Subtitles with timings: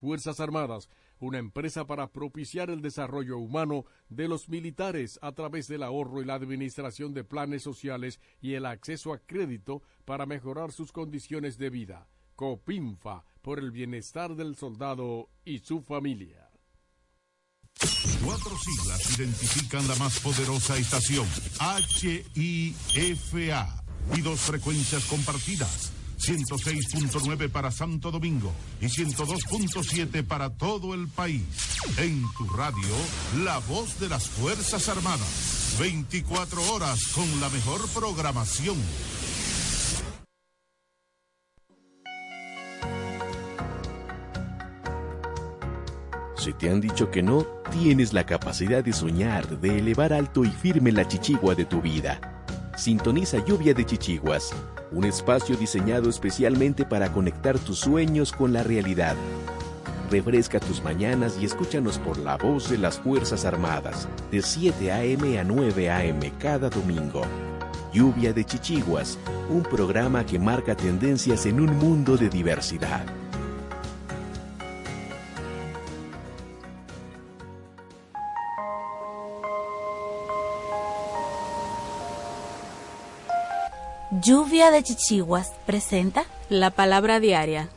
[0.00, 5.82] Fuerzas Armadas, una empresa para propiciar el desarrollo humano de los militares a través del
[5.82, 10.92] ahorro y la administración de planes sociales y el acceso a crédito para mejorar sus
[10.92, 12.08] condiciones de vida.
[12.34, 16.50] Copinfa, por el bienestar del soldado y su familia.
[18.24, 21.26] Cuatro siglas identifican la más poderosa estación,
[22.34, 23.84] HIFA,
[24.14, 25.95] y dos frecuencias compartidas.
[26.26, 31.44] 106.9 para Santo Domingo y 102.7 para todo el país.
[31.98, 32.88] En tu radio,
[33.44, 35.76] la voz de las Fuerzas Armadas.
[35.78, 38.76] 24 horas con la mejor programación.
[46.36, 50.50] Si te han dicho que no, tienes la capacidad de soñar, de elevar alto y
[50.50, 52.35] firme la chichigua de tu vida.
[52.76, 54.52] Sintoniza Lluvia de Chichiguas,
[54.92, 59.16] un espacio diseñado especialmente para conectar tus sueños con la realidad.
[60.10, 65.38] Refresca tus mañanas y escúchanos por la voz de las Fuerzas Armadas, de 7 a.m.
[65.38, 66.32] a 9 a.m.
[66.38, 67.22] cada domingo.
[67.94, 69.18] Lluvia de Chichiguas,
[69.48, 73.06] un programa que marca tendencias en un mundo de diversidad.
[84.22, 87.68] Lluvia de Chichiguas presenta la palabra diaria.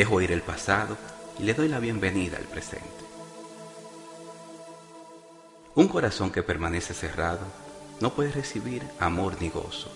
[0.00, 0.96] Dejo ir el pasado
[1.38, 3.04] y le doy la bienvenida al presente.
[5.74, 7.40] Un corazón que permanece cerrado
[8.00, 9.90] no puede recibir amor ni gozo.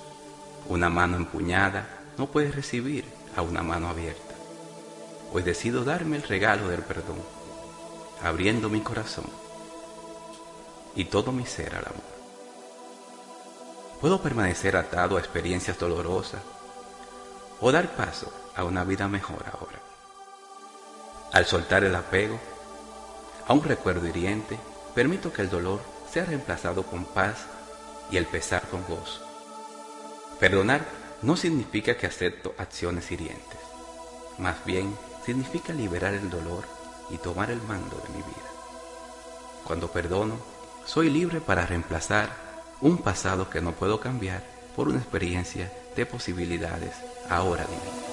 [0.69, 1.88] Una mano empuñada
[2.19, 4.34] no puede recibir a una mano abierta.
[5.32, 7.22] Hoy decido darme el regalo del perdón,
[8.22, 9.25] abriendo mi corazón
[10.94, 12.14] y todo mi ser al amor.
[14.03, 16.43] Puedo permanecer atado a experiencias dolorosas
[17.59, 19.83] o dar paso a una vida mejor ahora.
[21.34, 22.38] Al soltar el apego
[23.48, 24.56] a un recuerdo hiriente,
[24.94, 27.46] permito que el dolor sea reemplazado con paz
[28.08, 29.20] y el pesar con gozo.
[30.38, 30.82] Perdonar
[31.22, 33.58] no significa que acepto acciones hirientes,
[34.38, 34.96] más bien
[35.26, 36.62] significa liberar el dolor
[37.10, 38.50] y tomar el mando de mi vida.
[39.64, 40.36] Cuando perdono,
[40.86, 42.28] soy libre para reemplazar
[42.80, 44.44] un pasado que no puedo cambiar
[44.76, 46.92] por una experiencia de posibilidades
[47.28, 48.03] ahora divina.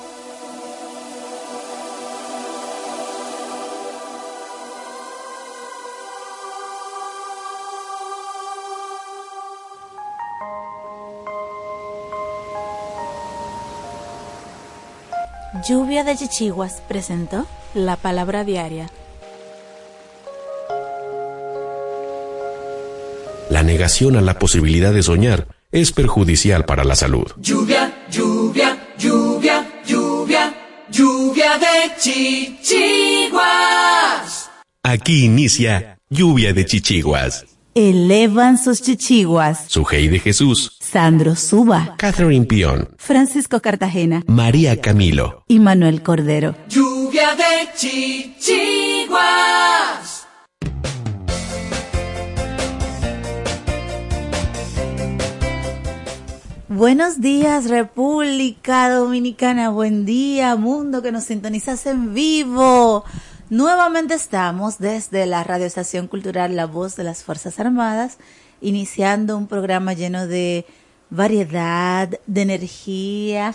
[15.67, 18.89] Lluvia de Chichiguas presentó la palabra diaria.
[23.49, 27.27] La negación a la posibilidad de soñar es perjudicial para la salud.
[27.38, 30.53] Lluvia, lluvia, lluvia, lluvia,
[30.89, 33.41] lluvia de chichiguas.
[34.83, 37.45] Aquí inicia Lluvia de Chichiguas.
[37.75, 39.66] Elevan sus chichiguas.
[39.67, 40.77] Sujei de Jesús.
[40.91, 41.96] Sandro Suba.
[41.97, 42.90] Catherine Pion.
[42.97, 44.24] Francisco Cartagena.
[44.28, 45.46] María Camilo.
[45.47, 46.53] Y Manuel Cordero.
[46.68, 49.22] Lluvia de chichiguas.
[56.68, 63.06] Buenos días República Dominicana, buen día mundo que nos sintonizas en vivo.
[63.50, 68.18] Nuevamente estamos desde la radioestación cultural La Voz de las Fuerzas Armadas,
[68.59, 70.66] iniciando un programa lleno de
[71.11, 73.53] variedad, de energía,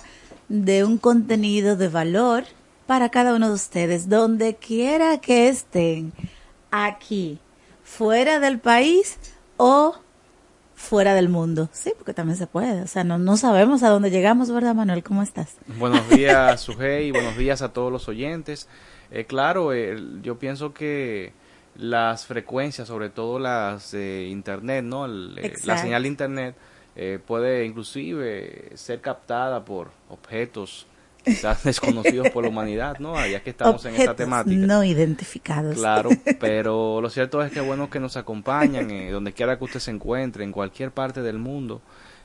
[0.48, 2.44] de un contenido de valor
[2.86, 6.12] para cada uno de ustedes, donde quiera que estén,
[6.70, 7.40] aquí,
[7.82, 9.18] fuera del país
[9.56, 9.96] o
[10.76, 11.68] fuera del mundo.
[11.72, 12.82] Sí, porque también se puede.
[12.82, 15.02] O sea, no, no sabemos a dónde llegamos, ¿verdad, Manuel?
[15.02, 15.56] ¿Cómo estás?
[15.78, 18.68] Buenos días, Sujei, buenos días a todos los oyentes.
[19.10, 21.32] Eh, claro, eh, yo pienso que
[21.74, 25.06] las frecuencias, sobre todo las de Internet, ¿no?
[25.06, 26.56] El, eh, la señal de Internet
[26.96, 30.86] eh, puede inclusive ser captada por objetos
[31.24, 33.14] quizás desconocidos por la humanidad, ¿no?
[33.26, 34.56] Ya que estamos en esta temática.
[34.56, 35.76] No identificados.
[35.76, 36.10] Claro,
[36.40, 39.90] pero lo cierto es que bueno que nos acompañan eh, donde quiera que usted se
[39.90, 41.82] encuentre, en cualquier parte del mundo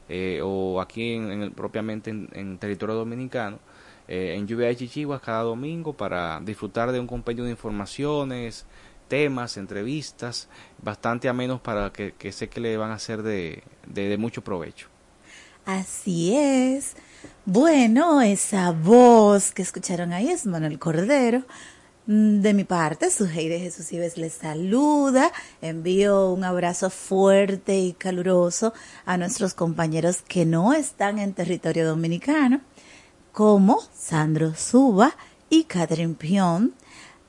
[0.07, 3.59] eh, o aquí en, en el, propiamente en, en, territorio dominicano.
[4.07, 8.65] eh, en Lluvia de Chichiguas cada domingo para disfrutar de un compendio de informaciones,
[9.11, 10.47] temas, entrevistas,
[10.81, 14.87] bastante a menos para que, sé que le van a ser de, de mucho provecho.
[15.65, 16.95] Así es.
[17.45, 21.43] Bueno, esa voz que escucharon ahí es Manuel Cordero.
[22.07, 25.33] Mm, de mi parte, su de Jesús Ives les saluda.
[25.61, 28.73] Envío un abrazo fuerte y caluroso
[29.05, 32.61] a nuestros compañeros que no están en territorio dominicano,
[33.33, 35.17] como Sandro Suba
[35.49, 36.73] y Catherine Pion.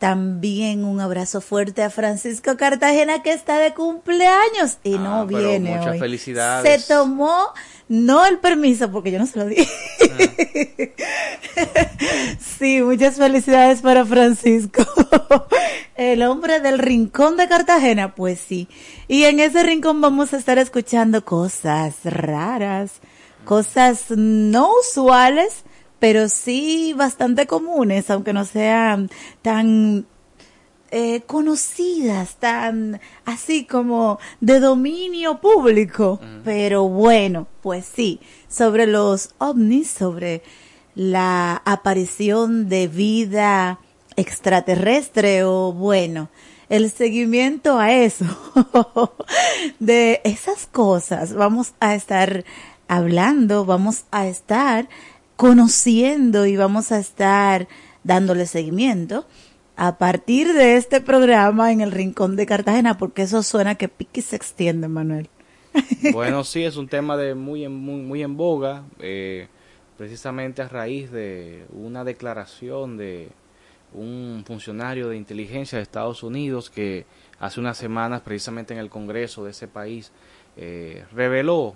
[0.02, 5.76] También un abrazo fuerte a Francisco Cartagena que está de cumpleaños y no ah, viene
[5.76, 6.82] muchas felicidades.
[6.82, 7.52] Se tomó
[7.86, 9.58] no el permiso, porque yo no se lo di.
[12.58, 14.84] sí, muchas felicidades para Francisco.
[15.94, 18.66] el hombre del rincón de Cartagena, pues sí.
[19.06, 22.94] Y en ese rincón vamos a estar escuchando cosas raras,
[23.44, 25.62] cosas no usuales,
[26.02, 29.08] pero sí bastante comunes, aunque no sean
[29.40, 30.04] tan
[30.90, 36.18] eh, conocidas, tan así como de dominio público.
[36.42, 38.18] Pero bueno, pues sí,
[38.48, 40.42] sobre los ovnis, sobre
[40.96, 43.78] la aparición de vida
[44.16, 46.30] extraterrestre o bueno,
[46.68, 48.26] el seguimiento a eso,
[49.78, 52.44] de esas cosas, vamos a estar
[52.88, 54.88] hablando, vamos a estar
[55.36, 57.68] conociendo y vamos a estar
[58.04, 59.26] dándole seguimiento
[59.76, 64.22] a partir de este programa en el Rincón de Cartagena, porque eso suena que pique
[64.22, 65.28] se extiende, Manuel.
[66.12, 69.48] Bueno, sí, es un tema de muy muy, muy en boga, eh,
[69.96, 73.30] precisamente a raíz de una declaración de
[73.94, 77.06] un funcionario de inteligencia de Estados Unidos que
[77.38, 80.12] hace unas semanas, precisamente en el Congreso de ese país,
[80.56, 81.74] eh, reveló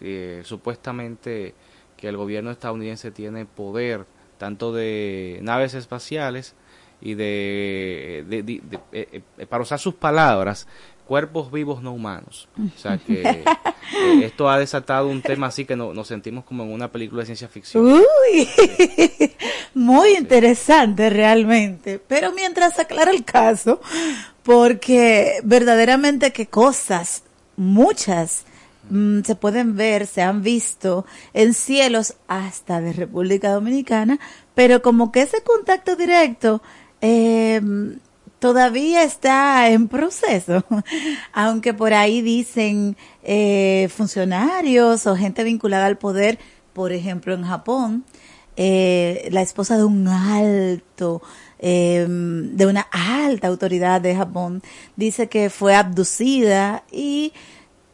[0.00, 1.54] eh, supuestamente
[1.96, 4.06] que el gobierno estadounidense tiene poder
[4.38, 6.54] tanto de naves espaciales
[7.00, 8.24] y de,
[8.92, 10.66] eh, eh, para usar sus palabras,
[11.06, 12.48] cuerpos vivos no humanos.
[12.58, 13.44] O sea que eh,
[14.22, 17.48] esto ha desatado un tema así que nos sentimos como en una película de ciencia
[17.48, 17.84] ficción.
[17.84, 18.48] Uy,
[19.74, 22.00] muy interesante realmente.
[22.06, 23.80] Pero mientras aclara el caso,
[24.42, 27.22] porque verdaderamente que cosas,
[27.56, 28.46] muchas,
[28.90, 34.18] mm, se pueden ver, se han visto en cielos hasta de República Dominicana,
[34.54, 36.62] pero como que ese contacto directo
[37.00, 37.60] eh,
[38.44, 40.64] todavía está en proceso,
[41.32, 46.38] aunque por ahí dicen eh, funcionarios o gente vinculada al poder,
[46.74, 48.04] por ejemplo en Japón,
[48.56, 51.22] eh, la esposa de un alto,
[51.58, 54.62] em, de una alta autoridad de Japón,
[54.94, 57.32] dice que fue abducida y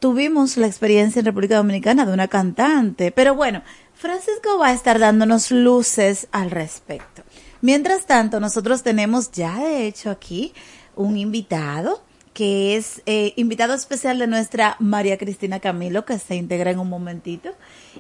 [0.01, 3.13] tuvimos la experiencia en República Dominicana de una cantante.
[3.13, 3.63] Pero bueno,
[3.95, 7.23] Francisco va a estar dándonos luces al respecto.
[7.61, 10.53] Mientras tanto, nosotros tenemos ya de hecho aquí
[10.97, 12.03] un invitado
[12.33, 16.89] que es eh, invitado especial de nuestra María Cristina Camilo, que se integra en un
[16.89, 17.51] momentito.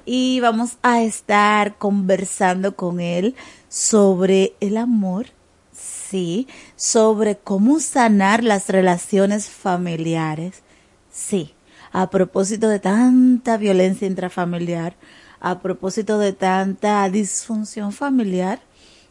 [0.06, 3.34] Y vamos a estar conversando con él
[3.68, 5.26] sobre el amor,
[5.72, 10.62] sí, sobre cómo sanar las relaciones familiares,
[11.12, 11.54] sí,
[11.92, 14.94] a propósito de tanta violencia intrafamiliar,
[15.40, 18.60] a propósito de tanta disfunción familiar,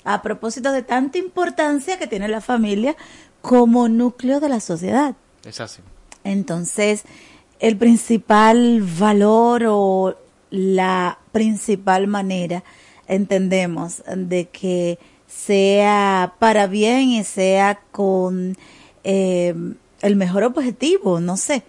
[0.04, 2.96] a propósito de tanta importancia que tiene la familia
[3.42, 5.16] como núcleo de la sociedad.
[5.44, 5.82] Es así.
[6.24, 7.04] Entonces,
[7.60, 10.16] el principal valor o
[10.50, 12.64] la principal manera,
[13.08, 18.58] entendemos, de que sea para bien y sea con
[19.04, 19.54] eh,
[20.02, 21.64] el mejor objetivo, no sé,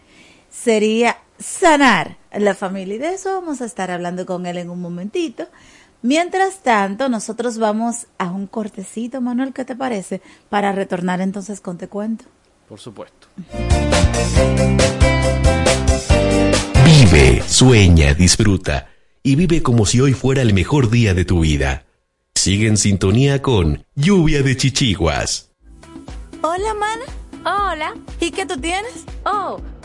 [0.50, 2.97] sería sanar la familia.
[2.97, 5.47] Y de eso vamos a estar hablando con él en un momentito.
[6.02, 10.23] Mientras tanto, nosotros vamos a un cortecito, Manuel, ¿qué te parece?
[10.49, 12.25] Para retornar entonces con Te Cuento.
[12.69, 13.28] Por supuesto.
[16.85, 18.88] Vive, sueña, disfruta
[19.23, 21.85] y vive como si hoy fuera el mejor día de tu vida.
[22.35, 25.50] Sigue en sintonía con Lluvia de Chichiguas.
[26.42, 27.04] Hola, mana.
[27.45, 27.95] Hola.
[28.21, 29.04] ¿Y qué tú tienes?
[29.25, 29.61] Oh,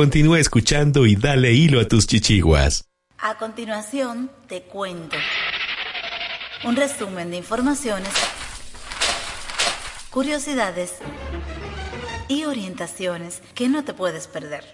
[0.00, 2.86] Continúa escuchando y dale hilo a tus chichiguas.
[3.18, 5.14] A continuación, te cuento
[6.64, 8.08] un resumen de informaciones,
[10.08, 10.94] curiosidades
[12.28, 14.64] y orientaciones que no te puedes perder.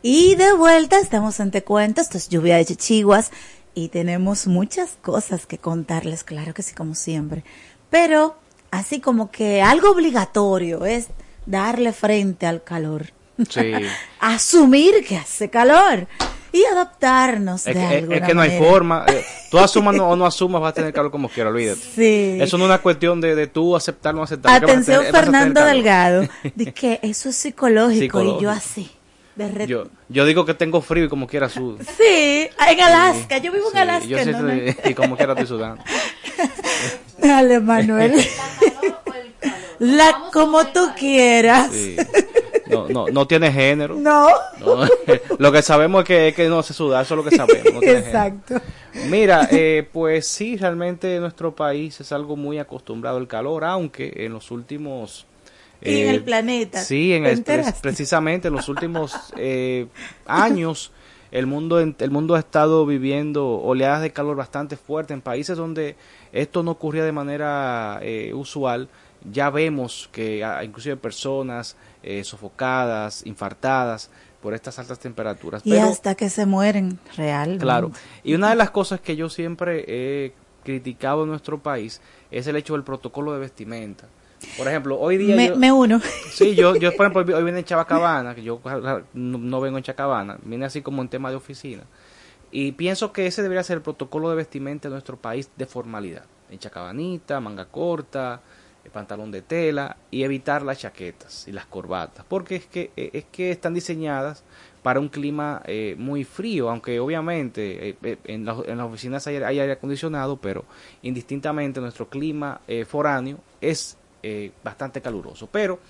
[0.00, 3.32] Y de vuelta, estamos en Te Cuento, esto es Lluvia de Chichiguas
[3.74, 7.44] y tenemos muchas cosas que contarles, claro que sí, como siempre.
[7.90, 8.36] Pero
[8.70, 11.08] así como que algo obligatorio es
[11.46, 13.06] darle frente al calor.
[13.48, 13.72] Sí.
[14.20, 16.06] Asumir que hace calor
[16.52, 19.04] y adaptarnos Es de que, alguna es que no hay forma.
[19.08, 21.80] eh, Tú asumas no- o no asumas, vas a tener calor como quieras, olvídate.
[21.94, 22.38] Sí.
[22.40, 24.62] Eso no es una cuestión de, de tú aceptar o no aceptar.
[24.62, 25.64] Atención, tener- Fernando.
[25.64, 26.26] Delgado.
[26.54, 28.90] Dice que eso es psicológico, y yo así.
[29.36, 31.78] derret- Yo, yo digo que tengo frío y como quiera sudo.
[31.96, 33.38] Sí, en Alaska.
[33.38, 34.08] Yo vivo en Sí, Alaska.
[34.08, 34.50] yo ¿no?
[34.50, 35.82] estoy- y como quiera estoy sudando.
[37.20, 38.14] Dale, Manuel.
[39.78, 41.70] La, como tú quieras.
[41.72, 41.96] Sí.
[42.68, 43.94] No, no, no tiene género.
[43.94, 44.26] No.
[44.58, 44.86] No,
[45.38, 47.72] lo que sabemos es que, es que no se suda, eso es lo que sabemos.
[47.74, 48.08] no tiene género.
[48.08, 48.60] Exacto.
[49.08, 54.32] Mira, eh, pues sí, realmente nuestro país es algo muy acostumbrado al calor, aunque en
[54.32, 55.26] los últimos...
[55.80, 56.80] Y en eh, el planeta.
[56.82, 59.86] Sí, en ¿Te el, precisamente en los últimos eh,
[60.26, 60.90] años
[61.30, 65.56] el mundo, en- el mundo ha estado viviendo oleadas de calor bastante fuertes en países
[65.56, 65.94] donde
[66.32, 68.88] esto no ocurría de manera eh, usual.
[69.30, 74.10] Ya vemos que ah, inclusive personas eh, sofocadas, infartadas
[74.42, 75.62] por estas altas temperaturas.
[75.64, 77.58] Y Pero- hasta que se mueren, real.
[77.58, 77.90] Claro.
[78.22, 80.32] Y una de las cosas que yo siempre he
[80.64, 84.06] criticado en nuestro país es el hecho del protocolo de vestimenta.
[84.56, 85.34] Por ejemplo, hoy día...
[85.34, 86.00] Me, yo- me uno.
[86.30, 88.60] Sí, yo, yo por ejemplo, hoy vine en Chabacabana, que yo
[89.14, 91.82] no, no vengo en Chacabana, vine así como en tema de oficina.
[92.50, 96.24] Y pienso que ese debería ser el protocolo de vestimenta de nuestro país de formalidad.
[96.50, 98.40] En chacabanita, manga corta,
[98.84, 102.24] eh, pantalón de tela y evitar las chaquetas y las corbatas.
[102.26, 104.44] Porque es que, eh, es que están diseñadas
[104.82, 109.72] para un clima eh, muy frío, aunque obviamente en, la- en las oficinas hay, aire
[109.72, 110.64] acondicionado, pero
[111.02, 113.98] indistintamente nuestro clima foráneo es
[114.64, 115.48] bastante caluroso.
[115.50, 115.80] Pero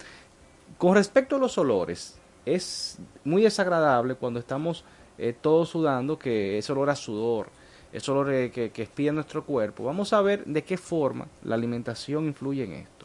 [0.78, 4.84] con respecto a los olores, es muy desagradable cuando estamos
[5.18, 7.48] eh, todos sudando, que ese olor a sudor,
[7.92, 9.84] ese olor eh, que, que expide nuestro cuerpo.
[9.84, 12.98] Vamos a ver de qué forma la alimentación influye en esto.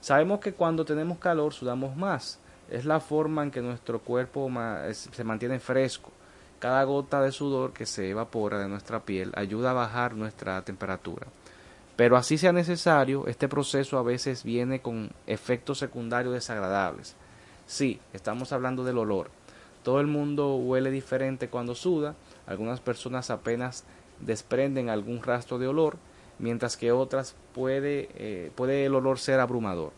[0.00, 2.38] Sabemos que cuando tenemos calor sudamos más.
[2.70, 4.50] es la forma en que nuestro cuerpo
[4.92, 6.12] se mantiene fresco.
[6.58, 11.26] Cada gota de sudor que se evapora de nuestra piel ayuda a bajar nuestra temperatura.
[11.96, 17.16] Pero así sea necesario, este proceso a veces viene con efectos secundarios desagradables.
[17.66, 19.30] Sí, estamos hablando del olor.
[19.86, 22.16] Todo el mundo huele diferente cuando suda,
[22.48, 23.84] algunas personas apenas
[24.18, 25.96] desprenden algún rastro de olor,
[26.40, 29.92] mientras que otras puede, eh, puede el olor ser abrumador.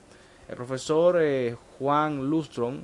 [0.47, 2.83] El profesor eh, Juan Lustron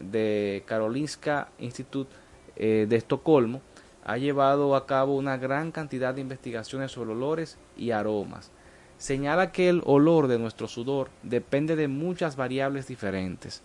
[0.00, 2.14] de Karolinska Institute
[2.54, 3.60] eh, de Estocolmo
[4.04, 8.52] ha llevado a cabo una gran cantidad de investigaciones sobre olores y aromas.
[8.96, 13.60] Señala que el olor de nuestro sudor depende de muchas variables diferentes.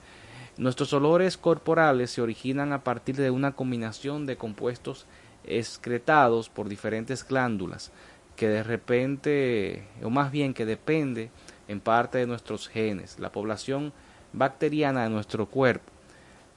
[0.59, 5.05] Nuestros olores corporales se originan a partir de una combinación de compuestos
[5.45, 7.93] excretados por diferentes glándulas,
[8.35, 11.29] que de repente, o más bien que depende
[11.69, 13.93] en parte de nuestros genes, la población
[14.33, 15.93] bacteriana de nuestro cuerpo,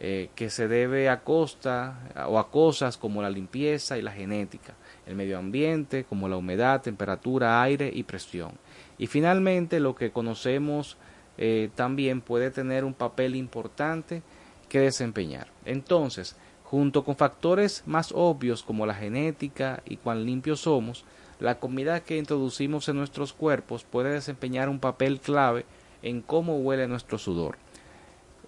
[0.01, 4.75] eh, que se debe a costa o a cosas como la limpieza y la genética,
[5.07, 8.55] el medio ambiente como la humedad, temperatura, aire y presión.
[8.99, 10.97] Y finalmente lo que conocemos
[11.39, 14.23] eh, también puede tener un papel importante
[14.69, 15.49] que desempeñar.
[15.65, 21.05] Entonces, junto con factores más obvios como la genética y cuán limpios somos,
[21.41, 25.67] la comida que introducimos en nuestros cuerpos puede desempeñar un papel clave
[26.03, 27.59] en cómo huele nuestro sudor.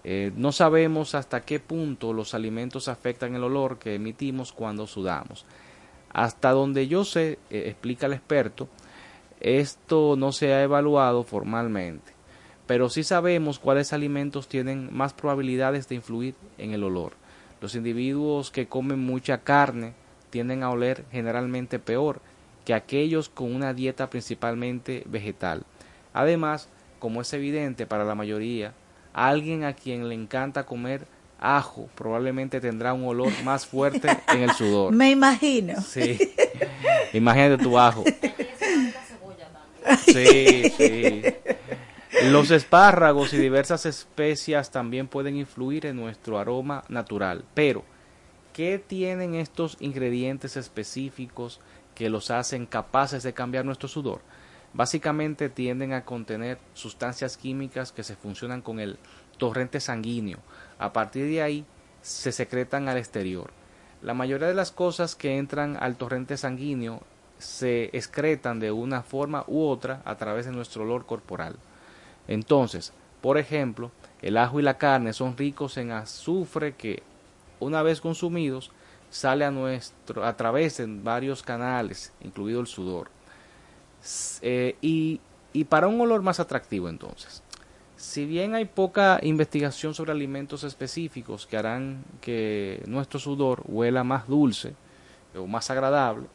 [0.03, 5.45] Eh, no sabemos hasta qué punto los alimentos afectan el olor que emitimos cuando sudamos.
[6.13, 8.69] Hasta donde yo sé, eh, explica el experto,
[9.39, 12.13] esto no se ha evaluado formalmente,
[12.67, 17.13] pero sí sabemos cuáles alimentos tienen más probabilidades de influir en el olor.
[17.61, 19.93] Los individuos que comen mucha carne
[20.29, 22.21] tienden a oler generalmente peor
[22.65, 25.63] que aquellos con una dieta principalmente vegetal.
[26.13, 26.67] Además,
[26.99, 28.73] como es evidente para la mayoría,
[29.13, 31.07] alguien a quien le encanta comer
[31.39, 34.93] ajo probablemente tendrá un olor más fuerte en el sudor.
[34.93, 35.79] Me imagino.
[35.81, 36.17] Sí.
[37.13, 38.03] Imagínate tu ajo.
[40.05, 41.23] Sí, sí.
[42.23, 47.83] Los espárragos y diversas especias también pueden influir en nuestro aroma natural, pero
[48.53, 51.59] ¿qué tienen estos ingredientes específicos
[51.93, 54.21] que los hacen capaces de cambiar nuestro sudor?
[54.73, 58.97] Básicamente tienden a contener sustancias químicas que se funcionan con el
[59.37, 60.39] torrente sanguíneo.
[60.79, 61.65] A partir de ahí
[62.01, 63.51] se secretan al exterior.
[64.01, 67.01] La mayoría de las cosas que entran al torrente sanguíneo
[67.39, 71.57] se excretan de una forma u otra a través de nuestro olor corporal.
[72.27, 77.03] Entonces, por ejemplo, el ajo y la carne son ricos en azufre que,
[77.59, 78.71] una vez consumidos,
[79.09, 83.09] sale a, nuestro, a través de varios canales, incluido el sudor.
[84.41, 85.19] Eh, y,
[85.53, 87.41] y para un olor más atractivo entonces,
[87.95, 94.27] si bien hay poca investigación sobre alimentos específicos que harán que nuestro sudor huela más
[94.27, 94.75] dulce
[95.35, 96.27] o más agradable,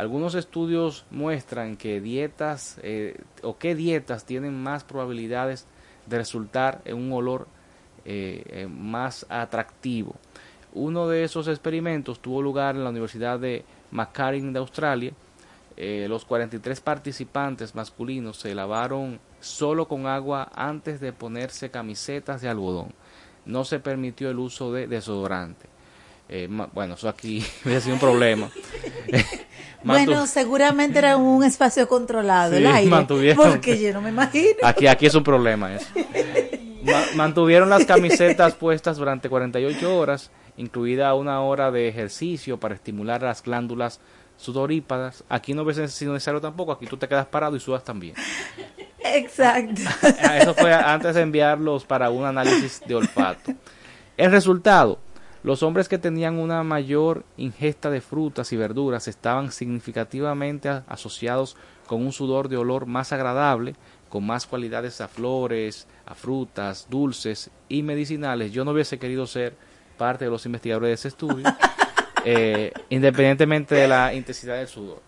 [0.00, 5.66] algunos estudios muestran que dietas eh, o qué dietas tienen más probabilidades
[6.06, 7.46] de resultar en un olor
[8.06, 10.14] eh, eh, más atractivo.
[10.72, 15.12] Uno de esos experimentos tuvo lugar en la Universidad de Macquarie de Australia.
[15.76, 22.94] los 43 participantes masculinos se lavaron solo con agua antes de ponerse camisetas de algodón.
[23.44, 25.68] No se permitió el uso de desodorante.
[26.72, 28.50] Bueno, eso aquí hubiera sido un problema.
[29.84, 33.34] bueno, seguramente era un espacio controlado, el aire.
[33.34, 34.56] Porque yo no me imagino.
[34.62, 35.86] Aquí, aquí es un problema eso.
[37.14, 43.42] mantuvieron las camisetas puestas durante 48 horas, incluida una hora de ejercicio para estimular las
[43.42, 44.00] glándulas
[44.36, 45.24] sudorípadas.
[45.28, 48.14] Aquí no ves sido necesario tampoco, aquí tú te quedas parado y sudas también.
[48.98, 49.82] Exacto.
[50.34, 53.52] Eso fue antes de enviarlos para un análisis de olfato.
[54.16, 54.98] El resultado,
[55.42, 62.02] los hombres que tenían una mayor ingesta de frutas y verduras estaban significativamente asociados con
[62.02, 63.74] un sudor de olor más agradable,
[64.10, 68.52] con más cualidades a flores, a frutas, dulces y medicinales.
[68.52, 69.54] Yo no hubiese querido ser
[69.96, 71.46] parte de los investigadores de ese estudio,
[72.24, 75.02] eh, independientemente de la intensidad del sudor.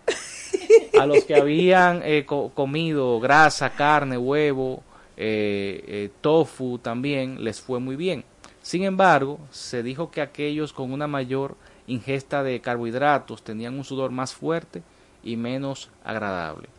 [0.99, 4.83] A los que habían eh, comido grasa, carne, huevo,
[5.15, 8.23] eh, tofu también les fue muy bien
[8.63, 14.11] sin embargo, se dijo que aquellos con una mayor ingesta de carbohidratos tenían un sudor
[14.11, 14.83] más fuerte
[15.21, 16.69] y menos agradable.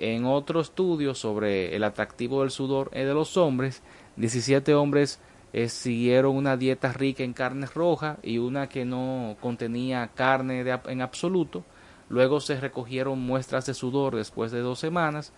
[0.00, 3.80] En otro estudio sobre el atractivo del sudor de los hombres,
[4.16, 5.20] 17 hombres
[5.52, 11.00] eh, siguieron una dieta rica en carne roja y una que no contenía carne en
[11.00, 11.62] absoluto.
[12.08, 15.32] Luego se recogieron muestras de sudor después de dos semanas.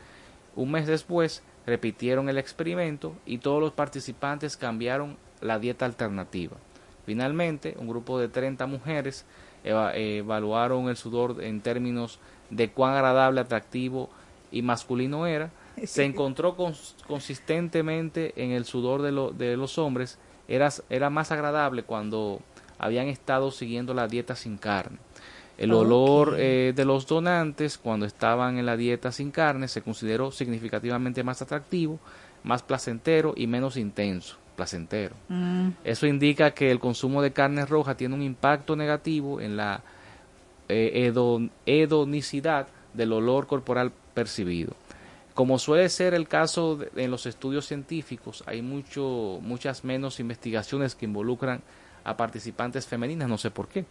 [0.54, 6.56] Un mes después repitieron el experimento y todos los participantes cambiaron la dieta alternativa.
[7.06, 9.24] Finalmente, un grupo de 30 mujeres
[9.64, 12.18] evaluaron el sudor en términos
[12.50, 14.10] de cuán agradable, atractivo
[14.50, 15.50] y masculino era.
[15.84, 16.56] Se encontró
[17.06, 19.12] consistentemente en el sudor de,
[19.44, 20.18] de los hombres,
[20.48, 22.40] era, era más agradable cuando
[22.78, 24.98] habían estado siguiendo la dieta sin carne.
[25.58, 30.30] El olor eh, de los donantes cuando estaban en la dieta sin carne se consideró
[30.30, 31.98] significativamente más atractivo,
[32.44, 35.14] más placentero y menos intenso placentero.
[35.28, 35.68] Mm.
[35.84, 39.82] Eso indica que el consumo de carne roja tiene un impacto negativo en la
[40.68, 41.12] eh,
[41.66, 44.74] hedonicidad del olor corporal percibido.
[45.34, 51.04] Como suele ser el caso en los estudios científicos, hay mucho, muchas menos investigaciones que
[51.04, 51.60] involucran
[52.04, 53.84] a participantes femeninas, no sé por qué.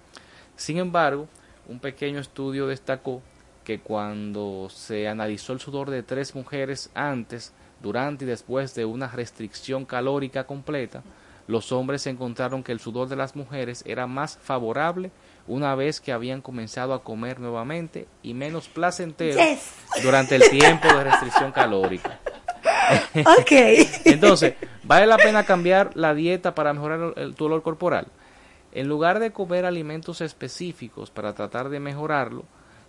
[0.55, 1.27] Sin embargo,
[1.67, 3.21] un pequeño estudio destacó
[3.63, 9.07] que cuando se analizó el sudor de tres mujeres antes durante y después de una
[9.07, 11.03] restricción calórica completa,
[11.47, 15.11] los hombres encontraron que el sudor de las mujeres era más favorable
[15.47, 19.39] una vez que habían comenzado a comer nuevamente y menos placentero
[20.01, 22.19] durante el tiempo de restricción calórica.
[24.05, 28.07] Entonces, ¿vale la pena cambiar la dieta para mejorar el, tu olor corporal?
[28.71, 32.43] En lugar de comer alimentos específicos para tratar de mejorarlo,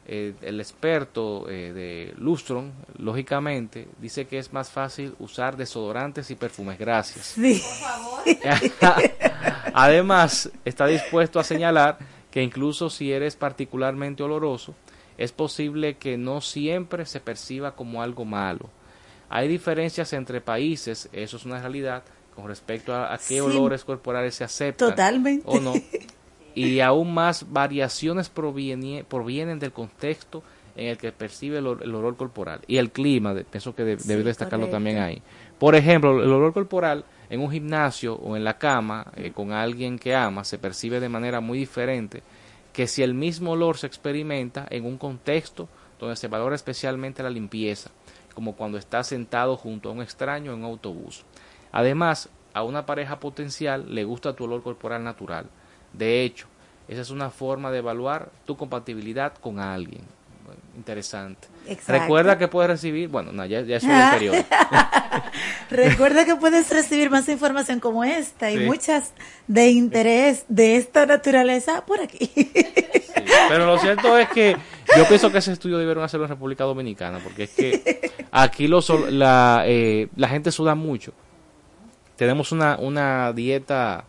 [0.08, 6.36] eh, el experto eh, de Lustron, lógicamente, dice que es más fácil usar desodorantes y
[6.36, 6.78] perfumes.
[6.78, 7.34] Gracias.
[9.74, 11.98] Además, está dispuesto a señalar
[12.30, 14.76] que incluso si eres particularmente oloroso,
[15.18, 18.70] es posible que no siempre se perciba como algo malo.
[19.28, 22.04] Hay diferencias entre países, eso es una realidad,
[22.36, 25.42] con respecto a, qué olores corporales se aceptan Totalmente.
[25.46, 25.72] o no.
[26.56, 30.42] Y aún más variaciones provienen del contexto
[30.74, 34.68] en el que percibe el, olor corporal y el clima, de, pienso que debe destacarlo
[34.68, 35.22] también ahí.
[35.58, 39.98] Por ejemplo, el olor corporal en un gimnasio o en la cama eh, con alguien
[39.98, 42.22] que ama se percibe de manera muy diferente
[42.72, 47.30] que si el mismo olor se experimenta en un contexto donde se valora especialmente la
[47.30, 47.90] limpieza,
[48.34, 51.24] como cuando estás sentado junto a un extraño en un autobús.
[51.72, 55.46] Además, a una pareja potencial le gusta tu olor corporal natural
[55.98, 56.46] de hecho,
[56.88, 60.02] esa es una forma de evaluar tu compatibilidad con alguien.
[60.76, 61.48] Interesante.
[61.88, 64.36] Recuerda que puedes recibir, bueno, no, ya, es anterior.
[65.70, 69.12] Recuerda que puedes recibir más información como esta y muchas
[69.48, 72.30] de interés de esta naturaleza por aquí.
[73.48, 74.56] pero lo cierto es que
[74.96, 78.80] yo pienso que ese estudio debieron hacerlo en República Dominicana, porque es que aquí lo,
[79.10, 81.14] la, eh, la gente suda mucho.
[82.16, 84.04] Tenemos una, una dieta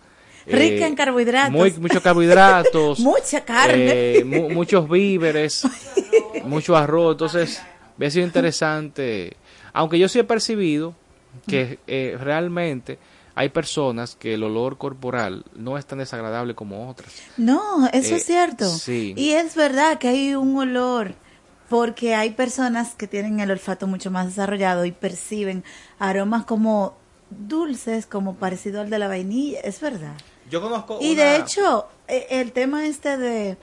[0.48, 1.52] Rica en eh, carbohidratos.
[1.52, 3.00] Muy, muchos carbohidratos.
[3.02, 4.18] Mucha carne.
[4.18, 5.64] Eh, muchos víveres.
[6.46, 7.14] mucho arroz.
[7.14, 7.62] Entonces,
[8.02, 9.36] ha sido interesante.
[9.74, 10.96] Aunque yo sí he percibido
[11.48, 12.98] que eh, realmente
[13.36, 17.14] hay personas que el olor corporal no es tan desagradable como otras.
[17.38, 18.68] No, eso es cierto.
[18.68, 19.14] Sí.
[19.16, 21.14] Y es verdad que hay un olor
[21.70, 25.64] porque hay personas que tienen el olfato mucho más desarrollado y perciben
[26.00, 26.96] aromas como
[27.30, 30.16] dulces, como parecido al de la vainilla, es verdad.
[30.50, 31.00] Yo conozco.
[31.02, 33.58] Y de hecho, e, el tema este de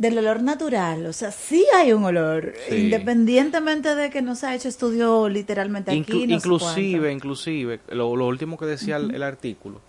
[0.00, 4.54] del olor natural, o sea, sí hay un olor, independientemente de que no se ha
[4.54, 6.24] hecho estudio literalmente aquí.
[6.26, 9.82] inclusive, inclusive, lo, último que decía el, artículo,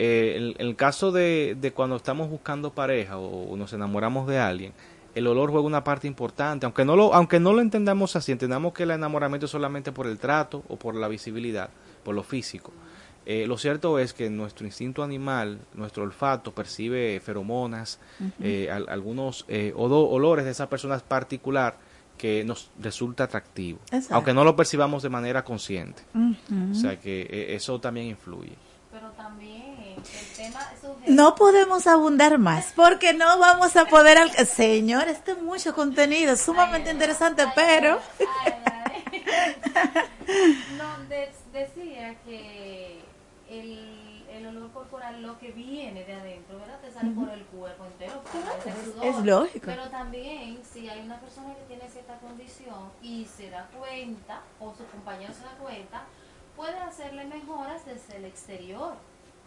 [0.00, 4.72] eh, el, caso de, de, cuando estamos buscando pareja o, nos enamoramos de alguien,
[5.14, 8.72] el olor juega una parte importante, aunque no lo, aunque no lo entendamos así, entendamos
[8.72, 11.70] que el enamoramiento es solamente por el trato o por la visibilidad,
[12.02, 12.72] por lo físico.
[13.30, 18.00] Eh, lo cierto es que nuestro instinto animal, nuestro olfato, percibe feromonas,
[18.40, 21.76] eh, algunos eh, olores de esa persona particular
[22.16, 26.02] que nos resulta atractivo, aunque no lo percibamos de manera consciente.
[26.72, 28.54] O sea que eso también influye.
[28.90, 30.60] Pero también el tema
[31.06, 36.36] no podemos abundar más porque no vamos a poder al señor este es mucho contenido
[36.36, 37.98] sumamente interesante pero
[40.78, 40.88] no
[41.52, 42.87] decía que
[43.50, 46.78] el, el olor corporal, lo que viene de adentro, ¿verdad?
[46.80, 48.22] Te sale por el cuerpo entero.
[49.02, 49.66] es lógico.
[49.66, 54.74] Pero también, si hay una persona que tiene cierta condición y se da cuenta, o
[54.74, 56.02] su compañero se da cuenta,
[56.56, 58.94] puede hacerle mejoras desde el exterior.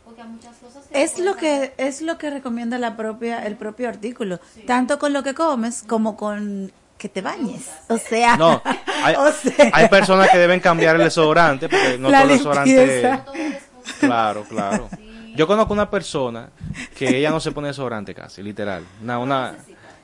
[0.04, 3.56] Porque hay muchas cosas que es lo que es lo que recomienda la propia el
[3.56, 7.70] propio artículo tanto con lo que comes como con que te bañes.
[7.88, 8.64] O sea, no,
[9.04, 9.16] hay,
[9.74, 13.22] hay personas que deben cambiar el desodorante porque no todo el desodorante
[14.00, 14.90] Claro, claro.
[15.36, 16.50] Yo conozco una persona
[16.98, 18.84] que ella no se pone desodorante casi, literal.
[19.02, 19.56] Una, una,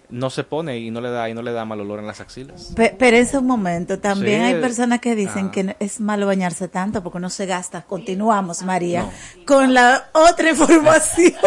[0.09, 2.21] no se pone y no le da y no le da mal olor en las
[2.21, 2.73] axilas.
[2.75, 5.51] pero es un momento, también hay personas que dicen ah.
[5.51, 7.81] que es malo bañarse tanto porque no se gasta.
[7.81, 9.09] Continuamos, María,
[9.45, 11.33] con la otra información.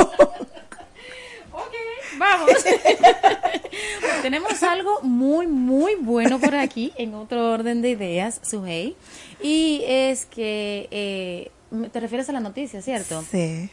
[1.52, 1.74] ok,
[2.18, 2.50] vamos.
[4.22, 8.96] tenemos algo muy, muy bueno por aquí, en otro orden de ideas, Suhey,
[9.42, 11.50] y es que eh,
[11.92, 13.22] te refieres a la noticia, ¿cierto?
[13.22, 13.70] Sí.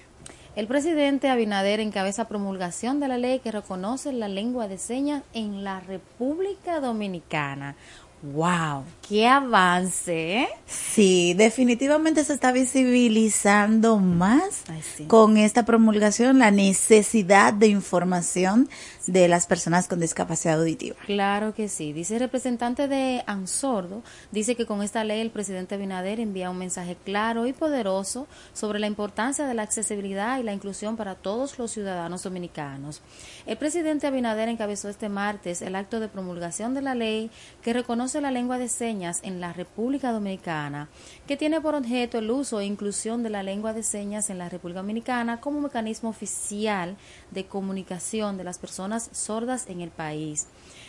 [0.55, 5.63] El presidente Abinader encabeza promulgación de la ley que reconoce la lengua de señas en
[5.63, 7.75] la República Dominicana.
[8.23, 8.83] ¡Wow!
[9.07, 10.41] ¡Qué avance!
[10.41, 10.49] ¿eh?
[10.65, 14.65] Sí, definitivamente se está visibilizando más
[15.07, 18.67] con esta promulgación la necesidad de información
[19.05, 20.97] de las personas con discapacidad auditiva.
[21.05, 21.93] Claro que sí.
[21.93, 26.57] Dice el representante de Ansordo, dice que con esta ley el presidente Abinader envía un
[26.57, 31.57] mensaje claro y poderoso sobre la importancia de la accesibilidad y la inclusión para todos
[31.57, 33.01] los ciudadanos dominicanos.
[33.45, 38.19] El presidente Abinader encabezó este martes el acto de promulgación de la ley que reconoce
[38.19, 40.89] la lengua de señas en la República Dominicana,
[41.27, 44.49] que tiene por objeto el uso e inclusión de la lengua de señas en la
[44.49, 46.97] República Dominicana como mecanismo oficial
[47.29, 50.47] de comunicación de las personas sordas en el país.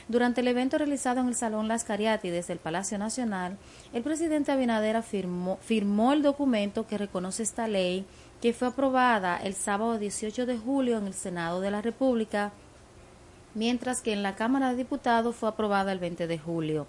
[0.08, 3.58] Durante el evento realizado en el Salón Las Cariátides del Palacio Nacional,
[3.92, 8.06] el presidente Abinader firmó, firmó el documento que reconoce esta ley,
[8.40, 12.52] que fue aprobada el sábado 18 de julio en el Senado de la República,
[13.54, 16.86] mientras que en la Cámara de Diputados fue aprobada el 20 de julio.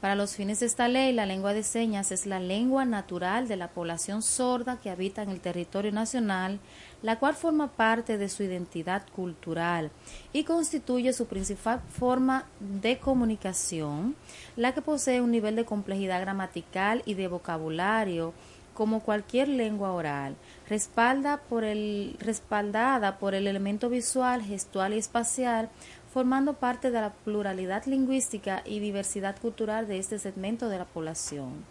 [0.00, 3.56] Para los fines de esta ley, la lengua de señas es la lengua natural de
[3.56, 6.60] la población sorda que habita en el territorio nacional,
[7.00, 9.90] la cual forma parte de su identidad cultural
[10.34, 14.16] y constituye su principal forma de comunicación,
[14.54, 18.34] la que posee un nivel de complejidad gramatical y de vocabulario
[18.74, 20.36] como cualquier lengua oral,
[20.68, 25.70] respalda por el, respaldada por el elemento visual, gestual y espacial,
[26.16, 31.62] formando parte de la pluralidad lingüística y diversidad cultural de este segmento de la población.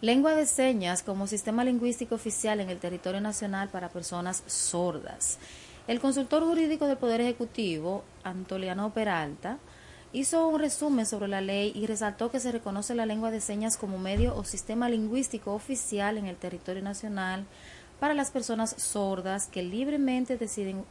[0.00, 5.38] Lengua de señas como sistema lingüístico oficial en el territorio nacional para personas sordas.
[5.86, 9.58] El consultor jurídico del Poder Ejecutivo, Antoliano Peralta,
[10.14, 13.76] hizo un resumen sobre la ley y resaltó que se reconoce la lengua de señas
[13.76, 17.44] como medio o sistema lingüístico oficial en el territorio nacional
[18.00, 20.86] para las personas sordas que libremente deciden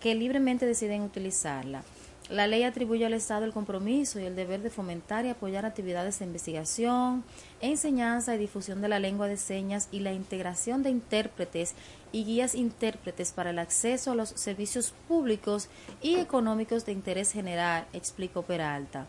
[0.00, 1.82] que libremente deciden utilizarla.
[2.28, 6.18] La ley atribuye al Estado el compromiso y el deber de fomentar y apoyar actividades
[6.18, 7.22] de investigación,
[7.60, 11.74] enseñanza y difusión de la lengua de señas y la integración de intérpretes
[12.10, 15.68] y guías intérpretes para el acceso a los servicios públicos
[16.02, 19.06] y económicos de interés general, explicó Peralta.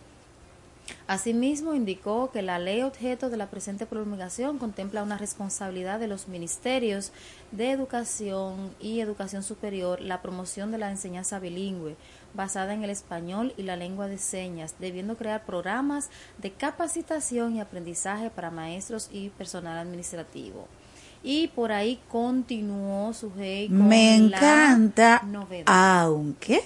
[1.08, 6.28] Asimismo, indicó que la ley objeto de la presente promulgación contempla una responsabilidad de los
[6.28, 7.12] ministerios
[7.52, 11.95] de Educación y Educación Superior la promoción de la enseñanza bilingüe
[12.34, 17.62] basada en el español y la lengua de señas, debiendo crear programas de capacitación y
[17.62, 20.67] aprendizaje para maestros y personal administrativo.
[21.23, 23.32] Y por ahí continuó su
[23.69, 25.26] Me encanta,
[25.65, 26.62] aunque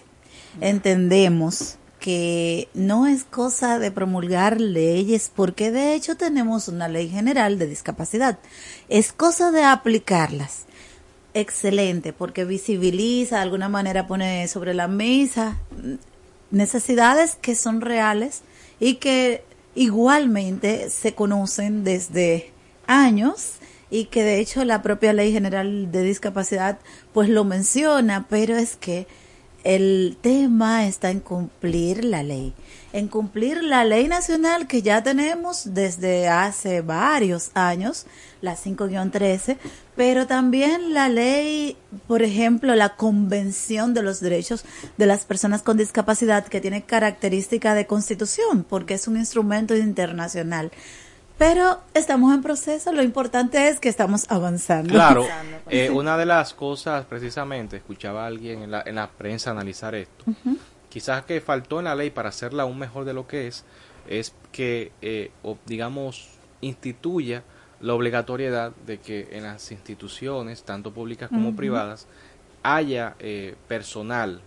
[0.59, 7.59] entendemos que no es cosa de promulgar leyes, porque de hecho tenemos una ley general
[7.59, 8.39] de discapacidad.
[8.89, 10.65] Es cosa de aplicarlas.
[11.35, 15.59] Excelente, porque visibiliza, de alguna manera pone sobre la mesa
[16.49, 18.41] necesidades que son reales
[18.79, 19.43] y que
[19.75, 22.51] igualmente se conocen desde
[22.87, 23.53] años
[23.91, 26.79] y que de hecho la propia ley general de discapacidad
[27.13, 29.05] pues lo menciona, pero es que
[29.63, 32.53] el tema está en cumplir la ley,
[32.93, 38.05] en cumplir la ley nacional que ya tenemos desde hace varios años,
[38.41, 39.57] la 5-13,
[39.95, 44.65] pero también la ley, por ejemplo, la Convención de los Derechos
[44.97, 50.71] de las Personas con Discapacidad, que tiene característica de constitución, porque es un instrumento internacional.
[51.41, 54.93] Pero estamos en proceso, lo importante es que estamos avanzando.
[54.93, 55.25] Claro,
[55.71, 59.95] eh, una de las cosas, precisamente, escuchaba a alguien en la, en la prensa analizar
[59.95, 60.23] esto,
[60.87, 63.65] quizás que faltó en la ley para hacerla aún mejor de lo que es,
[64.07, 65.31] es que, eh,
[65.65, 66.29] digamos,
[66.61, 67.41] instituya
[67.79, 72.05] la obligatoriedad de que en las instituciones, tanto públicas como privadas,
[72.61, 74.41] haya eh, personal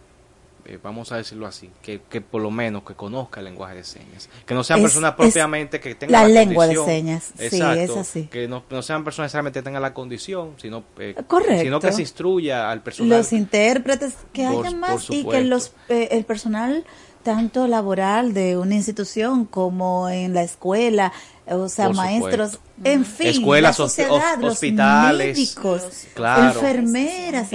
[0.66, 3.84] eh, vamos a decirlo así, que, que, por lo menos que conozca el lenguaje de
[3.84, 8.28] señas, que no sean personas propiamente que tengan la, lengua de señas, exacto, así.
[8.28, 11.14] que no, sean personas necesariamente que tengan la condición, sino, eh,
[11.60, 13.18] sino que se instruya al personal.
[13.18, 16.84] Los intérpretes, que haya más y que los, eh, el personal
[17.24, 21.12] tanto laboral de una institución como en la escuela,
[21.46, 27.48] o sea, maestros, en fin, escuelas, hospitales, médicos, enfermeras,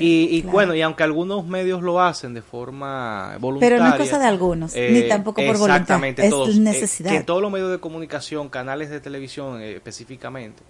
[0.00, 4.18] Y, bueno, y aunque algunos medios lo hacen de forma voluntaria, pero no es cosa
[4.18, 7.10] de algunos, ni eh, tampoco por voluntad, es todos, necesidad.
[7.10, 10.62] que en todos los medios de comunicación, canales de televisión eh, específicamente,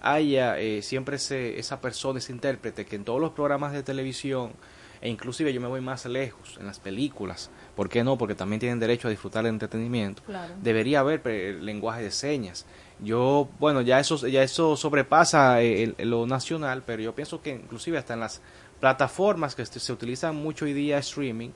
[0.00, 4.52] haya eh, siempre ese, esa persona, ese intérprete, que en todos los programas de televisión,
[5.00, 8.18] e inclusive yo me voy más lejos, en las películas, ¿Por qué no?
[8.18, 10.20] Porque también tienen derecho a disfrutar el entretenimiento.
[10.60, 11.24] Debería haber
[11.62, 12.66] lenguaje de señas.
[12.98, 17.96] Yo, bueno, ya eso, ya eso sobrepasa eh, lo nacional, pero yo pienso que inclusive
[17.96, 18.40] hasta en las
[18.80, 21.50] plataformas que se utilizan mucho hoy día streaming,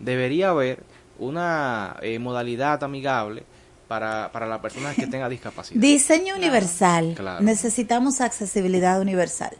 [0.00, 0.82] debería haber
[1.20, 3.44] una eh, modalidad amigable
[3.86, 5.80] para, para las personas que tengan discapacidad.
[5.80, 7.14] Diseño universal.
[7.38, 9.56] Necesitamos accesibilidad universal.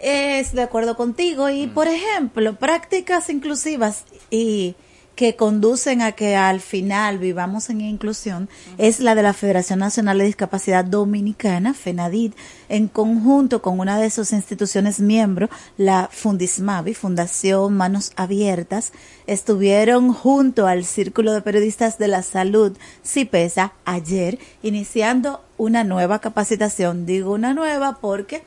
[0.00, 1.74] Es de acuerdo contigo y, mm.
[1.74, 4.74] por ejemplo, prácticas inclusivas y
[5.20, 10.16] que conducen a que al final vivamos en inclusión es la de la Federación Nacional
[10.16, 12.32] de Discapacidad Dominicana, FENADID,
[12.70, 18.94] en conjunto con una de sus instituciones miembros, la Fundismavi, Fundación Manos Abiertas,
[19.26, 27.04] estuvieron junto al Círculo de Periodistas de la Salud, CIPESA, ayer, iniciando una nueva capacitación.
[27.04, 28.42] Digo una nueva porque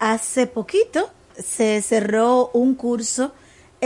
[0.00, 3.30] hace poquito se cerró un curso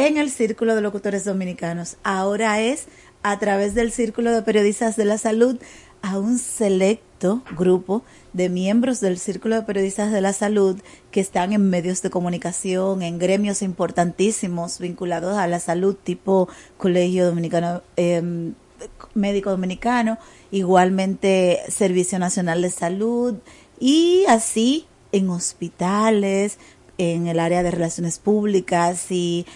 [0.06, 1.96] en el Círculo de Locutores Dominicanos.
[2.04, 2.86] Ahora es
[3.22, 5.58] a través del Círculo de Periodistas de la Salud
[6.00, 11.52] a un selecto grupo de miembros del Círculo de Periodistas de la Salud que están
[11.52, 18.54] en medios de comunicación, en gremios importantísimos vinculados a la salud, tipo Colegio Dominicano, em,
[19.12, 20.16] Médico Dominicano,
[20.50, 23.34] igualmente Servicio Nacional de Salud
[23.78, 26.58] y así en hospitales,
[26.96, 29.46] en el área de relaciones públicas y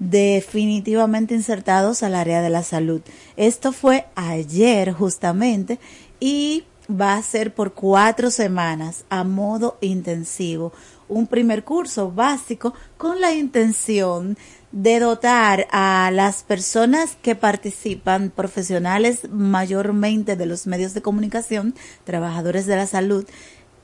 [0.00, 3.02] definitivamente insertados al área de la salud.
[3.36, 5.78] Esto fue ayer justamente
[6.18, 10.72] y va a ser por cuatro semanas a modo intensivo.
[11.08, 14.36] Un primer curso básico con la intención
[14.72, 22.66] de dotar a las personas que participan, profesionales mayormente de los medios de comunicación, trabajadores
[22.66, 23.26] de la salud,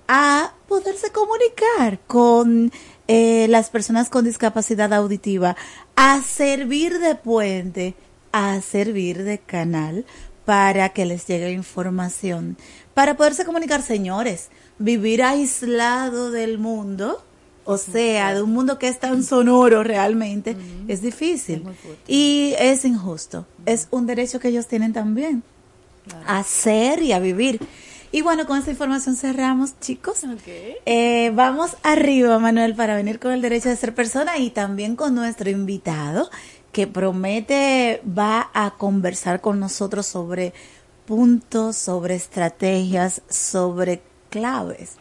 [0.09, 2.71] a poderse comunicar con
[3.09, 5.57] eh, las personas con discapacidad auditiva
[5.95, 7.95] a servir de puente,
[8.33, 10.05] a servir de canal
[10.45, 12.57] para que les llegue información,
[12.95, 17.23] para poderse comunicar, señores, vivir aislado del mundo,
[17.65, 21.65] o sea, de un mundo que es tan sonoro realmente, es difícil.
[22.07, 23.45] Y es injusto.
[23.67, 25.43] Es un derecho que ellos tienen también.
[26.27, 27.61] A ser y a vivir.
[28.17, 30.23] Y bueno, con esta información cerramos, chicos.
[30.87, 35.15] Eh, vamos arriba, Manuel, para venir con el derecho de ser persona y también con
[35.15, 36.31] nuestro invitado
[36.73, 40.55] que promete va a conversar con nosotros sobre
[41.05, 44.01] puntos, sobre estrategias, sobre
[44.31, 44.93] claves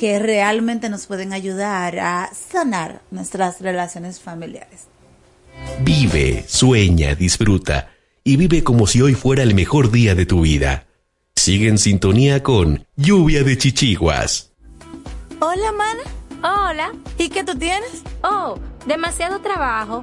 [0.00, 4.84] que realmente nos pueden ayudar a sanar nuestras relaciones familiares.
[5.82, 7.90] Vive, sueña, disfruta
[8.24, 10.86] y vive como si hoy fuera el mejor día de tu vida.
[11.44, 14.50] Sigue en sintonía con Lluvia de Chichiguas.
[15.40, 16.00] Hola, mana.
[16.42, 16.92] Hola.
[17.18, 18.02] ¿Y qué tú tienes?
[18.22, 20.02] Oh, demasiado trabajo,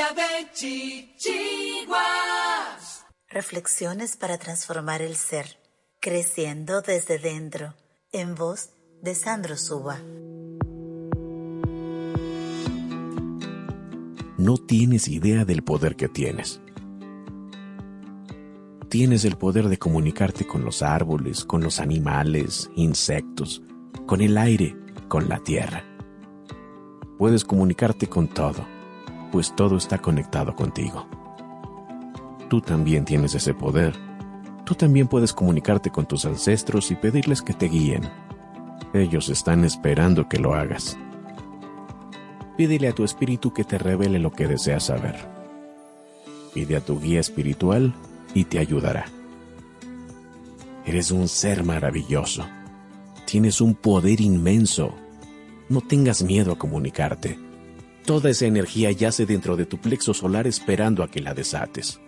[0.00, 1.94] De chichiguas.
[3.28, 5.58] Reflexiones para transformar el ser,
[6.00, 7.74] creciendo desde dentro,
[8.10, 8.70] en voz
[9.02, 9.98] de Sandro Suba.
[14.38, 16.62] No tienes idea del poder que tienes.
[18.88, 23.62] Tienes el poder de comunicarte con los árboles, con los animales, insectos,
[24.06, 24.74] con el aire,
[25.08, 25.84] con la tierra.
[27.18, 28.79] Puedes comunicarte con todo
[29.30, 31.06] pues todo está conectado contigo.
[32.48, 33.94] Tú también tienes ese poder.
[34.64, 38.02] Tú también puedes comunicarte con tus ancestros y pedirles que te guíen.
[38.92, 40.98] Ellos están esperando que lo hagas.
[42.56, 45.16] Pídele a tu espíritu que te revele lo que deseas saber.
[46.52, 47.94] Pide a tu guía espiritual
[48.34, 49.06] y te ayudará.
[50.84, 52.44] Eres un ser maravilloso.
[53.26, 54.94] Tienes un poder inmenso.
[55.68, 57.49] No tengas miedo a comunicarte
[58.10, 62.00] Toda esa energía yace dentro de tu plexo solar esperando a que la desates.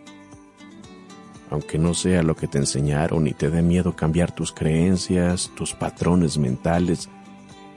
[1.49, 5.75] Aunque no sea lo que te enseñaron y te dé miedo cambiar tus creencias, tus
[5.75, 7.09] patrones mentales,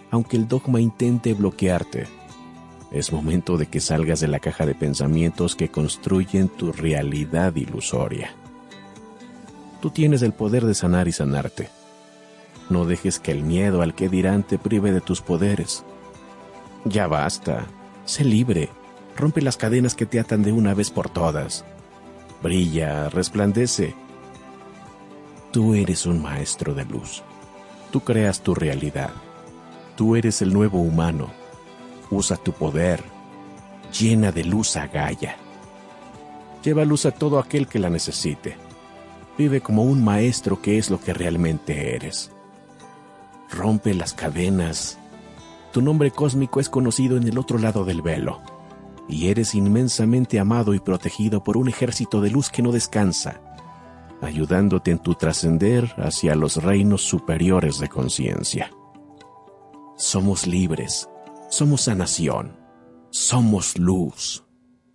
[0.09, 2.07] aunque el dogma intente bloquearte,
[2.89, 8.33] es momento de que salgas de la caja de pensamientos que construyen tu realidad ilusoria.
[9.83, 11.69] Tú tienes el poder de sanar y sanarte.
[12.71, 15.85] No dejes que el miedo al que dirán te prive de tus poderes.
[16.85, 17.67] Ya basta.
[18.05, 18.69] Sé libre,
[19.17, 21.65] rompe las cadenas que te atan de una vez por todas.
[22.41, 23.95] Brilla, resplandece.
[25.51, 27.23] Tú eres un maestro de luz.
[27.91, 29.09] Tú creas tu realidad.
[29.95, 31.31] Tú eres el nuevo humano.
[32.11, 33.03] Usa tu poder.
[33.97, 35.37] Llena de luz a Gaia.
[36.63, 38.57] Lleva luz a todo aquel que la necesite.
[39.37, 42.31] Vive como un maestro que es lo que realmente eres.
[43.49, 44.99] Rompe las cadenas,
[45.75, 48.41] tu nombre cósmico es conocido en el otro lado del velo,
[49.09, 53.41] y eres inmensamente amado y protegido por un ejército de luz que no descansa,
[54.21, 58.71] ayudándote en tu trascender hacia los reinos superiores de conciencia.
[59.97, 61.09] Somos libres,
[61.49, 62.57] somos sanación,
[63.09, 64.45] somos luz.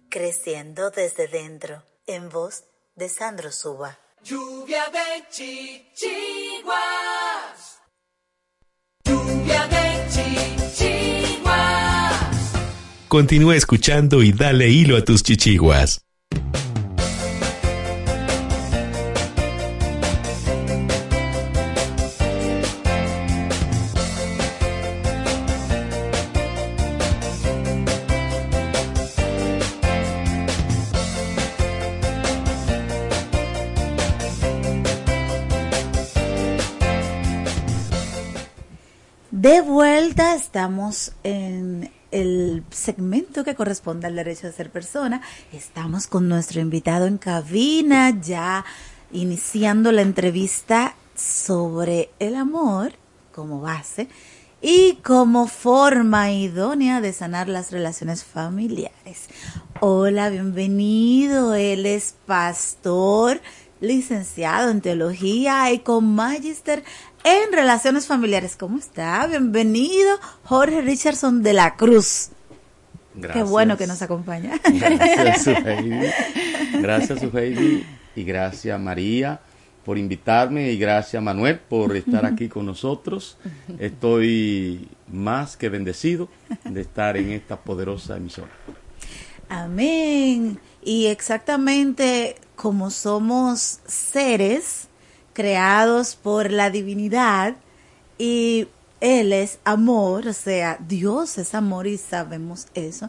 [0.09, 2.64] Creciendo desde dentro, en voz
[2.97, 3.99] de Sandro Suba.
[4.24, 6.70] Lluvia de chichiguas.
[13.11, 16.02] Continúa escuchando y dale hilo a tus chichiguas.
[40.51, 45.22] Estamos en el segmento que corresponde al derecho de ser persona.
[45.53, 48.64] Estamos con nuestro invitado en cabina, ya
[49.12, 52.94] iniciando la entrevista sobre el amor
[53.32, 54.09] como base
[54.61, 59.28] y como forma idónea de sanar las relaciones familiares.
[59.78, 61.55] Hola, bienvenido.
[61.55, 63.40] Él es pastor,
[63.81, 66.85] licenciado en teología y con magister
[67.24, 68.57] en relaciones familiares.
[68.57, 69.26] ¿Cómo está?
[69.26, 72.31] Bienvenido, Jorge Richardson de la Cruz.
[73.14, 73.45] Gracias.
[73.45, 74.59] Qué bueno que nos acompaña.
[74.64, 76.07] Gracias, Suheidi.
[76.81, 77.85] Gracias, Suheidi.
[78.16, 79.41] Y gracias, María,
[79.85, 83.39] por invitarme y gracias Manuel por estar aquí con nosotros.
[83.78, 86.28] Estoy más que bendecido
[86.64, 88.51] de estar en esta poderosa emisora.
[89.49, 90.59] Amén.
[90.83, 94.88] Y exactamente como somos seres
[95.32, 97.56] creados por la divinidad
[98.18, 98.68] y
[99.00, 103.08] Él es amor, o sea, Dios es amor y sabemos eso.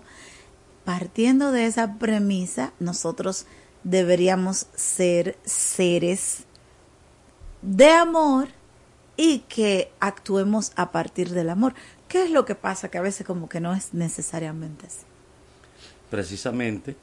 [0.85, 3.45] Partiendo de esa premisa, nosotros
[3.83, 6.45] deberíamos ser seres
[7.61, 8.47] de amor
[9.17, 11.73] y que actuemos a partir del amor.
[12.07, 12.89] ¿Qué es lo que pasa?
[12.89, 15.03] Que a veces como que no es necesariamente así.
[16.09, 16.95] Precisamente,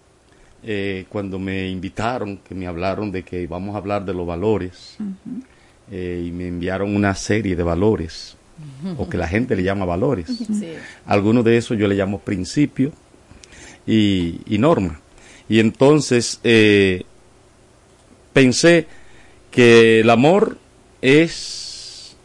[0.63, 4.97] eh, cuando me invitaron, que me hablaron de que íbamos a hablar de los valores,
[5.91, 8.37] eh, y me enviaron una serie de valores,
[8.97, 10.27] o que la gente le llama valores.
[10.27, 10.73] Sí.
[11.07, 12.93] Algunos de esos yo le llamo principio
[13.87, 15.01] y, y norma.
[15.49, 17.05] Y entonces eh,
[18.33, 18.87] pensé
[19.51, 20.59] que el amor
[21.01, 22.17] es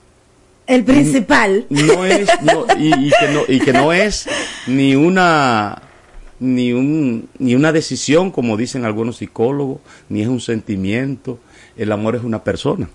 [0.68, 1.66] El principal.
[1.70, 4.28] no es no, y, y que no y que no es
[4.68, 5.82] ni una
[6.44, 9.80] ni un ni una decisión como dicen algunos psicólogos
[10.10, 11.40] ni es un sentimiento
[11.78, 12.90] el amor es una persona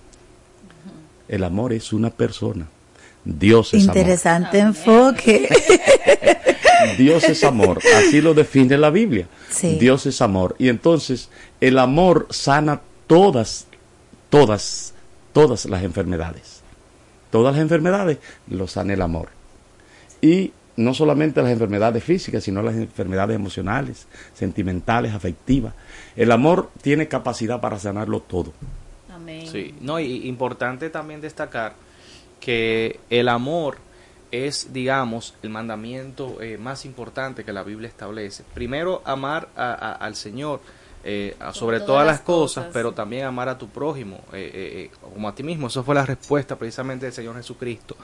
[1.29, 2.67] el amor es una persona
[3.25, 5.49] Dios es amor Interesante enfoque.
[6.97, 9.29] Dios es amor, así lo define la Biblia.
[9.51, 9.77] Sí.
[9.79, 10.57] Dios es amor.
[10.59, 11.29] Y entonces
[11.61, 13.67] el amor sana todas,
[14.31, 14.95] todas,
[15.33, 16.63] todas las enfermedades.
[17.31, 18.19] Todas las enfermedades
[18.49, 19.29] lo sana el amor.
[20.23, 25.75] Y no solamente las enfermedades físicas, sino las enfermedades emocionales, sentimentales, afectivas.
[26.17, 28.53] El amor tiene capacidad para sanarlo todo.
[29.13, 29.47] Amén.
[29.47, 31.75] Sí, no, y importante también destacar
[32.41, 33.79] que el amor
[34.31, 38.45] es, digamos, el mandamiento eh, más importante que la Biblia establece.
[38.55, 40.61] Primero, amar a- a- al Señor
[41.05, 42.67] eh, a- sobre todas todas las cosas.
[42.73, 45.69] pero también amar a tu prójimo eh, eh, eh, como a ti mismo.
[45.69, 47.97] Eso fue la respuesta precisamente del Señor Jesucristo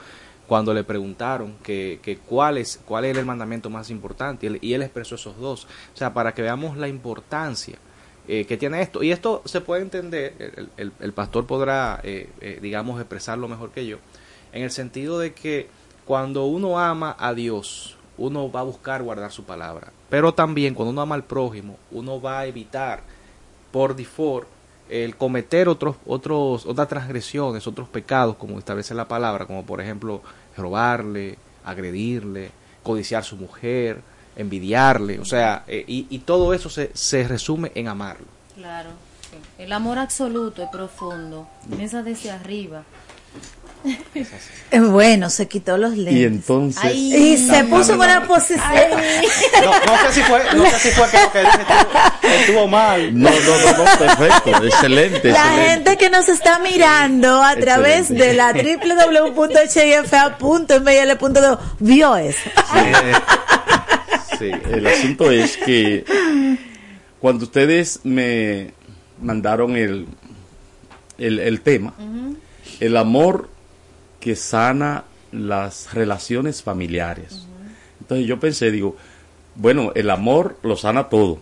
[0.47, 4.81] cuando le preguntaron que, que cuál, es, cuál era el mandamiento más importante y él,
[4.83, 5.65] expresó esos dos.
[5.93, 7.77] O sea, para que veamos la importancia
[8.27, 9.01] eh, que tiene esto.
[9.03, 13.71] Y esto se puede entender, el, el- el pastor podrá, eh, eh, digamos, expresarlo mejor
[13.71, 13.97] que yo,
[14.53, 15.67] en el sentido de que
[16.05, 19.91] cuando uno ama a Dios, uno va a buscar guardar su palabra.
[20.09, 23.01] Pero también cuando uno ama al prójimo, uno va a evitar
[23.71, 24.47] por default
[24.89, 30.21] el cometer otros, otros, otras transgresiones, otros pecados, como establece la palabra, como por ejemplo
[30.55, 32.51] robarle, agredirle,
[32.83, 34.01] codiciar su mujer,
[34.35, 38.27] envidiarle, o sea, eh, y, y todo eso se, se resume en amarlo.
[38.55, 38.91] Claro.
[39.57, 41.47] El amor absoluto es profundo.
[41.75, 42.83] Piensa desde arriba.
[44.91, 46.15] Bueno, se quitó los lentes.
[46.15, 46.95] Y entonces...
[46.95, 48.59] Y se puso en una posición.
[49.63, 53.17] No, no sé si fue, no sé si fue que estuvo, estuvo mal.
[53.17, 55.69] No, no, no, no, perfecto, excelente, La excelente.
[55.69, 58.27] gente que nos está mirando a través Excelente.
[58.27, 58.51] de la
[60.35, 62.49] www.hfa.ml.do vio eso.
[64.37, 66.03] Sí, el asunto es que
[67.21, 68.73] cuando ustedes me
[69.21, 70.07] mandaron el,
[71.17, 71.93] el, el tema,
[72.81, 73.49] el amor
[74.25, 77.45] que sana las relaciones familiares.
[78.01, 78.95] Entonces yo pensé, digo,
[79.53, 81.37] bueno, el amor lo sana todo,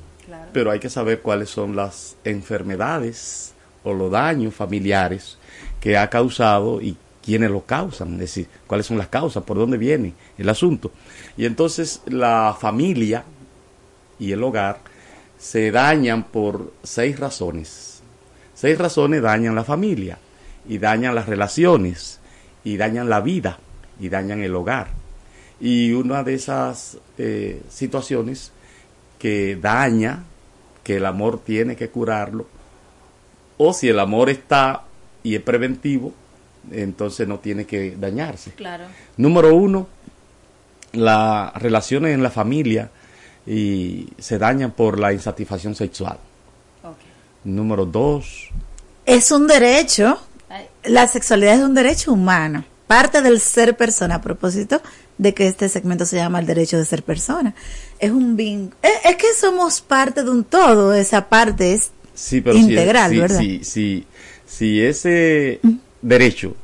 [0.51, 3.53] pero hay que saber cuáles son las enfermedades
[3.85, 5.37] o los daños familiares
[5.79, 9.77] que ha causado y quiénes lo causan, es decir, cuáles son las causas, por dónde
[9.77, 10.91] viene el asunto.
[11.37, 13.23] Y entonces la familia
[14.19, 14.79] y el hogar
[15.37, 18.01] se dañan por seis razones.
[18.53, 20.17] Seis razones dañan la familia
[20.67, 22.19] y dañan las relaciones
[22.63, 23.59] y dañan la vida
[23.99, 24.87] y dañan el hogar.
[25.59, 28.51] Y una de esas eh, situaciones
[29.19, 30.23] que daña,
[30.83, 32.47] que el amor tiene que curarlo,
[33.57, 34.83] o si el amor está
[35.23, 36.13] y es preventivo,
[36.71, 38.51] entonces no tiene que dañarse.
[38.51, 38.85] Claro.
[39.17, 39.87] Número uno,
[40.93, 42.89] las relaciones en la familia
[43.45, 46.17] y se dañan por la insatisfacción sexual.
[47.45, 48.49] Número dos,
[49.05, 50.17] Es un derecho.
[50.83, 52.65] La sexualidad es un derecho humano.
[52.87, 54.15] Parte del ser persona.
[54.15, 54.81] A propósito
[55.17, 57.53] de que este segmento se llama el derecho de ser persona.
[57.99, 58.75] Es un vínculo.
[58.81, 60.93] Es, es que somos parte de un todo.
[60.93, 63.39] Esa parte es sí, pero si- integral, si, ¿verdad?
[63.39, 64.05] Si, si,
[64.45, 65.59] si ese
[66.01, 66.55] derecho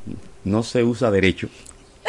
[0.44, 1.48] no se usa derecho,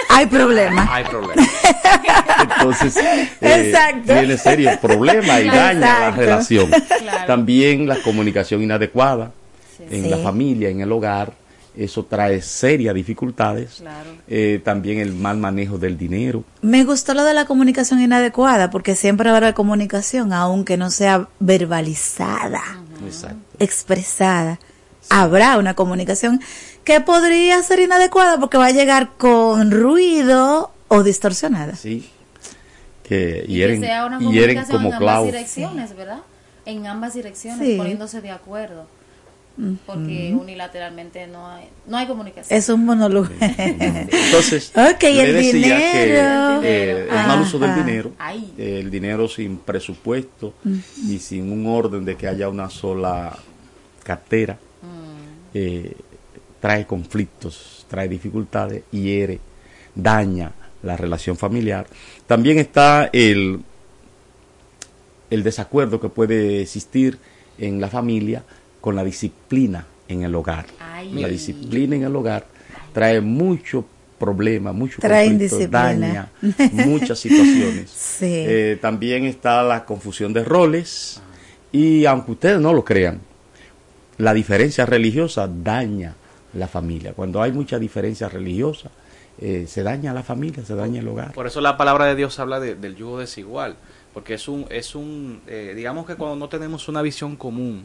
[0.08, 0.88] Hay problema.
[0.92, 1.42] Hay problema.
[2.42, 2.96] entonces
[3.40, 6.70] eh, tiene serios problemas y daña la relación.
[6.70, 7.26] Claro.
[7.26, 9.32] También la comunicación inadecuada
[9.90, 10.10] en Sí.
[10.10, 11.32] la familia, en el hogar,
[11.76, 13.76] eso trae serias dificultades.
[13.78, 14.10] Claro.
[14.28, 16.44] Eh, también el mal manejo del dinero.
[16.62, 22.62] Me gustó lo de la comunicación inadecuada, porque siempre habrá comunicación, aunque no sea verbalizada,
[23.04, 23.36] Exacto.
[23.58, 24.58] expresada.
[25.08, 26.40] habrá una comunicación
[26.84, 31.74] que podría ser inadecuada porque va a llegar con ruido o distorsionada.
[31.74, 32.08] Sí.
[33.02, 34.32] Que Y hieren, que sea una hieren
[34.64, 35.26] comunicación como en ambas clavos.
[35.26, 36.18] direcciones, ¿verdad?
[36.66, 37.76] En ambas direcciones, Sí.
[37.76, 38.86] poniéndose de acuerdo.
[39.86, 42.58] Porque unilateralmente no hay, no hay comunicación.
[42.58, 43.28] Es un monólogo.
[43.40, 46.60] Entonces, Ok, le el decía dinero.
[46.60, 48.52] que eh, el mal uso del dinero, Ay.
[48.56, 50.54] eh, el dinero sin presupuesto
[51.06, 53.36] y sin un orden de que haya una sola
[54.02, 54.58] cartera,
[55.52, 55.94] eh,
[56.60, 59.40] trae conflictos, trae dificultades, hiere,
[59.94, 60.52] daña
[60.82, 61.86] la relación familiar.
[62.26, 63.60] También está el,
[65.30, 67.18] el desacuerdo que puede existir
[67.58, 68.42] en la familia
[68.80, 70.66] con la disciplina en el hogar.
[70.80, 71.12] Ay.
[71.14, 72.46] La disciplina en el hogar
[72.92, 73.84] trae mucho
[74.18, 76.30] problema, mucho Trae conflicto, indisciplina.
[76.42, 77.90] daña muchas situaciones.
[78.20, 78.26] Sí.
[78.28, 81.20] Eh, también está la confusión de roles
[81.72, 83.20] y aunque ustedes no lo crean,
[84.18, 86.14] la diferencia religiosa daña
[86.52, 87.12] la familia.
[87.14, 88.90] Cuando hay mucha diferencia religiosa,
[89.40, 91.32] eh, se daña la familia, se daña el hogar.
[91.32, 93.76] Por eso la palabra de Dios habla de- del yugo desigual,
[94.12, 97.84] porque es un, es un eh, digamos que cuando no tenemos una visión común,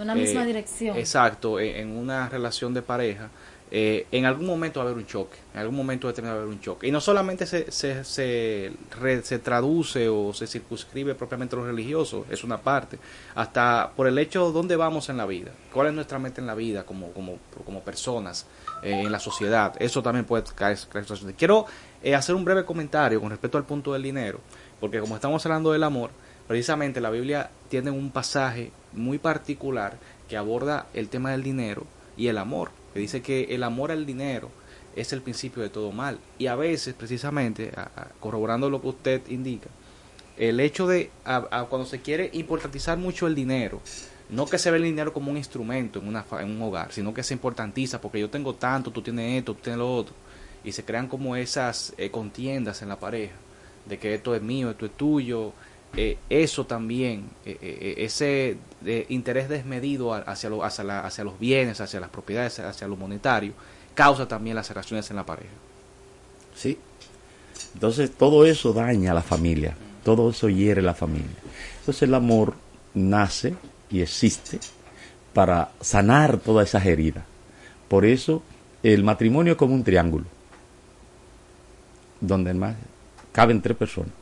[0.00, 0.96] Una misma eh, dirección.
[0.96, 3.28] Exacto, en, en una relación de pareja,
[3.70, 6.44] eh, en algún momento va a haber un choque, en algún momento determinado va a
[6.44, 6.86] haber un choque.
[6.86, 11.66] Y no solamente se, se, se, re- se traduce o se circunscribe propiamente a lo
[11.66, 12.98] religioso, es una parte,
[13.34, 16.46] hasta por el hecho de dónde vamos en la vida, cuál es nuestra meta en
[16.46, 18.46] la vida como, como, como personas,
[18.82, 20.76] eh, en la sociedad, eso también puede caer.
[20.92, 21.66] caer- Quiero
[22.02, 24.40] eh, hacer un breve comentario con respecto al punto del dinero,
[24.80, 26.10] porque como estamos hablando del amor,
[26.48, 29.98] precisamente la Biblia tiene un pasaje muy particular
[30.28, 31.84] que aborda el tema del dinero
[32.16, 34.50] y el amor, que dice que el amor al dinero
[34.96, 36.18] es el principio de todo mal.
[36.38, 37.72] Y a veces, precisamente,
[38.20, 39.68] corroborando lo que usted indica,
[40.36, 43.80] el hecho de a- cuando se quiere importantizar mucho el dinero,
[44.30, 47.12] no que se ve el dinero como un instrumento en, una, en un hogar, sino
[47.12, 50.14] que se importantiza porque yo tengo tanto, tú tienes esto, tú tienes lo otro,
[50.64, 53.34] y se crean como esas eh, contiendas en la pareja,
[53.86, 55.52] de que esto es mío, esto es tuyo,
[55.96, 58.56] eh, eso también, eh, eh, ese
[59.08, 63.52] interés desmedido a- hacia, hacia, la- hacia los bienes, hacia las propiedades, hacia lo monetario,
[63.94, 65.52] causa también las relaciones en la pareja.
[66.54, 66.78] ¿sí?
[67.74, 71.36] Entonces todo eso daña a la familia, todo eso hiere la familia.
[71.80, 72.54] Entonces el amor
[72.94, 73.54] nace
[73.90, 74.58] y existe
[75.32, 77.24] para sanar todas esas heridas.
[77.88, 78.42] Por eso
[78.82, 80.24] el matrimonio es como un triángulo,
[82.20, 82.74] donde más
[83.34, 84.12] caben tres personas.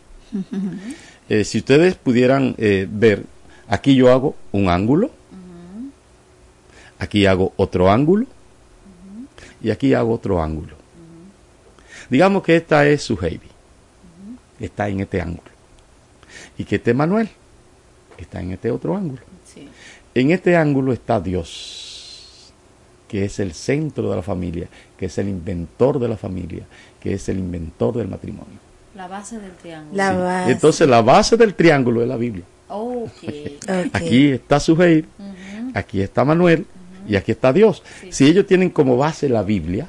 [1.29, 3.27] Eh, si ustedes pudieran eh, ver,
[3.69, 5.11] aquí yo hago un ángulo,
[6.99, 8.27] aquí hago otro ángulo
[9.63, 10.75] y aquí hago otro ángulo.
[12.09, 13.49] Digamos que esta es su Heidi,
[14.59, 15.51] está en este ángulo.
[16.57, 17.29] Y que este Manuel
[18.17, 19.23] está en este otro ángulo.
[19.45, 19.69] Sí.
[20.15, 22.53] En este ángulo está Dios,
[23.09, 26.67] que es el centro de la familia, que es el inventor de la familia,
[27.01, 28.72] que es el inventor del matrimonio.
[28.95, 29.97] La base del triángulo.
[29.97, 30.17] La Sí.
[30.19, 30.53] base.
[30.53, 32.45] Entonces la base del triángulo es la Biblia.
[33.93, 35.07] Aquí está Suheir,
[35.75, 36.67] aquí está Manuel
[37.07, 37.83] y aquí está Dios.
[38.11, 39.89] Si ellos tienen como base la Biblia,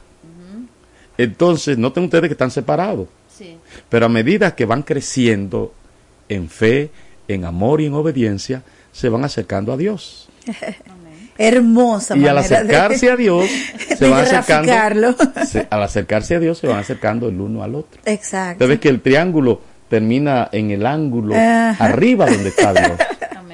[1.18, 3.08] entonces noten ustedes que están separados.
[3.30, 3.58] Sí.
[3.90, 5.74] Pero a medida que van creciendo
[6.30, 6.92] en fe,
[7.28, 10.30] en amor y en obediencia, se van acercando a Dios.
[11.38, 13.46] Hermosa Y al de- acercarse a Dios,
[13.98, 15.16] se van acercando.
[15.46, 18.00] se- al acercarse a Dios, se van acercando el uno al otro.
[18.06, 18.68] Exacto.
[18.68, 21.76] Ve que el triángulo termina en el ángulo Ajá.
[21.86, 22.92] arriba donde está Dios.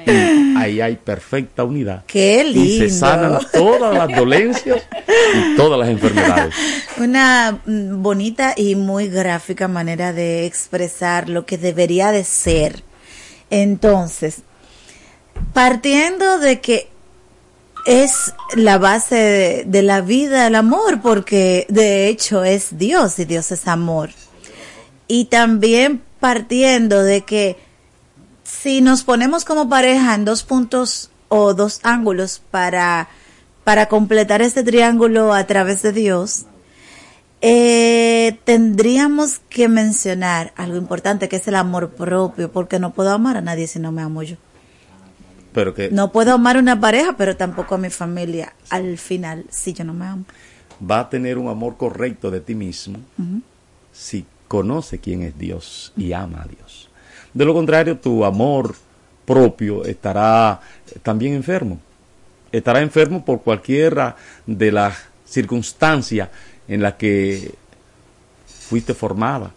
[0.06, 2.04] Y ahí hay perfecta unidad.
[2.06, 2.60] Qué lindo.
[2.64, 4.82] Y se sanan todas las dolencias
[5.34, 6.54] y todas las enfermedades.
[6.98, 12.82] Una mm, bonita y muy gráfica manera de expresar lo que debería de ser.
[13.50, 14.38] Entonces,
[15.52, 16.89] partiendo de que
[17.86, 23.52] es la base de, la vida el amor, porque de hecho es Dios y Dios
[23.52, 24.10] es amor.
[25.08, 27.56] Y también partiendo de que
[28.44, 33.08] si nos ponemos como pareja en dos puntos o dos ángulos para,
[33.64, 36.46] para completar este triángulo a través de Dios,
[37.42, 43.38] eh, tendríamos que mencionar algo importante que es el amor propio, porque no puedo amar
[43.38, 44.36] a nadie si no me amo yo.
[45.52, 49.44] Pero que No puedo amar a una pareja, pero tampoco a mi familia al final
[49.50, 50.24] si yo no me amo.
[50.88, 52.98] va a tener un amor correcto de ti mismo
[53.92, 56.88] si conoce quién es Dios y ama a Dios.
[57.34, 58.74] De lo contrario, tu amor
[59.24, 60.60] propio estará
[61.02, 61.78] también enfermo.
[62.50, 66.28] Estará enfermo por cualquiera de las circunstancias
[66.66, 67.54] en las que
[68.46, 69.52] fuiste formada.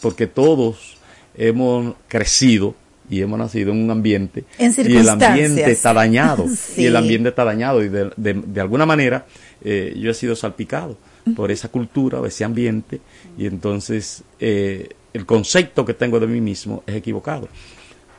[0.00, 0.96] Porque todos
[1.34, 2.74] hemos crecido
[3.12, 6.82] y hemos nacido en un ambiente En y el ambiente está dañado Sí.
[6.82, 9.26] y el ambiente está dañado y de, de- de alguna manera
[9.62, 10.96] eh, yo he sido salpicado
[11.36, 13.00] por esa cultura o ese ambiente
[13.38, 17.48] y entonces eh, el concepto que tengo de mí mismo es equivocado.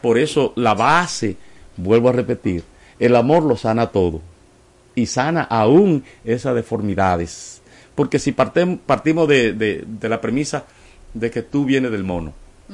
[0.02, 1.36] Por eso la base,
[1.76, 2.64] vuelvo a repetir,
[3.00, 4.22] el amor lo sana todo
[4.96, 7.62] y sana aún esas deformidades.
[7.96, 10.66] Porque si partem- partimos de, de- de la premisa
[11.16, 12.34] de que tú vienes del mono,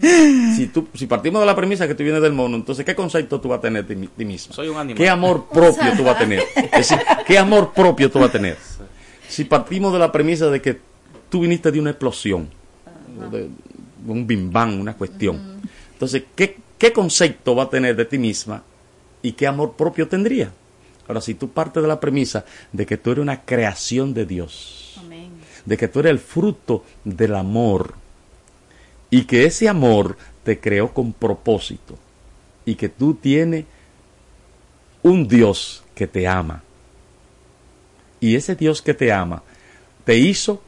[0.00, 3.40] si, tú, si partimos de la premisa que tú vienes del mono, entonces ¿qué concepto
[3.40, 4.54] tú vas a tener de ti mismo?
[4.54, 4.96] Soy un animal.
[4.96, 6.42] ¿Qué amor propio tú vas a tener?
[6.56, 8.56] Es decir, ¿qué amor propio tú vas a tener?
[9.28, 10.78] Si partimos de la premisa de que
[11.28, 12.48] tú viniste de una explosión,
[13.30, 13.48] de
[14.06, 15.60] un bim bam, una cuestión,
[15.92, 18.62] entonces, ¿qué, ¿qué concepto va a tener de ti misma
[19.22, 20.52] y qué amor propio tendría?
[21.08, 25.00] Ahora, si tú partes de la premisa de que tú eres una creación de Dios,
[25.64, 27.94] de que tú eres el fruto del amor,
[29.10, 31.96] y que ese amor te creó con propósito,
[32.64, 33.64] y que tú tienes
[35.02, 36.62] un Dios que te ama,
[38.20, 39.42] y ese Dios que te ama
[40.04, 40.60] te hizo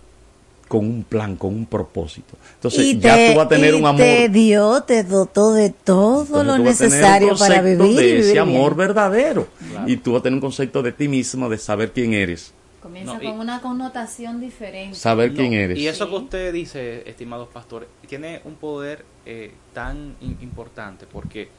[0.69, 2.37] con un plan, con un propósito.
[2.55, 4.01] Entonces y ya te, tú vas a tener y un amor.
[4.01, 7.79] te dio, te dotó de todo Entonces, lo necesario para vivir.
[7.79, 8.43] de vivir ese bien.
[8.43, 9.49] amor verdadero.
[9.87, 12.53] Y tú vas a tener un concepto de ti mismo, de saber quién eres.
[12.89, 14.97] Comienza No, y- con una connotación diferente.
[14.97, 15.79] Saber quién No, eres.
[15.79, 16.11] Y eso Sí.
[16.11, 21.51] que usted dice, estimados pastores, tiene un poder eh, tan importante porque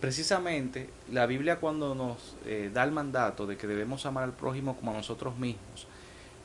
[0.00, 4.76] precisamente la Biblia cuando nos eh, da el mandato de que debemos amar al prójimo
[4.76, 5.86] como a nosotros mismos,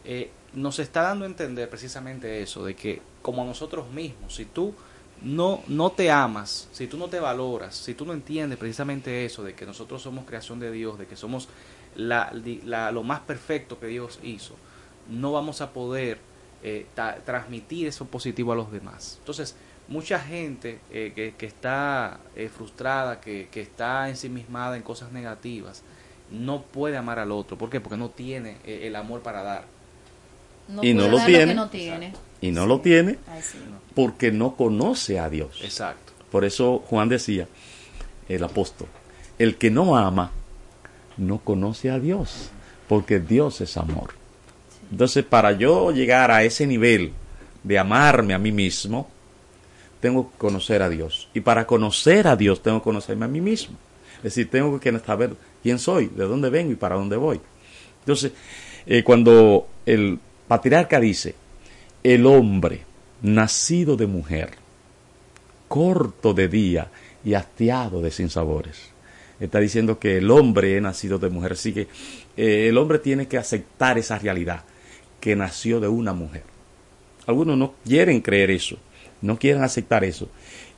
[0.05, 4.45] eh, nos está dando a entender precisamente eso, de que como a nosotros mismos, si
[4.45, 4.73] tú
[5.21, 9.43] no, no te amas, si tú no te valoras, si tú no entiendes precisamente eso,
[9.43, 11.47] de que nosotros somos creación de Dios, de que somos
[11.95, 12.31] la,
[12.91, 14.55] lo más perfecto que Dios hizo,
[15.09, 16.17] no vamos a poder
[16.63, 19.17] eh, ta- transmitir eso positivo a los demás.
[19.19, 19.55] Entonces,
[19.87, 25.83] mucha gente eh, que, que está eh, frustrada, que, que está ensimismada en cosas negativas,
[26.31, 27.57] no puede amar al otro.
[27.57, 27.79] ¿Por qué?
[27.79, 29.65] Porque no tiene eh, el amor para dar.
[30.81, 31.47] Y no lo tiene.
[31.51, 32.13] que no tiene.
[32.41, 33.59] Y no lo tiene Ay, sí.
[33.93, 35.59] porque no conoce a Dios.
[35.63, 36.13] Exacto.
[36.31, 37.47] Por eso Juan decía,
[38.27, 38.87] el apóstol,
[39.37, 40.31] el que no ama,
[41.17, 42.49] no conoce a Dios,
[42.87, 44.13] porque Dios es amor.
[44.91, 47.13] Entonces, para yo llegar a ese nivel
[47.63, 49.09] de amarme a mí mismo,
[49.99, 51.29] tengo que conocer a Dios.
[51.33, 53.75] Y para conocer a Dios, tengo que conocerme a mí mismo.
[54.17, 57.41] Es decir, tengo que saber quién soy, de dónde vengo y para dónde voy.
[58.01, 58.31] Entonces,
[58.85, 61.35] eh, cuando el patriarca dice,
[62.03, 62.81] el hombre
[63.21, 64.51] nacido de mujer,
[65.67, 66.91] corto de día
[67.23, 68.94] y hastiado de sinsabores.
[69.39, 71.87] Está diciendo que el hombre es nacido de mujer, así que
[72.37, 74.63] eh, el hombre tiene que aceptar esa realidad,
[75.19, 76.43] que nació de una mujer.
[77.27, 78.77] Algunos no quieren creer eso,
[79.21, 80.29] no quieren aceptar eso.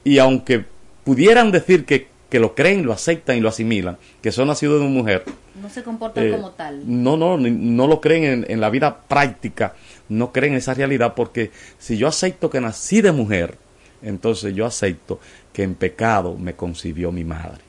[0.04, 0.66] Y aunque
[1.04, 4.86] pudieran decir que, que lo creen, lo aceptan y lo asimilan, que son nacidos de
[4.88, 5.24] una mujer,
[5.62, 6.82] No se comportan eh, como tal.
[6.86, 9.76] no, no, no lo creen en, en la vida práctica,
[10.10, 13.58] no creen en esa realidad, porque si yo acepto que nací de mujer,
[14.02, 15.20] entonces yo acepto
[15.54, 17.67] que en pecado me concibió mi madre.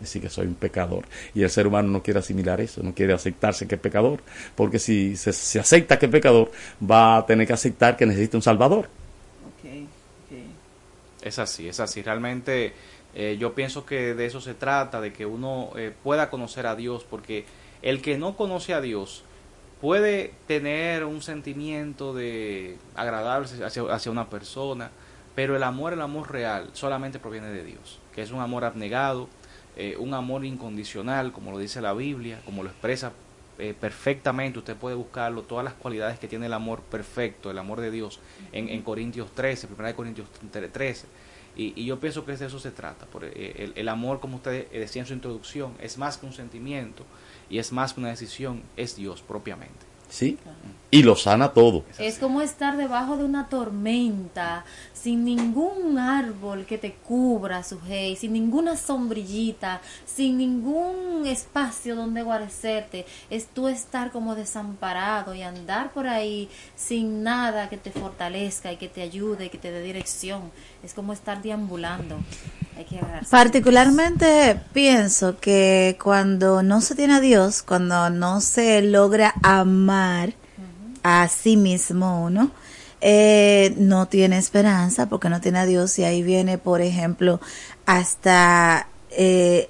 [0.00, 1.04] Decir, que soy un pecador.
[1.34, 4.22] Y el ser humano no quiere asimilar eso, no quiere aceptarse que es pecador,
[4.54, 6.50] porque si se, se acepta que es pecador,
[6.82, 8.88] va a tener que aceptar que necesita un salvador.
[11.22, 12.02] Es así, es así.
[12.02, 12.72] Realmente
[13.14, 16.76] eh, yo pienso que de eso se trata, de que uno eh, pueda conocer a
[16.76, 17.44] Dios, porque
[17.82, 19.24] el que no conoce a Dios
[19.80, 24.90] puede tener un sentimiento de agradable hacia, hacia una persona,
[25.34, 29.28] pero el amor, el amor real, solamente proviene de Dios, que es un amor abnegado,
[29.80, 33.12] eh, un amor incondicional, como lo dice la Biblia, como lo expresa
[33.58, 37.80] eh, perfectamente, usted puede buscarlo, todas las cualidades que tiene el amor perfecto, el amor
[37.80, 38.20] de Dios,
[38.52, 41.06] en, en Corintios 13, 1 Corintios 13.
[41.56, 43.06] Y, y yo pienso que de eso se trata.
[43.06, 46.26] Por, eh, el, el amor, como usted eh, decía en su introducción, es más que
[46.26, 47.04] un sentimiento
[47.48, 49.86] y es más que una decisión, es Dios propiamente.
[50.10, 50.38] ¿Sí?
[50.92, 51.84] Y lo sana todo.
[51.98, 58.16] Es como estar debajo de una tormenta, sin ningún árbol que te cubra, su hey,
[58.16, 63.06] sin ninguna sombrillita, sin ningún espacio donde guarecerte.
[63.30, 68.76] Es tú estar como desamparado y andar por ahí sin nada que te fortalezca y
[68.76, 70.50] que te ayude y que te dé dirección.
[70.82, 72.18] Es como estar deambulando.
[72.76, 73.30] Hay que agarrarse.
[73.30, 80.39] Particularmente pienso que cuando no se tiene a Dios, cuando no se logra amar
[81.02, 82.50] a sí mismo uno,
[83.00, 87.40] eh, no tiene esperanza porque no tiene a Dios y ahí viene, por ejemplo,
[87.86, 89.68] hasta eh,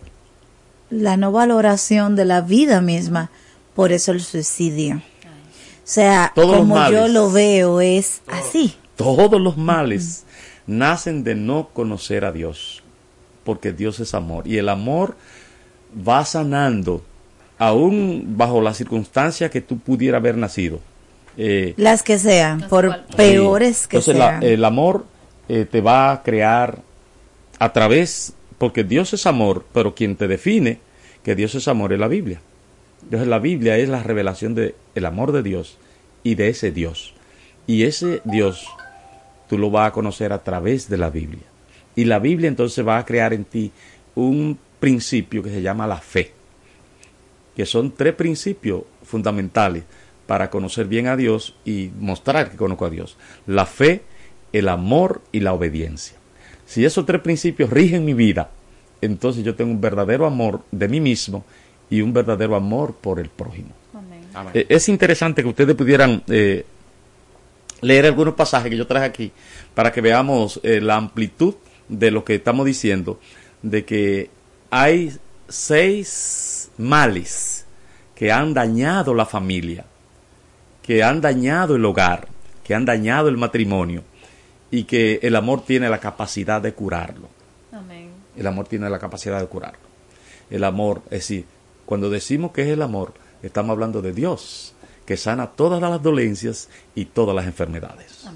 [0.90, 3.30] la no valoración de la vida misma,
[3.74, 4.96] por eso el suicidio.
[4.96, 8.76] O sea, Todos como yo lo veo es así.
[8.96, 10.24] Todos los males
[10.66, 12.82] nacen de no conocer a Dios,
[13.44, 14.46] porque Dios es amor.
[14.46, 15.16] Y el amor
[16.06, 17.02] va sanando,
[17.58, 20.80] aún bajo las circunstancias que tú pudieras haber nacido.
[21.36, 24.42] Eh, las que sean, por peores que Entonces, sean.
[24.42, 25.06] el amor
[25.48, 26.78] eh, te va a crear
[27.58, 30.80] a través, porque Dios es amor, pero quien te define
[31.22, 32.40] que Dios es amor es la Biblia.
[33.02, 35.78] Entonces la Biblia es la revelación del el amor de Dios
[36.22, 37.14] y de ese Dios.
[37.66, 38.66] Y ese Dios
[39.48, 41.42] tú lo vas a conocer a través de la Biblia.
[41.96, 43.72] Y la Biblia entonces va a crear en ti
[44.14, 46.32] un principio que se llama la fe,
[47.56, 49.84] que son tres principios fundamentales
[50.30, 53.16] para conocer bien a Dios y mostrar que conozco a Dios.
[53.48, 54.02] La fe,
[54.52, 56.16] el amor y la obediencia.
[56.66, 58.48] Si esos tres principios rigen mi vida,
[59.00, 61.44] entonces yo tengo un verdadero amor de mí mismo
[61.90, 63.70] y un verdadero amor por el prójimo.
[63.92, 64.52] Amén.
[64.54, 66.64] Eh, es interesante que ustedes pudieran eh,
[67.80, 69.32] leer algunos pasajes que yo traje aquí
[69.74, 71.56] para que veamos eh, la amplitud
[71.88, 73.18] de lo que estamos diciendo,
[73.62, 74.30] de que
[74.70, 75.12] hay
[75.48, 77.66] seis males
[78.14, 79.86] que han dañado la familia,
[80.90, 82.26] que han dañado el hogar,
[82.64, 84.02] que han dañado el matrimonio
[84.72, 87.28] y que el amor tiene la capacidad de curarlo.
[87.70, 88.10] Amén.
[88.36, 89.78] El amor tiene la capacidad de curarlo.
[90.50, 91.44] El amor, es decir,
[91.86, 94.74] cuando decimos que es el amor, estamos hablando de Dios,
[95.06, 98.26] que sana todas las dolencias y todas las enfermedades.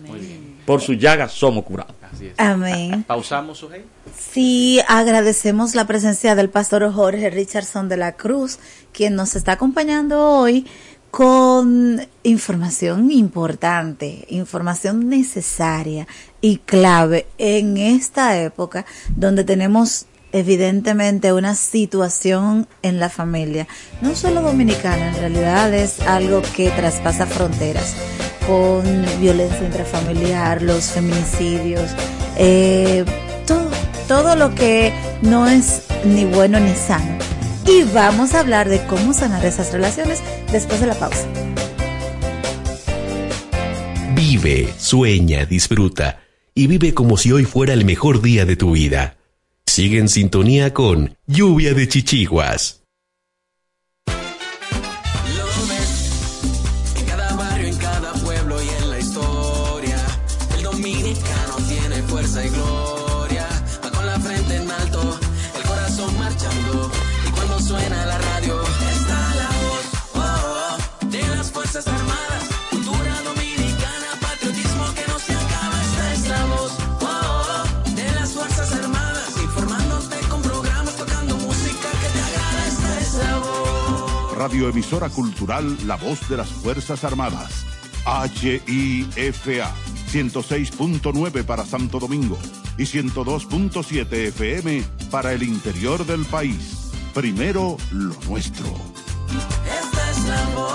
[0.64, 1.96] Por su llaga somos curados.
[2.02, 2.34] Así es.
[2.38, 3.02] Amén.
[3.08, 3.84] Pausamos, Sujei.
[4.16, 8.60] Sí, agradecemos la presencia del pastor Jorge Richardson de la Cruz,
[8.92, 10.66] quien nos está acompañando hoy
[11.14, 16.08] con información importante, información necesaria
[16.40, 18.84] y clave en esta época
[19.14, 23.68] donde tenemos evidentemente una situación en la familia,
[24.00, 27.94] no solo dominicana, en realidad es algo que traspasa fronteras,
[28.48, 28.82] con
[29.20, 31.92] violencia intrafamiliar, los feminicidios,
[32.36, 33.04] eh,
[33.46, 33.70] todo,
[34.08, 34.92] todo lo que
[35.22, 37.33] no es ni bueno ni sano.
[37.66, 41.26] Y vamos a hablar de cómo sanar esas relaciones después de la pausa.
[44.14, 46.20] Vive, sueña, disfruta
[46.54, 49.16] y vive como si hoy fuera el mejor día de tu vida.
[49.66, 52.83] Sigue en sintonía con Lluvia de Chichiguas.
[84.44, 87.64] Radioemisora Cultural La Voz de las Fuerzas Armadas.
[88.04, 89.74] HIFA
[90.12, 92.36] 106.9 para Santo Domingo
[92.76, 96.90] y 102.7 FM para el interior del país.
[97.14, 98.66] Primero lo nuestro.
[99.64, 100.74] Esta es la voz.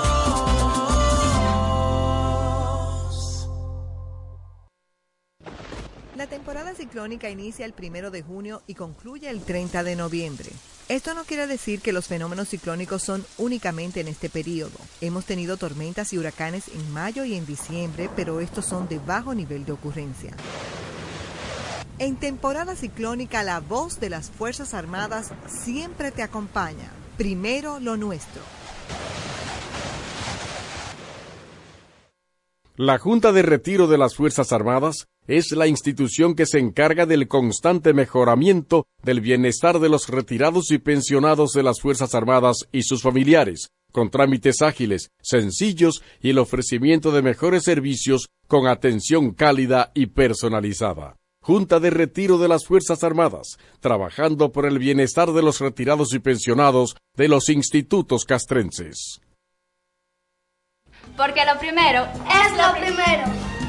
[6.18, 10.50] La temporada ciclónica inicia el primero de junio y concluye el 30 de noviembre.
[10.90, 14.72] Esto no quiere decir que los fenómenos ciclónicos son únicamente en este periodo.
[15.02, 19.36] Hemos tenido tormentas y huracanes en mayo y en diciembre, pero estos son de bajo
[19.36, 20.34] nivel de ocurrencia.
[22.00, 25.32] En temporada ciclónica, la voz de las Fuerzas Armadas
[25.64, 26.90] siempre te acompaña.
[27.18, 28.42] Primero lo nuestro.
[32.78, 37.28] La Junta de Retiro de las Fuerzas Armadas es la institución que se encarga del
[37.28, 43.04] constante mejoramiento del bienestar de los retirados y pensionados de las Fuerzas Armadas y sus
[43.04, 50.08] familiares, con trámites ágiles, sencillos y el ofrecimiento de mejores servicios con atención cálida y
[50.08, 51.16] personalizada.
[51.44, 56.20] Junta de Retiro de las Fuerzas Armadas, trabajando por el bienestar de los retirados y
[56.20, 59.22] pensionados de los institutos castrenses.
[61.16, 63.69] Porque lo primero es lo primero.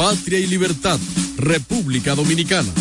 [0.00, 0.98] patria y libertad,
[1.36, 2.72] República Dominicana.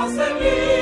[0.00, 0.79] Nossa, é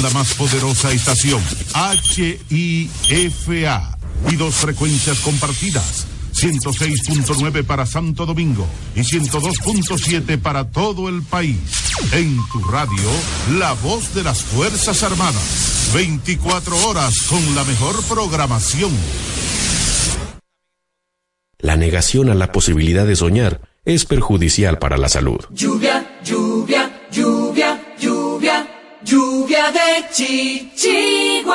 [0.00, 1.42] la más poderosa estación,
[2.48, 3.98] HIFA,
[4.30, 6.06] y dos frecuencias compartidas.
[6.32, 8.66] 106.9 para Santo Domingo
[8.96, 11.58] y 102.7 para todo el país.
[12.12, 13.10] En tu radio,
[13.58, 15.90] la voz de las Fuerzas Armadas.
[15.94, 18.92] 24 horas con la mejor programación.
[21.58, 25.40] La negación a la posibilidad de soñar es perjudicial para la salud.
[25.50, 26.01] Lluvia,
[30.12, 31.52] chichiguas.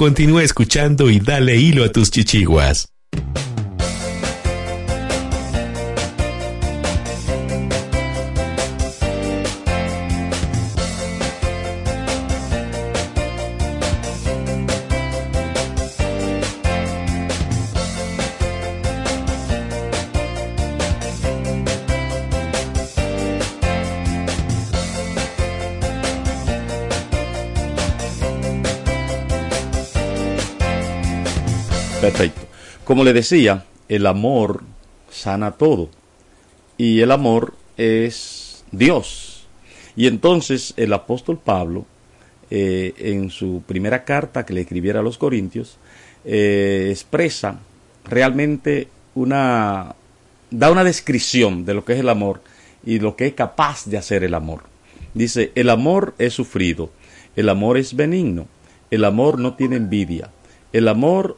[0.00, 2.88] Continúa escuchando y dale hilo a tus chichiguas.
[32.90, 34.64] Como le decía, el amor
[35.12, 35.90] sana todo.
[36.76, 39.46] Y el amor es Dios.
[39.94, 41.86] Y entonces el apóstol Pablo,
[42.50, 45.78] eh, en su primera carta que le escribiera a los Corintios,
[46.24, 47.60] eh, expresa
[48.06, 49.94] realmente una,
[50.50, 52.42] da una descripción de lo que es el amor
[52.84, 54.64] y lo que es capaz de hacer el amor.
[55.14, 56.90] Dice, el amor es sufrido,
[57.36, 58.48] el amor es benigno,
[58.90, 60.32] el amor no tiene envidia,
[60.72, 61.36] el amor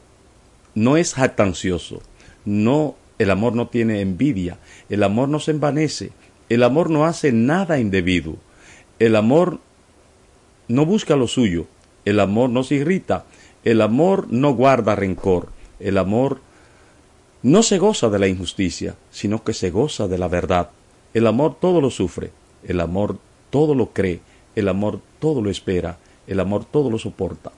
[0.75, 2.03] no es jactancioso,
[2.45, 4.59] no, el amor no tiene envidia,
[4.89, 6.13] el amor no se envanece,
[6.49, 8.37] el amor no hace nada indebido,
[8.99, 9.61] el amor
[10.69, 11.67] no busca lo suyo,
[12.05, 13.25] el amor no se irrita,
[13.65, 16.41] el amor no guarda rencor, el amor
[17.43, 20.71] no se goza de la injusticia, sino que se goza de la verdad.
[21.13, 22.31] El amor todo lo sufre,
[22.65, 23.19] El amor
[23.51, 24.21] todo lo cree,
[24.55, 27.51] el amor todo lo espera, el amor todo lo soporta.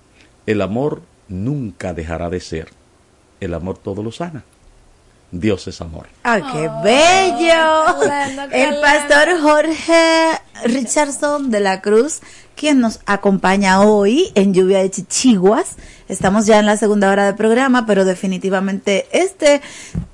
[0.47, 2.69] El amor nunca dejará de ser.
[3.40, 4.44] El amor todo lo sana.
[5.31, 6.06] Dios es amor.
[6.23, 8.01] ¡Ay, qué bello!
[8.52, 12.20] El pastor Jorge Richardson de la Cruz,
[12.55, 15.77] quien nos acompaña hoy en Lluvia de Chichiguas.
[16.09, 19.61] Estamos ya en la segunda hora del programa, pero definitivamente este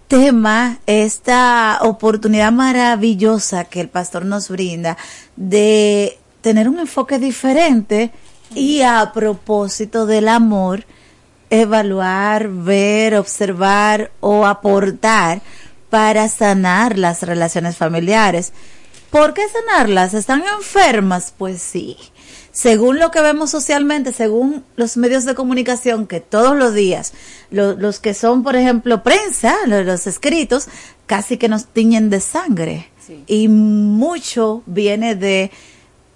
[0.08, 4.96] tema, esta oportunidad maravillosa que el pastor nos brinda
[5.36, 8.10] de tener un enfoque diferente
[8.54, 10.84] y a propósito del amor,
[11.50, 15.42] evaluar, ver, observar o aportar
[15.90, 18.52] para sanar las relaciones familiares.
[19.10, 20.14] ¿Por qué sanarlas?
[20.14, 21.34] ¿Están enfermas?
[21.36, 21.96] Pues sí.
[22.52, 27.12] Según lo que vemos socialmente, según los medios de comunicación que todos los días,
[27.50, 30.68] lo- los que son, por ejemplo, prensa, lo- los escritos,
[31.06, 32.88] casi que nos tiñen de sangre.
[33.26, 35.50] Y mucho viene de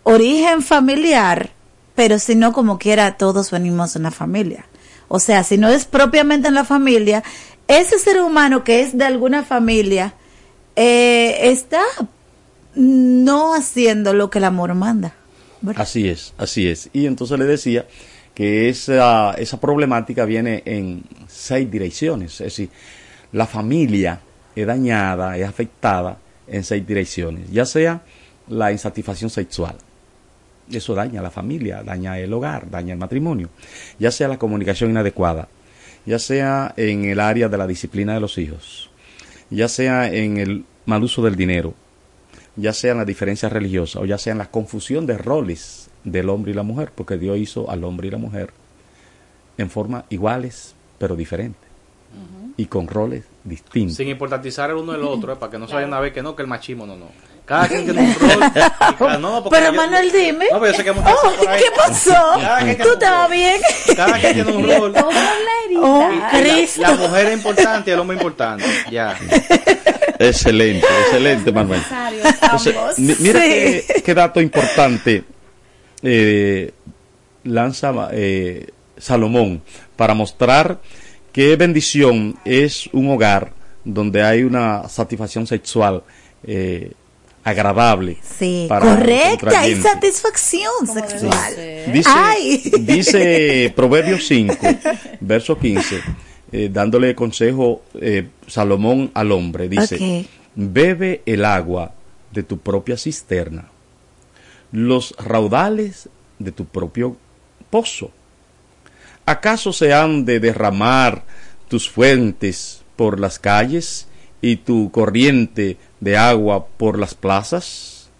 [0.04, 1.50] origen familiar,
[1.94, 4.66] pero si no, como quiera, todos venimos de una familia.
[5.14, 7.22] O sea, si no es propiamente en la familia,
[7.68, 10.14] ese ser humano que es de alguna familia
[10.74, 11.84] eh, está
[12.74, 15.14] no haciendo lo que el amor manda.
[15.76, 16.90] Así es, así es.
[16.92, 17.86] Y entonces le decía
[18.34, 22.32] que esa, esa problemática viene en seis direcciones.
[22.40, 22.70] Es decir,
[23.30, 24.18] la familia
[24.56, 26.18] es dañada, es afectada
[26.48, 27.52] en seis direcciones.
[27.52, 28.02] Ya sea
[28.48, 29.76] la insatisfacción sexual.
[30.70, 33.50] Eso daña a la familia, daña el hogar, daña el matrimonio.
[33.98, 35.48] Ya sea la comunicación inadecuada.
[36.06, 38.90] Ya sea en el área de la disciplina de los hijos.
[39.50, 41.74] Ya sea en el mal uso del dinero
[42.56, 46.28] ya sea en la diferencia religiosa o ya sea en la confusión de roles del
[46.28, 48.52] hombre y la mujer, porque Dios hizo al hombre y la mujer
[49.58, 51.62] en forma iguales pero diferentes
[52.56, 53.96] y con roles distintos.
[53.96, 56.22] Sin importantizar el uno del otro, eh, para que no se vayan a ver que
[56.22, 57.08] no, que el machismo no, no.
[57.44, 58.52] Cada quien tiene un rol.
[58.98, 60.46] cada- no, Pero yo- Manuel, dime.
[60.50, 61.32] No, pero yo sé que hay muchas Oh.
[61.40, 62.12] ¿Qué pasó?
[62.40, 63.36] Cada quien tiene ¿Tú un estabas rol.
[63.36, 63.60] bien?
[63.96, 64.94] Cada quien tiene un rol.
[65.02, 65.10] Oh,
[66.78, 68.64] la- mujer es importante y el hombre es importante.
[68.90, 69.16] Ya.
[70.18, 71.80] Excelente, excelente, Manuel.
[72.42, 73.48] Entonces, mira Sí.
[73.48, 75.24] qué, qué dato importante
[76.02, 76.70] eh,
[77.42, 79.60] lanza eh, Salomón
[79.96, 80.78] para mostrar
[81.32, 83.52] qué bendición es un hogar
[83.84, 86.04] donde hay una satisfacción sexual
[86.46, 86.92] eh,
[87.44, 88.16] agradable.
[88.22, 89.88] Sí, correcta, hay contrayente.
[89.88, 91.54] satisfacción sexual.
[91.92, 92.72] Dice, Ay.
[92.80, 94.56] dice Proverbios 5,
[95.20, 96.00] verso 15,
[96.52, 101.92] eh, dándole consejo eh, Salomón al hombre, dice, bebe el agua
[102.32, 103.68] de tu propia cisterna,
[104.72, 106.08] los raudales
[106.38, 107.16] de tu propio
[107.68, 108.10] pozo.
[109.26, 111.24] ¿Acaso se han de derramar
[111.68, 114.06] tus fuentes por las calles
[114.42, 118.10] y tu corriente de agua por las plazas?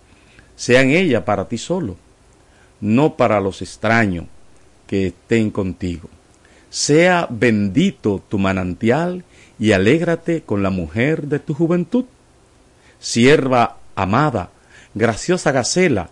[0.56, 1.96] Sean ellas para ti solo,
[2.80, 4.24] no para los extraños
[4.86, 6.08] que estén contigo.
[6.70, 9.22] Sea bendito tu manantial
[9.58, 12.06] y alégrate con la mujer de tu juventud.
[12.98, 14.50] Sierva amada,
[14.94, 16.08] graciosa gacela,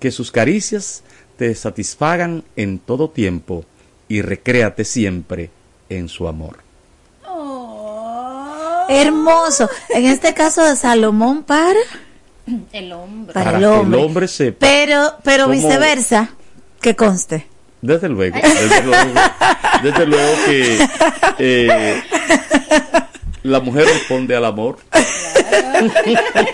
[0.00, 1.04] que sus caricias
[1.38, 3.64] te satisfagan en todo tiempo
[4.08, 5.50] y recréate siempre
[5.88, 6.58] en su amor.
[8.88, 9.68] Hermoso.
[9.90, 11.78] En este caso de Salomón para,
[12.72, 13.32] El hombre.
[13.32, 13.98] para, Para el hombre.
[14.00, 14.58] el hombre sepa.
[14.60, 16.30] Pero, pero cómo- viceversa,
[16.80, 17.46] que conste.
[17.80, 19.10] Desde luego, desde luego,
[19.82, 20.88] desde luego que
[21.38, 22.02] eh,
[23.42, 24.78] la mujer responde al amor.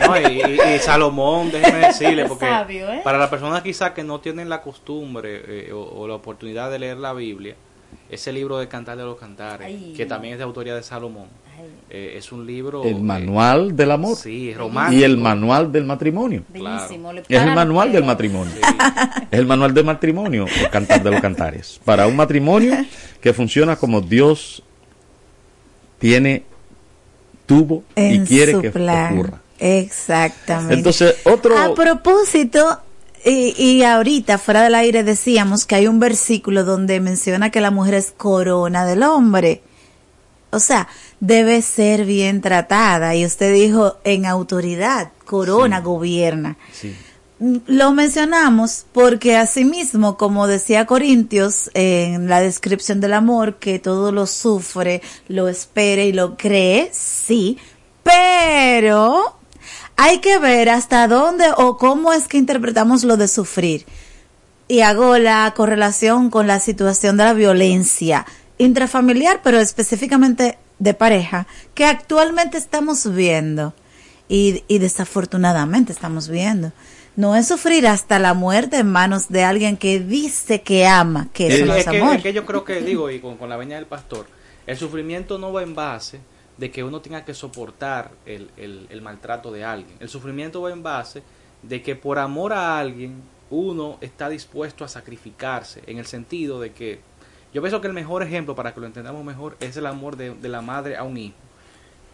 [0.08, 3.00] No, y, y- y Salomón, déjeme decirle, porque sabio, ¿eh?
[3.04, 6.78] para las personas quizás que no tienen la costumbre eh, o, o la oportunidad de
[6.80, 7.54] leer la Biblia,
[8.08, 9.94] ese libro de Cantar de los Cantares, Ay.
[9.96, 11.28] que también es de autoría de Salomón,
[11.90, 12.84] eh, es un libro...
[12.84, 14.16] El eh, manual del amor.
[14.16, 15.00] Sí, romántico.
[15.00, 16.44] Y el manual del matrimonio.
[16.48, 17.12] Bellísimo.
[17.12, 18.54] Es el manual del matrimonio.
[19.30, 21.80] Es el manual del matrimonio, el cantar de los cantares.
[21.84, 22.76] Para un matrimonio
[23.20, 24.62] que funciona como Dios
[25.98, 26.44] tiene,
[27.46, 29.14] tuvo y En quiere su que plan.
[29.14, 29.40] ocurra.
[29.58, 30.74] Exactamente.
[30.74, 31.58] Entonces, otro...
[31.58, 32.80] A propósito,
[33.24, 37.70] y, y ahorita fuera del aire decíamos que hay un versículo donde menciona que la
[37.70, 39.62] mujer es corona del hombre.
[40.50, 40.88] O sea,
[41.20, 43.14] debe ser bien tratada.
[43.14, 46.56] Y usted dijo en autoridad, corona gobierna.
[46.72, 46.94] Sí.
[47.66, 54.26] Lo mencionamos porque asimismo, como decía Corintios en la descripción del amor, que todo lo
[54.26, 57.56] sufre, lo espera y lo cree, sí,
[58.02, 59.38] pero
[59.96, 63.86] hay que ver hasta dónde o cómo es que interpretamos lo de sufrir.
[64.68, 68.26] Y hago la correlación con la situación de la violencia
[68.64, 73.74] intrafamiliar, pero específicamente de pareja, que actualmente estamos viendo
[74.28, 76.72] y, y desafortunadamente estamos viendo
[77.16, 81.48] no es sufrir hasta la muerte en manos de alguien que dice que ama, que
[81.48, 82.16] eso Es, no es, que, amor.
[82.16, 84.26] es que yo creo que, digo, y con, con la veña del pastor,
[84.66, 86.20] el sufrimiento no va en base
[86.56, 89.96] de que uno tenga que soportar el, el- el maltrato de alguien.
[89.98, 91.22] El sufrimiento va en base
[91.62, 93.20] de que por amor a alguien
[93.50, 97.00] uno está dispuesto a sacrificarse, en el sentido de que
[97.52, 100.34] yo pienso que el mejor ejemplo, para que lo entendamos mejor, es el amor de,
[100.34, 101.36] de la madre a un hijo.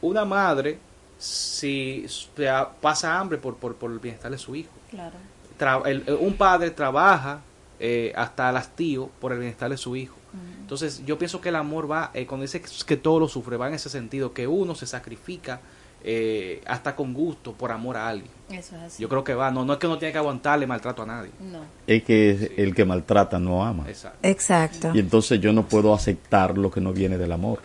[0.02, 0.78] Una madre,
[1.18, 2.06] si
[2.80, 5.16] pasa hambre por, por, por el bienestar de su hijo, Claro.
[5.58, 7.40] tra- el- el- un padre trabaja
[7.78, 10.16] eh, hasta el hastío por el bienestar de su hijo.
[10.60, 13.56] Entonces, yo pienso que el amor va, eh, cuando dice que, que todo lo sufre,
[13.56, 15.60] va en ese sentido, que uno se sacrifica
[16.04, 18.30] eh, hasta con gusto por amor a alguien.
[18.50, 19.02] Eso es así.
[19.02, 21.30] Yo creo que va, no, no es que uno tiene que aguantarle maltrato a nadie.
[21.40, 21.60] No.
[21.86, 23.86] Es que el que maltrata no ama.
[24.22, 24.92] Exacto.
[24.94, 27.60] Y entonces yo no puedo aceptar lo que no viene del amor.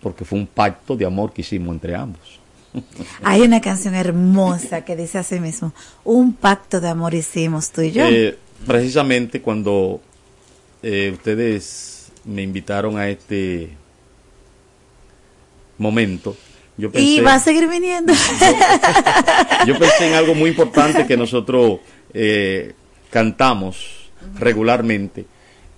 [0.00, 2.40] Porque fue un pacto de amor que hicimos entre ambos.
[3.22, 5.72] Hay una canción hermosa que dice así mismo,
[6.04, 8.04] un pacto de amor hicimos tú y yo.
[8.04, 8.36] Eh,
[8.66, 10.00] precisamente cuando
[10.82, 13.70] eh, ustedes me invitaron a este
[15.78, 16.36] momento,
[16.82, 18.12] yo pensé, y va a seguir viniendo.
[19.66, 21.78] yo pensé en algo muy importante que nosotros
[22.12, 22.72] eh,
[23.08, 24.10] cantamos
[24.40, 25.24] regularmente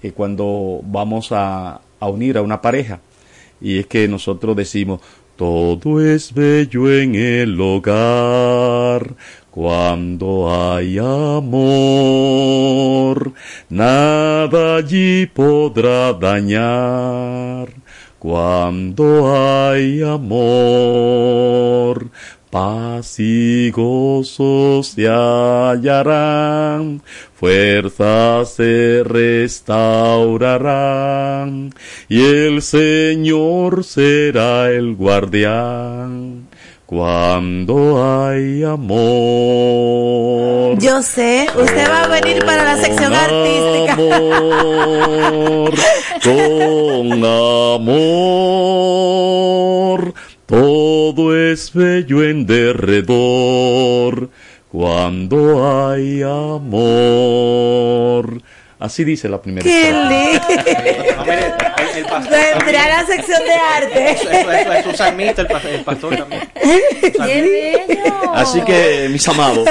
[0.02, 3.00] eh, cuando vamos a, a unir a una pareja.
[3.60, 5.02] Y es que nosotros decimos,
[5.36, 9.14] todo es bello en el hogar
[9.50, 11.44] cuando hay amor.
[13.68, 17.83] Nada allí podrá dañar
[18.24, 22.08] cuando hay amor.
[22.50, 27.02] Paz y gozo se hallarán,
[27.34, 31.74] fuerzas se restaurarán,
[32.08, 36.43] y el Señor será el guardián
[36.86, 38.94] cuando hay amor.
[40.78, 43.94] Yo sé, usted va a venir para la sección artística.
[43.94, 45.72] Amor,
[46.22, 47.24] con
[47.84, 48.14] amor,
[50.46, 54.30] todo es bello en derredor
[54.70, 56.82] cuando hay amor.
[58.78, 59.92] Así dice la primera ¡Qué
[61.96, 62.88] el, pastor Vendrá también.
[62.88, 64.10] la sección de arte.
[64.14, 66.42] Eso, eso, eso, es un salmista, el, pas- el pastor también.
[66.54, 68.32] ¡Qué bello!
[68.34, 69.68] Así que, mis amados,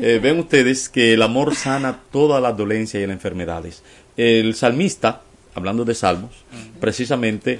[0.00, 3.82] eh, ven ustedes que el amor sana todas las dolencias y las enfermedades.
[4.16, 5.22] El salmista,
[5.54, 6.32] hablando de salmos,
[6.80, 7.58] precisamente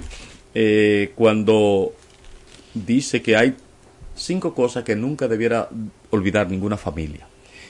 [0.53, 1.93] eh, cuando
[2.73, 3.55] dice que hay
[4.15, 5.69] cinco cosas que nunca debiera
[6.09, 7.27] olvidar ninguna familia.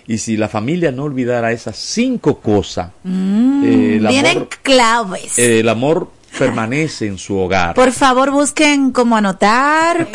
[0.07, 5.37] Y si la familia no olvidara esas cinco cosas, Mm, eh, el vienen amor- claves.
[5.37, 7.75] eh, el amor permanece en su hogar.
[7.75, 10.07] Por favor, busquen cómo anotar.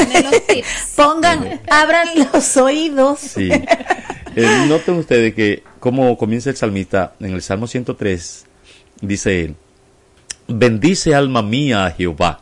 [0.96, 3.20] Pongan, abran los oídos.
[3.20, 3.50] Sí.
[4.36, 8.46] Eh, noten ustedes que como comienza el salmista en el Salmo 103,
[9.00, 9.56] dice él,
[10.48, 12.40] bendice alma mía a Jehová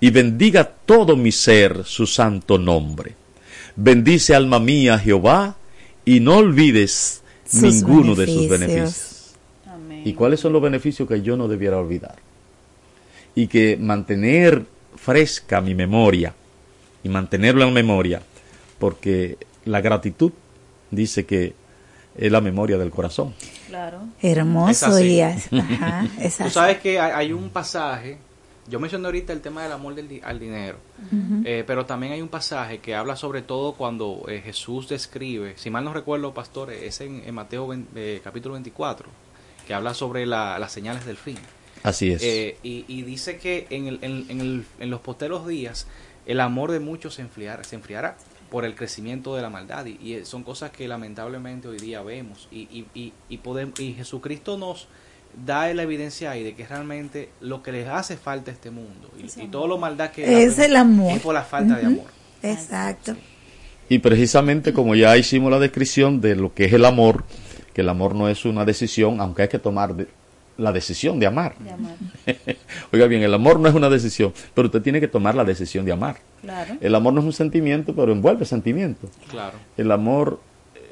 [0.00, 3.14] y bendiga todo mi ser su santo nombre.
[3.74, 5.56] Bendice alma mía a Jehová
[6.04, 9.34] y no olvides Sus ninguno de sus beneficios.
[9.70, 10.04] beneficios.
[10.04, 12.16] ¿Y cuáles son los beneficios que yo no debiera olvidar?
[13.34, 14.64] Y que mantener
[14.96, 16.34] fresca mi memoria
[17.02, 18.22] y mantenerlo en memoria,
[18.78, 20.32] porque la gratitud
[20.90, 21.54] dice que
[22.16, 23.34] es la memoria del corazón.
[23.68, 24.00] Claro.
[24.20, 25.20] Hermoso y
[25.58, 26.06] ajá,
[26.44, 28.18] Tú sabes que hay, un pasaje,
[28.68, 30.76] yo mencioné ahorita el tema del amor del al dinero,
[31.44, 35.70] eh, pero también hay un pasaje que habla sobre todo cuando eh, Jesús describe, si
[35.70, 39.08] mal no recuerdo, pastor, es en, en Mateo 20, eh, capítulo 24,
[39.66, 41.38] que habla sobre la- las señales del fin.
[41.82, 42.22] Así es.
[42.22, 45.86] Eh, y, y dice que en, el- en- en el- en los posteros días
[46.26, 48.16] el amor de muchos se enfriará, se enfriará
[48.50, 52.48] por el crecimiento de la maldad y, y son cosas que lamentablemente hoy día vemos
[52.52, 54.86] y, y, y, y podemos, y Jesucristo nos
[55.44, 59.10] da la evidencia ahí de que realmente lo que les hace falta a este mundo
[59.18, 61.12] y, y todo lo maldad que Es el amor.
[61.16, 62.04] es por la falta de amor.
[62.42, 63.16] Exacto.
[63.88, 67.24] Y precisamente como ya hicimos la descripción de lo que es el amor,
[67.74, 70.06] que el amor no es una decisión, aunque hay que tomar de-
[70.62, 71.54] la decisión de amar.
[72.92, 75.84] Oiga bien, el amor no es una decisión, pero usted tiene que tomar la decisión
[75.84, 76.16] de amar.
[76.40, 76.76] Claro.
[76.80, 79.08] El amor no es un sentimiento, pero envuelve sentimiento.
[79.30, 79.58] Claro.
[79.76, 80.40] El amor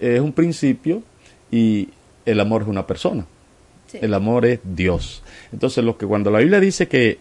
[0.01, 1.03] es un principio
[1.51, 1.89] y
[2.27, 3.25] el amor es una persona.
[3.87, 3.99] Sí.
[4.01, 5.23] El amor es Dios.
[5.53, 7.19] Entonces, lo que cuando la Biblia dice que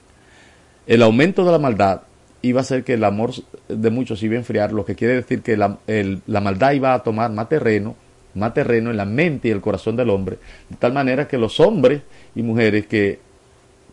[0.87, 2.01] el aumento de la maldad
[2.41, 3.31] iba a hacer que el amor
[3.67, 6.93] de muchos iba a enfriar, lo que quiere decir que la, el- la maldad iba
[6.93, 7.95] a tomar más terreno,
[8.35, 10.37] más terreno en la mente y el corazón del hombre,
[10.69, 12.01] de tal manera que los hombres
[12.35, 13.19] y mujeres que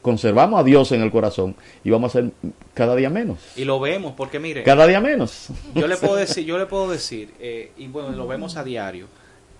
[0.02, 2.30] conservamos a Dios en el corazón íbamos a ser
[2.74, 3.38] cada día menos.
[3.56, 5.48] Y lo vemos porque mire, Cada día menos.
[5.74, 9.06] yo le puedo decir, yo le puedo decir, eh, y bueno, lo vemos a diario,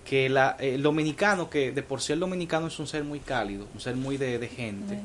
[0.05, 3.67] que la, el dominicano, que de por sí el dominicano es un ser muy cálido,
[3.73, 4.99] un ser muy de, de gente,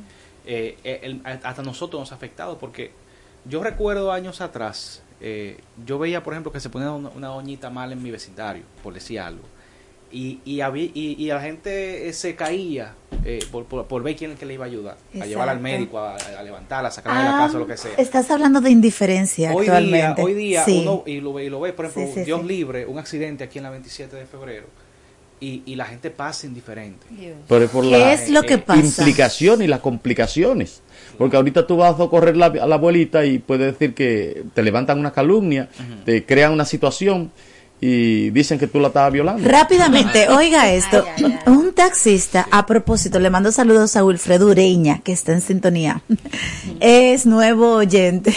[0.46, 2.92] eh, eh, el- hasta nosotros nos ha afectado porque
[3.44, 7.68] yo recuerdo años atrás, eh, yo veía, por ejemplo, que se ponía una, una doñita
[7.70, 9.42] mal en mi vecindario, por decir algo.
[10.12, 12.94] Y, y, había, y, y la gente eh, se caía
[13.24, 14.98] eh, por, por, por ver quién es que le iba a ayudar.
[15.18, 17.76] A llevarla al médico, a, a levantarla, a sacarla de la Ah, casa, lo que
[17.78, 17.92] sea.
[17.96, 20.80] Estás hablando de indiferencia Hoy día, hoy día Sí.
[20.82, 22.46] uno, y lo, ve- y lo ve, por ejemplo, Sí, sí, Dios sí.
[22.46, 24.66] libre, un accidente aquí en la 27 de febrero,
[25.40, 27.06] y, y la gente pasa indiferente.
[27.48, 28.80] Pero es por ¿Qué la es lo que pasa?
[29.02, 30.82] implicación y las complicaciones.
[31.16, 34.62] Porque ahorita tú vas a socorrer la- a la abuelita y puede decir que te
[34.62, 35.68] levantan una calumnia,
[36.04, 37.32] te crean una situación
[37.84, 39.46] y dicen que tú la estabas violando.
[39.46, 41.04] Rápidamente, oiga esto.
[41.46, 46.00] Un taxista, a propósito, le mando saludos a Wilfredo Ureña, que está en sintonía.
[46.80, 48.32] Es nuevo oyente.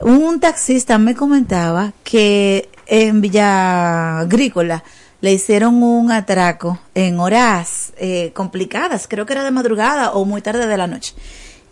[0.00, 4.84] Un taxista me comentaba que en Villa Agrícola
[5.22, 10.42] le hicieron un atraco en horas eh, complicadas, creo que era de madrugada o muy
[10.42, 11.14] tarde de la noche.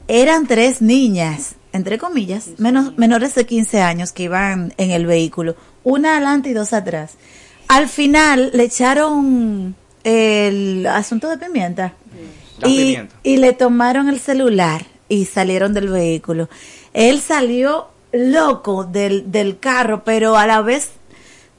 [0.09, 5.55] Eran tres niñas, entre comillas, menos, menores de 15 años que iban en el vehículo,
[5.85, 7.12] una adelante y dos atrás.
[7.69, 11.94] Al final le echaron el asunto de pimienta
[12.59, 13.15] La y, pimienta.
[13.23, 16.48] y le tomaron el celular y salieron del vehículo.
[16.93, 20.90] Él salió loco del, del carro, pero a la vez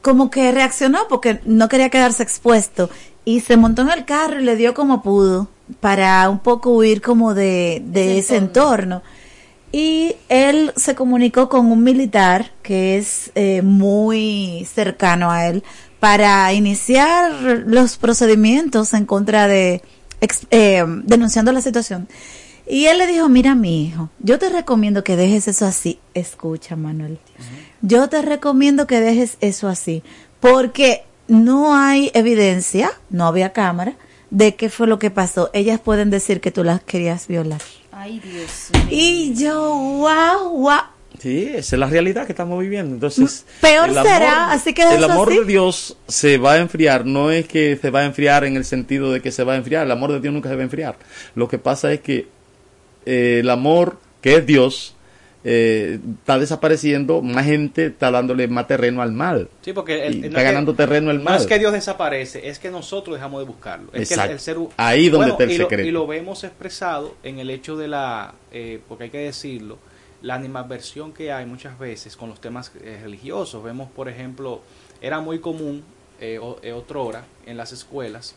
[0.02, 2.90] como que reaccionó porque no quería quedarse expuesto
[3.26, 5.48] y se montó en el carro y le dio como pudo
[5.80, 9.02] para un poco huir como de, de ese entorno.
[9.78, 15.66] Y él se comunicó con un militar que es eh, muy cercano a él
[16.00, 17.34] para iniciar
[17.66, 19.82] los procedimientos en contra de,
[20.22, 22.08] ex- eh, denunciando la situación.
[22.66, 26.00] Y él le dijo, mira mi hijo, yo te recomiendo que dejes eso así.
[26.14, 27.20] Escucha, Manuel.
[27.82, 30.04] Yo te recomiendo que dejes eso así,
[30.40, 33.98] porque no hay evidencia, no había cámara,
[34.30, 35.50] de qué fue lo que pasó.
[35.52, 37.62] Ellas pueden decir que tú las querías violar.
[38.06, 38.68] Ay, Dios.
[38.92, 40.78] Y yo, wow, wow.
[41.18, 42.94] Sí, esa es la realidad que estamos viviendo.
[42.94, 45.40] Entonces, Peor amor- será, así que el amor así.
[45.40, 47.04] de Dios se va a enfriar.
[47.08, 49.56] No es que se va a enfriar en el sentido de que se va a
[49.56, 49.86] enfriar.
[49.88, 50.98] El amor de Dios nunca se va a enfriar.
[51.34, 52.28] Lo que pasa es que
[53.08, 54.95] eh, el amor que es Dios
[55.48, 57.22] eh, está desapareciendo.
[57.22, 59.48] Más gente está dándole más terreno al mal.
[59.62, 61.38] Sí, porque el- no está es que- ganando terreno el No mal.
[61.40, 63.86] es que Dios desaparece, es que nosotros dejamos de buscarlo.
[63.94, 64.32] Es que el- Exacto.
[64.34, 67.78] el ser Ahí donde está el y lo- y lo vemos expresado en el hecho
[67.78, 69.78] de la, eh, porque hay que decirlo,
[70.24, 73.64] la animadversión que hay muchas veces con los temas eh, religiosos.
[73.64, 74.62] Vemos, por ejemplo,
[75.00, 75.84] era muy común,
[76.20, 78.36] eh, eh, otrora, en las escuelas,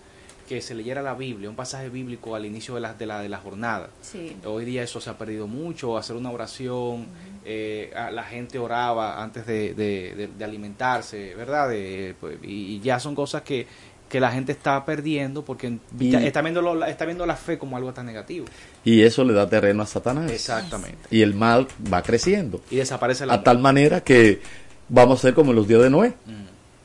[0.48, 3.28] que se leyera la Biblia, un pasaje bíblico al inicio de la, de la, de
[3.28, 3.90] la jornada.
[4.00, 4.34] Sí.
[4.46, 7.06] Hoy día eso se ha perdido mucho, hacer una oración,
[7.44, 11.68] eh, a- la gente oraba antes de, de- de- de alimentarse, ¿verdad?
[11.68, 13.66] De, pues, y, y ya son cosas que,
[14.08, 17.76] que la gente está perdiendo porque Y- está, viendo lo- está viendo la fe como
[17.76, 18.46] algo tan negativo.
[18.84, 20.30] Y eso le da terreno a Satanás.
[20.32, 20.96] Exactamente.
[21.10, 22.62] Y el mal va creciendo.
[22.70, 24.40] Y desaparece la A tal manera que
[24.88, 26.14] vamos a ser como en los días de Noé.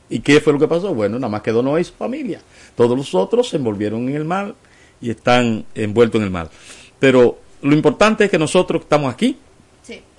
[0.08, 0.94] ¿Y qué fue lo que pasó?
[0.94, 2.40] Bueno, nada más quedó Noé y su familia.
[2.76, 4.54] Todos los otros se envolvieron en el mal
[5.00, 6.50] y están envueltos en el mal.
[6.98, 9.38] Pero lo importante es que nosotros estamos aquí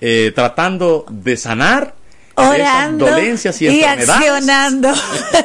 [0.00, 1.94] eh, tratando de sanar
[2.34, 4.92] Orando esas dolencias y, y enfermedades accionando.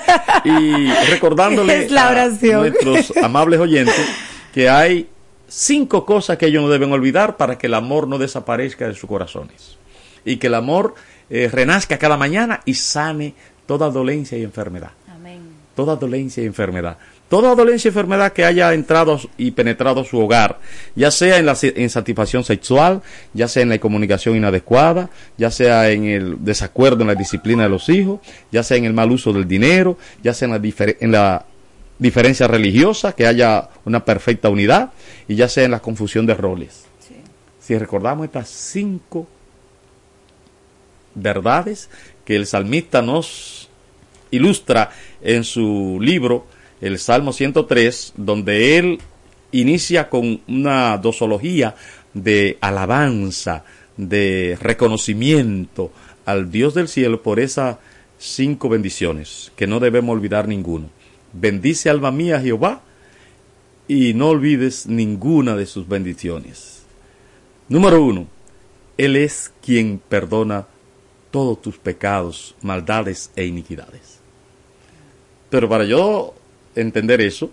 [0.45, 2.61] y recordándole la a oración.
[2.61, 3.95] nuestros amables oyentes
[4.53, 5.07] que hay
[5.47, 9.07] cinco cosas que ellos no deben olvidar para que el amor no desaparezca de sus
[9.07, 9.77] corazones
[10.25, 10.95] y que el amor
[11.29, 13.33] eh, renazca cada mañana y sane
[13.71, 14.91] toda dolencia y enfermedad.
[15.77, 16.97] Toda dolencia y enfermedad.
[17.29, 20.59] Toda dolencia y enfermedad que haya entrado y penetrado su hogar,
[20.93, 23.01] ya sea en la insatisfacción sexual,
[23.33, 27.69] ya sea en la comunicación inadecuada, ya sea en el desacuerdo en la disciplina de
[27.69, 28.19] los hijos,
[28.51, 31.45] ya sea en el mal uso del dinero, ya sea en la, difer- en la
[31.97, 34.91] diferencia religiosa, que haya una perfecta unidad,
[35.29, 36.83] y ya sea en la confusión de roles.
[37.61, 39.29] Si recordamos estas cinco
[41.15, 41.89] verdades
[42.25, 43.60] que el salmista nos
[44.31, 44.91] ilustra
[45.21, 46.47] en su libro,
[46.81, 48.99] el Salmo 103, donde él
[49.51, 51.75] inicia con una dosología
[52.13, 53.63] de alabanza,
[53.97, 55.91] de reconocimiento
[56.25, 57.77] al Dios del cielo por esas
[58.17, 60.89] cinco bendiciones, que no debemos olvidar ninguno.
[61.33, 62.81] Bendice alma mía Jehová
[63.87, 66.83] y no olvides ninguna de sus bendiciones.
[67.69, 68.27] Número uno,
[68.97, 70.67] Él es quien perdona
[71.31, 74.10] todos tus pecados, maldades e iniquidades.
[75.51, 76.33] Pero para yo
[76.75, 77.51] entender eso,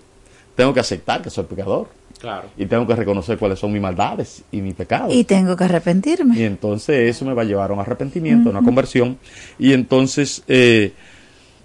[0.54, 1.88] tengo que aceptar que soy pecador.
[2.18, 2.48] Claro.
[2.56, 5.12] Y tengo que reconocer cuáles son mis maldades y mis pecados.
[5.12, 6.38] Y tengo que arrepentirme.
[6.38, 9.18] Y entonces eso me va a llevar a un arrepentimiento, a una conversión.
[9.58, 10.92] Y entonces eh,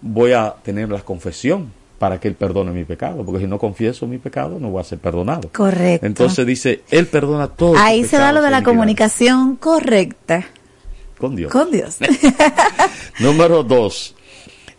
[0.01, 4.05] voy a tener la confesión para que Él perdone mi pecado, porque si no confieso
[4.07, 5.49] mi pecado no voy a ser perdonado.
[5.53, 6.05] Correcto.
[6.05, 7.77] Entonces dice, Él perdona todo.
[7.77, 10.45] Ahí se da lo de la comunicación correcta.
[11.17, 11.51] Con Dios.
[11.51, 11.97] Con Dios.
[13.19, 14.15] Número dos,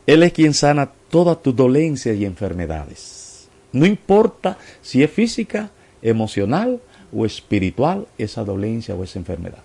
[0.07, 3.49] Él es quien sana todas tus dolencias y enfermedades.
[3.71, 5.71] No importa si es física,
[6.03, 6.81] emocional
[7.13, 9.63] o espiritual esa dolencia o esa enfermedad.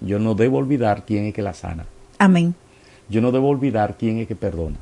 [0.00, 1.86] Yo no debo olvidar quién es que la sana.
[2.18, 2.52] Amén.
[3.08, 4.74] Yo no debo olvidar quién es que perdona.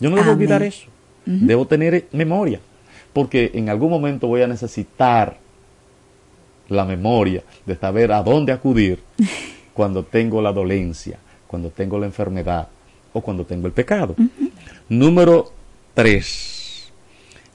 [0.00, 0.38] Yo no debo Amén.
[0.38, 0.88] olvidar eso.
[1.24, 1.46] Uh -huh.
[1.46, 2.58] Debo tener memoria,
[3.12, 5.36] porque en algún momento voy a necesitar
[6.68, 8.98] la memoria de saber a dónde acudir
[9.72, 11.16] cuando tengo la dolencia,
[11.46, 12.66] cuando tengo la enfermedad
[13.12, 14.16] o cuando tengo el pecado.
[14.18, 14.53] Uh -huh.
[14.88, 15.52] Número
[15.94, 16.92] tres,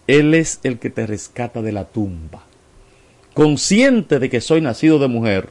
[0.08, 2.44] Él es el que te rescata de la tumba.
[3.34, 5.50] Consciente de que soy nacido de mujer,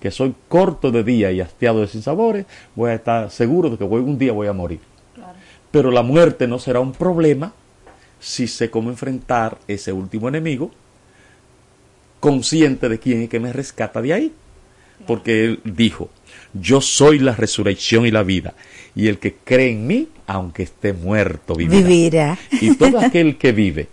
[0.00, 3.84] que soy corto de día y hastiado de sinsabores, voy a estar seguro de que
[3.84, 4.80] voy, un día voy a morir.
[5.14, 5.34] Claro.
[5.70, 7.52] Pero la muerte no será un problema
[8.18, 10.70] si sé cómo enfrentar ese último enemigo,
[12.20, 14.32] consciente de quién es que me rescata de ahí.
[15.06, 16.10] Porque él dijo,
[16.52, 18.54] yo soy la resurrección y la vida,
[18.94, 21.86] y el que cree en mí, aunque esté muerto, vivirá.
[21.86, 22.38] vivirá.
[22.60, 23.88] Y todo aquel que vive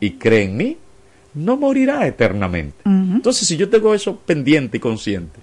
[0.00, 0.76] y cree en mí,
[1.34, 2.78] no morirá eternamente.
[2.84, 3.14] Uh -huh.
[3.16, 5.40] Entonces, si yo tengo eso pendiente y consciente,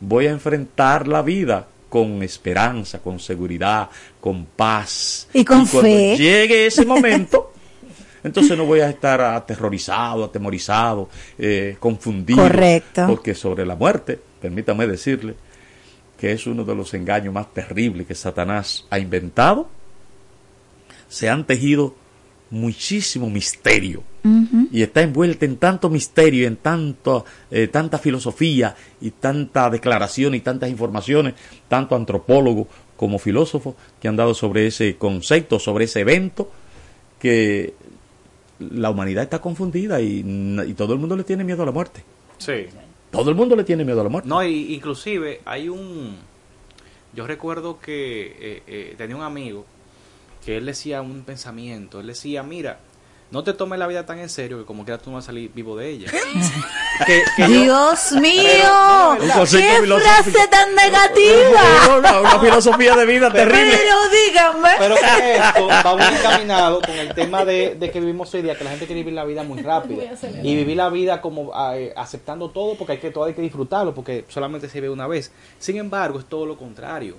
[0.00, 3.88] voy a enfrentar la vida con esperanza, con seguridad,
[4.20, 5.28] con paz.
[5.32, 6.16] Y con y cuando fe.
[6.16, 7.52] Llegue ese momento,
[8.22, 11.08] entonces no voy a estar aterrorizado, atemorizado,
[11.38, 12.42] eh, confundido.
[12.42, 13.04] Correcto.
[13.06, 15.34] Porque sobre la muerte, permítame decirle
[16.18, 19.68] que es uno de los engaños más terribles que Satanás ha inventado.
[21.08, 21.94] Se han tejido
[22.50, 24.68] muchísimo misterio uh -huh.
[24.70, 30.34] y está envuelta en tanto misterio, y en tanto, eh, tanta filosofía y tanta declaración
[30.34, 31.34] y tantas informaciones,
[31.68, 36.50] tanto antropólogos como filósofos que han dado sobre ese concepto, sobre ese evento,
[37.18, 37.74] que
[38.58, 40.24] la humanidad está confundida y,
[40.66, 42.02] y todo el mundo le tiene miedo a la muerte.
[42.38, 42.66] Sí.
[43.16, 44.28] Todo el mundo le tiene miedo a la muerte.
[44.28, 46.16] No, y, inclusive hay un...
[47.14, 49.64] Yo recuerdo que eh, eh, tenía un amigo
[50.44, 52.78] que él decía un pensamiento, él decía, mira,
[53.30, 55.26] no te tomes la vida tan en serio que como quiera tú no vas a
[55.26, 56.10] salir vivo de ella.
[57.06, 61.60] que, que Dios yo, mío, pero, qué frase tan negativa.
[61.98, 63.78] Una, una, filosofía de vida terrible.
[63.78, 64.68] Pero díganme.
[64.78, 68.56] Pero que esto va muy encaminado con el tema de, de, que vivimos hoy día,
[68.56, 70.04] que la gente quiere vivir la vida muy rápida
[70.42, 73.94] y vivir la vida como eh, aceptando todo porque hay que todo hay que disfrutarlo
[73.94, 75.32] porque solamente se vive una vez.
[75.58, 77.16] Sin embargo, es todo lo contrario.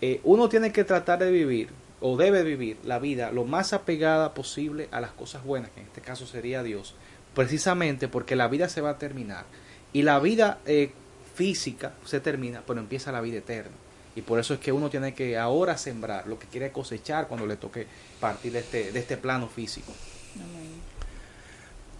[0.00, 1.70] Eh, uno tiene que tratar de vivir
[2.00, 5.86] o debe vivir la vida lo más apegada posible a las cosas buenas, que en
[5.86, 6.94] este caso sería Dios,
[7.34, 9.44] precisamente porque la vida se va a terminar
[9.92, 10.92] y la vida eh,
[11.34, 13.72] física se termina, pero empieza la vida eterna.
[14.16, 17.46] Y por eso es que uno tiene que ahora sembrar lo que quiere cosechar cuando
[17.46, 17.86] le toque
[18.18, 19.92] partir de este, de este plano físico.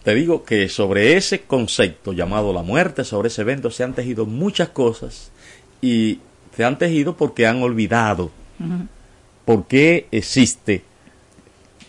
[0.03, 4.25] Te digo que sobre ese concepto llamado la muerte, sobre ese evento, se han tejido
[4.25, 5.31] muchas cosas
[5.81, 6.19] y
[6.55, 8.31] se han tejido porque han olvidado.
[8.59, 8.87] Uh -huh
[9.49, 10.83] por qué existe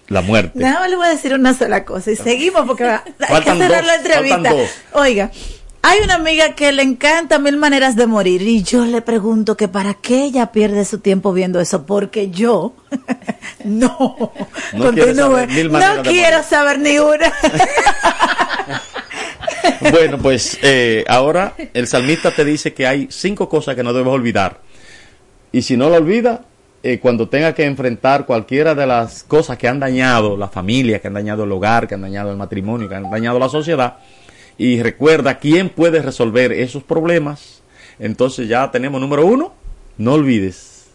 [0.09, 0.59] la muerte.
[0.59, 3.55] Nada más le voy a decir una sola cosa y seguimos porque va, hay que
[3.55, 4.55] cerrar la entrevista.
[4.95, 5.31] Oiga,
[5.82, 9.69] hay una amiga que le encanta mil maneras de morir y yo le pregunto que
[9.69, 12.73] para qué ella pierde su tiempo viendo eso, porque yo
[13.65, 14.32] no,
[14.73, 17.31] no continúe, no quiero saber ni una.
[19.93, 24.11] bueno, pues eh, ahora el salmista te dice que hay cinco cosas que no debes
[24.11, 24.62] olvidar.
[25.53, 26.41] Y si no lo olvidas,
[26.82, 31.09] eh, cuando tenga que enfrentar cualquiera de las cosas que han dañado la familia, que
[31.09, 33.98] han dañado el hogar, que han dañado el matrimonio, que han dañado la sociedad,
[34.57, 37.62] y recuerda quién puede resolver esos problemas,
[37.98, 39.52] entonces ya tenemos número uno,
[39.98, 40.86] no olvides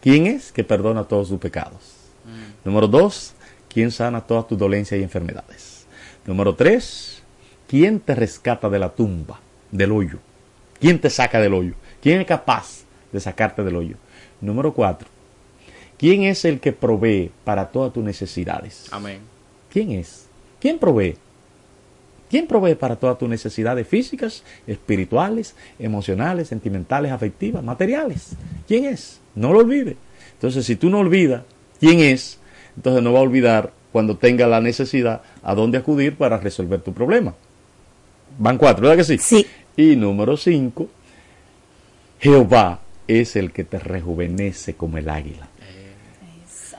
[0.00, 1.94] quién es que perdona todos tus pecados.
[2.24, 2.68] Mm.
[2.68, 3.34] Número dos,
[3.68, 5.86] quién sana todas tus dolencias y enfermedades.
[6.26, 7.22] Número tres,
[7.68, 9.40] quién te rescata de la tumba,
[9.70, 10.18] del hoyo.
[10.80, 11.74] ¿Quién te saca del hoyo?
[12.02, 13.96] ¿Quién es capaz de sacarte del hoyo?
[14.40, 15.08] Número cuatro,
[15.98, 18.86] ¿quién es el que provee para todas tus necesidades?
[18.90, 19.20] Amén.
[19.70, 20.26] ¿Quién es?
[20.60, 21.16] ¿Quién provee?
[22.30, 28.30] ¿Quién provee para todas tus necesidades físicas, espirituales, emocionales, sentimentales, afectivas, materiales?
[28.66, 29.20] ¿Quién es?
[29.34, 29.96] No lo olvides.
[30.34, 31.42] Entonces, si tú no olvidas
[31.80, 32.38] quién es,
[32.76, 36.92] entonces no va a olvidar cuando tenga la necesidad a dónde acudir para resolver tu
[36.92, 37.34] problema.
[38.38, 39.18] Van cuatro, ¿verdad que sí?
[39.18, 39.46] Sí.
[39.76, 40.88] Y número cinco,
[42.20, 45.48] Jehová es el que te rejuvenece como el águila.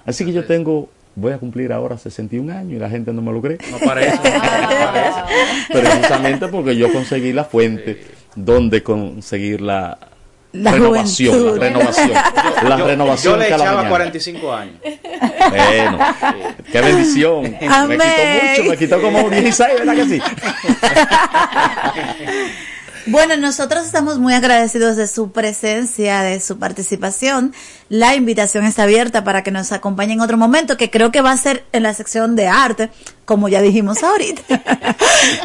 [0.06, 3.32] Así que yo tengo, voy a cumplir ahora 61 años y la gente no me
[3.32, 3.58] lo cree.
[3.70, 4.16] No parece.
[4.16, 5.20] no parece.
[5.72, 8.02] Precisamente porque yo conseguí la fuente
[8.36, 9.98] donde conseguir la,
[10.54, 11.60] La renovación, juventud.
[11.60, 12.12] la renovación.
[12.70, 13.90] La Yo- renovación Yo le echaba mañana.
[13.90, 14.76] 45 años.
[15.50, 16.00] Bueno,
[16.72, 17.44] qué bendición.
[17.88, 20.22] Me quitó mucho, me quitó como 16, ¿verdad que sí?
[23.10, 27.56] Bueno, nosotros estamos muy agradecidos de su presencia, de su participación.
[27.90, 31.32] La invitación está abierta para que nos acompañe en otro momento, que creo que va
[31.32, 32.92] a ser en la sección de arte,
[33.26, 34.44] como ya dijimos ahorita.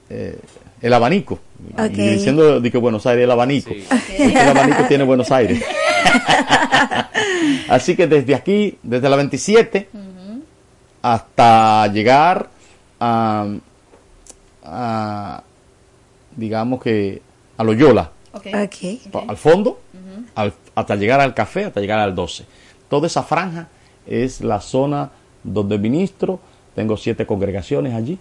[0.09, 0.37] eh,
[0.85, 1.39] el abanico.
[1.77, 3.71] Y diciendo de que Buenos Aires es el abanico.
[3.89, 5.63] Porque el abanico tiene Buenos Aires.
[7.69, 9.89] Así que desde aquí, desde la 27,
[11.01, 12.49] hasta llegar
[12.99, 13.47] a,
[14.63, 15.43] a,
[16.35, 17.21] digamos que
[17.57, 18.47] a Loyola, Ok.
[19.11, 19.79] pa- al fondo,
[20.35, 22.45] al- hasta llegar al café, hasta llegar al 12.
[22.89, 23.67] Toda esa franja
[24.05, 25.11] es la zona
[25.43, 26.39] donde ministro,
[26.75, 28.17] tengo siete congregaciones allí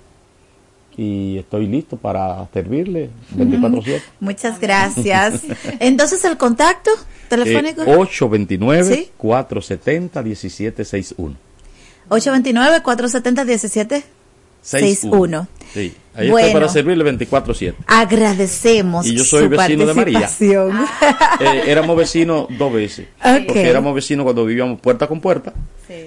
[0.97, 4.03] y estoy listo para servirle 24/7.
[4.21, 5.43] Muchas gracias.
[5.81, 6.91] Entonces, el contacto
[7.29, 7.83] telefónico.
[7.83, 9.11] Eh, 829 Sí.
[9.16, 11.37] 470 1761.
[12.09, 14.03] 829-470-1761.
[14.62, 15.49] 61.
[15.73, 16.47] Sí, ahí Bueno.
[16.47, 17.74] estoy para servirle 24/7.
[17.86, 20.20] Agradecemos Y yo soy su vecino de María.
[20.20, 20.85] participación.
[21.41, 23.07] Eh, éramos vecinos dos veces.
[23.47, 25.53] Porque éramos vecinos cuando vivíamos puerta con puerta.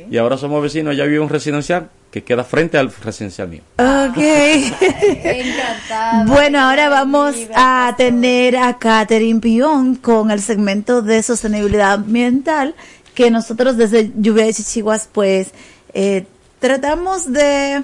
[0.10, 3.62] Y ahora somos vecinos, ya vive un residencial que queda frente al residencial mío.
[3.78, 4.18] Ok.
[6.26, 12.76] Bueno, ahora vamos a tener a Catherine Pion con el segmento de sostenibilidad ambiental
[13.14, 15.52] que nosotros desde Lluvia de Chichiguas pues
[15.94, 16.26] eh,
[16.60, 17.84] tratamos de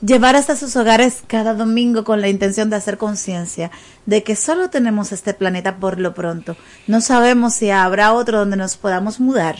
[0.00, 3.70] llevar hasta sus hogares cada domingo con la intención de hacer conciencia
[4.06, 6.56] de que solo tenemos este planeta por lo pronto.
[6.86, 9.56] No sabemos si habrá otro donde nos podamos mudar,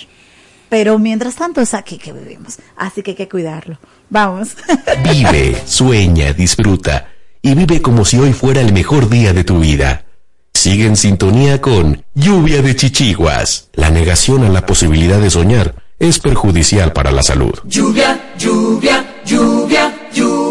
[0.69, 3.79] pero mientras tanto es aquí que vivimos, así que hay que cuidarlo.
[4.09, 4.57] Vamos.
[5.05, 7.09] Vive, sueña, disfruta
[7.43, 10.05] y vive como si hoy fuera el mejor día de tu vida.
[10.53, 13.71] Sigue en sintonía con Lluvia de Chichiguas.
[13.73, 17.55] La negación a la posibilidad de soñar es perjudicial para la salud.
[17.65, 19.95] Lluvia, lluvia, lluvia,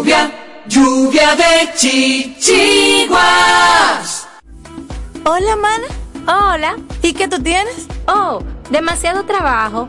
[0.00, 0.32] lluvia,
[0.66, 3.18] lluvia de chichiguas.
[5.24, 5.86] Hola, mana.
[6.26, 6.76] Hola.
[7.02, 7.86] ¿Y qué tú tienes?
[8.08, 9.88] Oh, demasiado trabajo,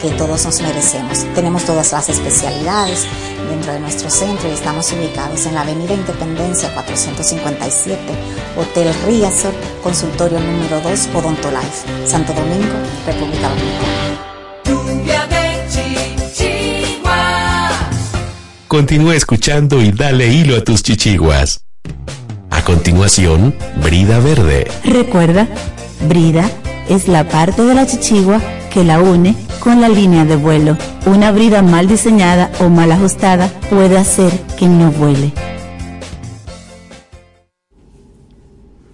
[0.00, 1.26] que todos nos merecemos.
[1.34, 3.06] Tenemos todas las especialidades
[3.50, 7.98] dentro de nuestro centro y estamos ubicados en la Avenida Independencia 457,
[8.56, 9.52] Hotel Riazor,
[9.82, 12.74] consultorio número 2, Odontolife, Santo Domingo,
[13.06, 14.00] República Dominicana.
[18.68, 21.64] Continúa escuchando y dale hilo a tus chichiguas.
[22.50, 24.70] A continuación, Brida Verde.
[24.84, 25.48] Recuerda,
[26.08, 26.48] brida
[26.88, 28.40] es la parte de la chichigua
[28.70, 30.78] que la une con la línea de vuelo.
[31.06, 35.32] Una brida mal diseñada o mal ajustada puede hacer que no vuele.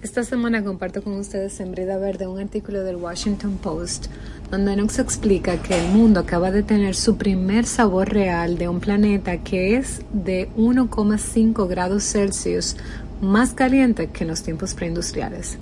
[0.01, 4.07] Esta semana comparto con ustedes en Brida Verde un artículo del Washington Post
[4.49, 8.79] donde nos explica que el mundo acaba de tener su primer sabor real de un
[8.79, 12.77] planeta que es de 1,5 grados Celsius
[13.21, 15.57] más caliente que en los tiempos preindustriales.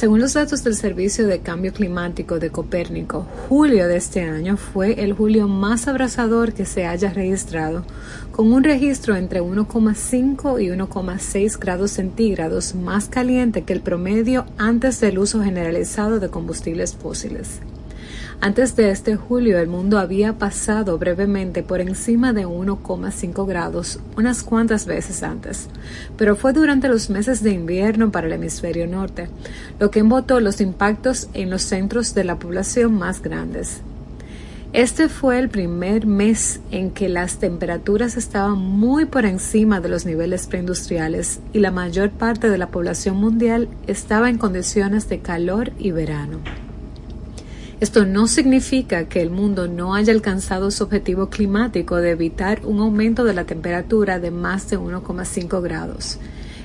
[0.00, 5.04] Según los datos del Servicio de Cambio Climático de Copérnico, julio de este año fue
[5.04, 7.84] el julio más abrasador que se haya registrado,
[8.32, 15.00] con un registro entre 1,5 y 1,6 grados centígrados más caliente que el promedio antes
[15.00, 17.60] del uso generalizado de combustibles fósiles.
[18.42, 24.42] Antes de este julio el mundo había pasado brevemente por encima de 1,5 grados unas
[24.42, 25.68] cuantas veces antes,
[26.16, 29.28] pero fue durante los meses de invierno para el hemisferio norte,
[29.78, 33.82] lo que embotó los impactos en los centros de la población más grandes.
[34.72, 40.06] Este fue el primer mes en que las temperaturas estaban muy por encima de los
[40.06, 45.72] niveles preindustriales y la mayor parte de la población mundial estaba en condiciones de calor
[45.78, 46.38] y verano.
[47.80, 52.78] Esto no significa que el mundo no haya alcanzado su objetivo climático de evitar un
[52.80, 56.18] aumento de la temperatura de más de 1,5 grados.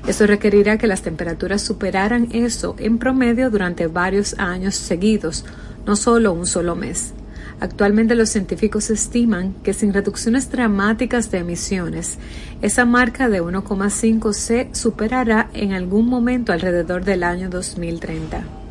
[0.05, 5.45] Esto requerirá que las temperaturas superaran eso en promedio durante varios años seguidos,
[5.85, 7.13] no solo un solo mes.
[7.61, 12.17] Actualmente los científicos estiman que sin reducciones dramáticas de emisiones,
[12.61, 18.64] esa marca de 1,5 se superará en algún momento alrededor del año 2030.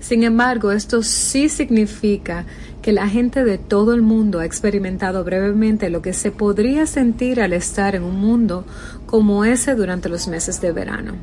[0.00, 2.46] Sin embargo, esto sí significa
[2.82, 7.40] que la gente de todo el mundo ha experimentado brevemente lo que se podría sentir
[7.40, 8.64] al estar en un mundo
[9.06, 11.14] como ese durante los meses de verano.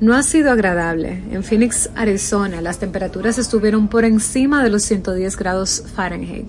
[0.00, 1.22] No ha sido agradable.
[1.30, 6.46] En Phoenix, Arizona, las temperaturas estuvieron por encima de los 110 grados Fahrenheit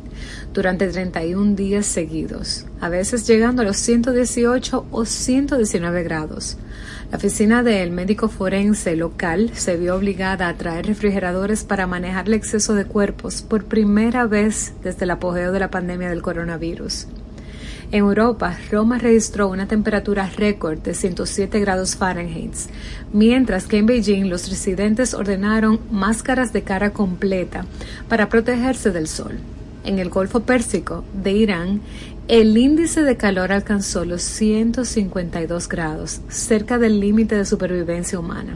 [0.53, 6.57] durante 31 días seguidos, a veces llegando a los 118 o 119 grados.
[7.12, 12.36] La oficina del médico forense local se vio obligada a traer refrigeradores para manejar el
[12.36, 17.08] exceso de cuerpos por primera vez desde el apogeo de la pandemia del coronavirus.
[17.92, 22.54] En Europa, Roma registró una temperatura récord de 107 grados Fahrenheit,
[23.12, 27.66] mientras que en Beijing los residentes ordenaron máscaras de cara completa
[28.08, 29.38] para protegerse del sol.
[29.84, 31.82] En el Golfo Pérsico de Irán,
[32.32, 38.56] el índice de calor alcanzó los 152 grados, cerca del límite de supervivencia humana.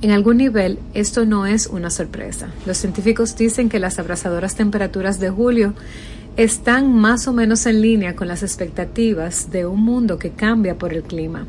[0.00, 2.48] En algún nivel, esto no es una sorpresa.
[2.64, 5.74] Los científicos dicen que las abrasadoras temperaturas de julio
[6.38, 10.94] están más o menos en línea con las expectativas de un mundo que cambia por
[10.94, 11.46] el clima.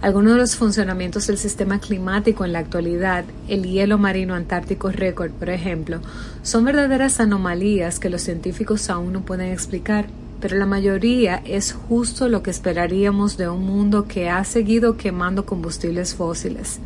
[0.00, 5.32] Algunos de los funcionamientos del sistema climático en la actualidad, el hielo marino antártico récord,
[5.32, 6.00] por ejemplo,
[6.42, 10.06] son verdaderas anomalías que los científicos aún no pueden explicar,
[10.40, 15.44] pero la mayoría es justo lo que esperaríamos de un mundo que ha seguido quemando
[15.44, 16.78] combustibles fósiles.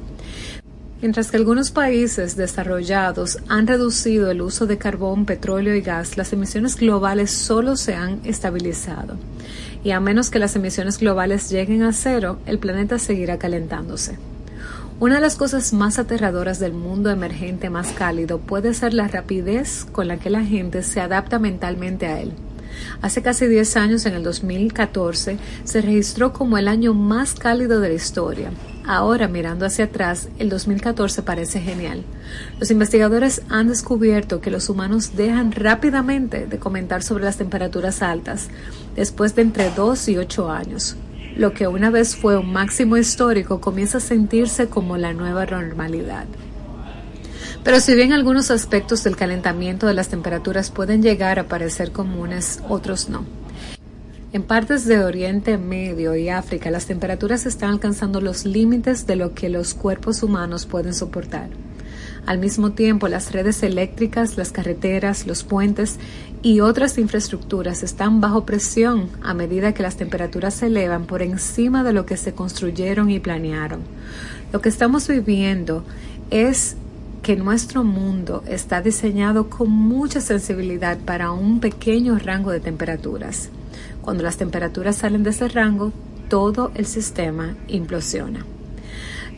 [1.02, 6.32] Mientras que algunos países desarrollados han reducido el uso de carbón, petróleo y gas, las
[6.32, 9.16] emisiones globales solo se han estabilizado.
[9.84, 14.18] Y a menos que las emisiones globales lleguen a cero, el planeta seguirá calentándose.
[15.00, 19.84] Una de las cosas más aterradoras del mundo emergente más cálido puede ser la rapidez
[19.90, 22.32] con la que la gente se adapta mentalmente a él.
[23.00, 27.88] Hace casi 10 años, en el 2014, se registró como el año más cálido de
[27.88, 28.50] la historia.
[28.84, 32.04] Ahora, mirando hacia atrás, el 2014 parece genial.
[32.58, 38.48] Los investigadores han descubierto que los humanos dejan rápidamente de comentar sobre las temperaturas altas
[38.96, 40.96] después de entre 2 y 8 años.
[41.36, 46.26] Lo que una vez fue un máximo histórico comienza a sentirse como la nueva normalidad.
[47.62, 52.60] Pero si bien algunos aspectos del calentamiento de las temperaturas pueden llegar a parecer comunes,
[52.68, 53.24] otros no.
[54.34, 59.34] En partes de Oriente Medio y África las temperaturas están alcanzando los límites de lo
[59.34, 61.50] que los cuerpos humanos pueden soportar.
[62.24, 65.98] Al mismo tiempo, las redes eléctricas, las carreteras, los puentes
[66.40, 71.84] y otras infraestructuras están bajo presión a medida que las temperaturas se elevan por encima
[71.84, 73.80] de lo que se construyeron y planearon.
[74.50, 75.84] Lo que estamos viviendo
[76.30, 76.76] es
[77.22, 83.50] que nuestro mundo está diseñado con mucha sensibilidad para un pequeño rango de temperaturas.
[84.02, 85.92] Cuando las temperaturas salen de ese rango,
[86.28, 88.44] todo el sistema implosiona.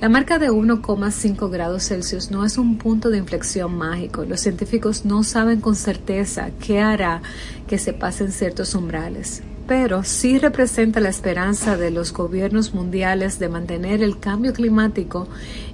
[0.00, 4.24] La marca de 1,5 grados Celsius no es un punto de inflexión mágico.
[4.24, 7.22] Los científicos no saben con certeza qué hará
[7.68, 13.48] que se pasen ciertos umbrales, pero sí representa la esperanza de los gobiernos mundiales de
[13.48, 15.28] mantener el cambio climático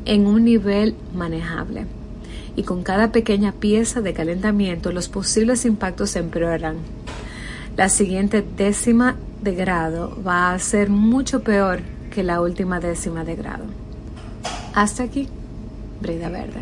[0.04, 1.86] en un nivel manejable
[2.56, 6.76] y con cada pequeña pieza de calentamiento los posibles impactos empeoran.
[7.80, 11.80] La siguiente décima de grado va a ser mucho peor
[12.10, 13.64] que la última décima de grado.
[14.74, 15.30] Hasta aquí,
[15.98, 16.60] Brida Verde.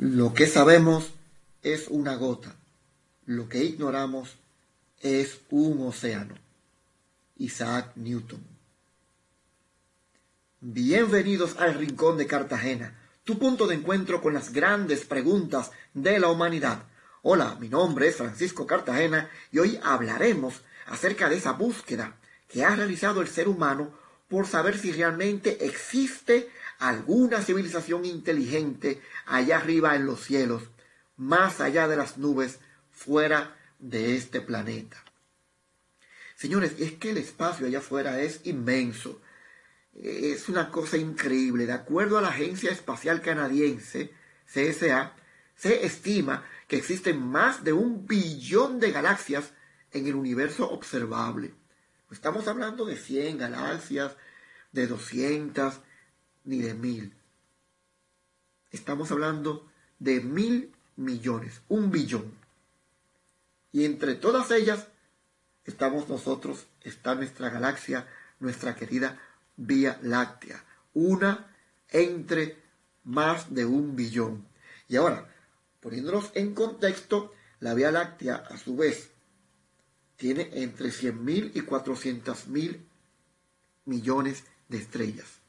[0.00, 1.12] Lo que sabemos
[1.62, 2.56] es una gota,
[3.26, 4.38] lo que ignoramos
[5.00, 6.34] es un océano.
[7.36, 8.42] Isaac Newton.
[10.60, 16.28] Bienvenidos al Rincón de Cartagena, tu punto de encuentro con las grandes preguntas de la
[16.28, 16.84] humanidad.
[17.22, 22.16] Hola, mi nombre es Francisco Cartagena y hoy hablaremos acerca de esa búsqueda
[22.48, 23.98] que ha realizado el ser humano
[24.28, 30.64] por saber si realmente existe alguna civilización inteligente allá arriba en los cielos,
[31.16, 32.58] más allá de las nubes,
[32.92, 35.02] fuera de este planeta.
[36.36, 39.18] Señores, es que el espacio allá afuera es inmenso.
[39.94, 41.66] Es una cosa increíble.
[41.66, 44.12] De acuerdo a la Agencia Espacial Canadiense,
[44.46, 45.14] CSA,
[45.54, 49.52] se estima que existen más de un billón de galaxias
[49.92, 51.54] en el universo observable.
[52.10, 54.16] Estamos hablando de 100 galaxias,
[54.72, 55.80] de 200,
[56.44, 57.14] ni de mil.
[58.70, 59.68] Estamos hablando
[59.98, 62.34] de mil millones, un billón.
[63.72, 64.88] Y entre todas ellas
[65.64, 68.06] estamos nosotros, está nuestra galaxia,
[68.38, 69.18] nuestra querida
[69.56, 70.64] Vía Láctea,
[70.94, 71.54] una
[71.88, 72.62] entre
[73.04, 74.46] más de un billón.
[74.88, 75.32] Y ahora,
[75.80, 79.10] poniéndonos en contexto, la Vía Láctea a su vez
[80.16, 82.80] tiene entre 100.000 y 400.000
[83.84, 85.40] millones de estrellas.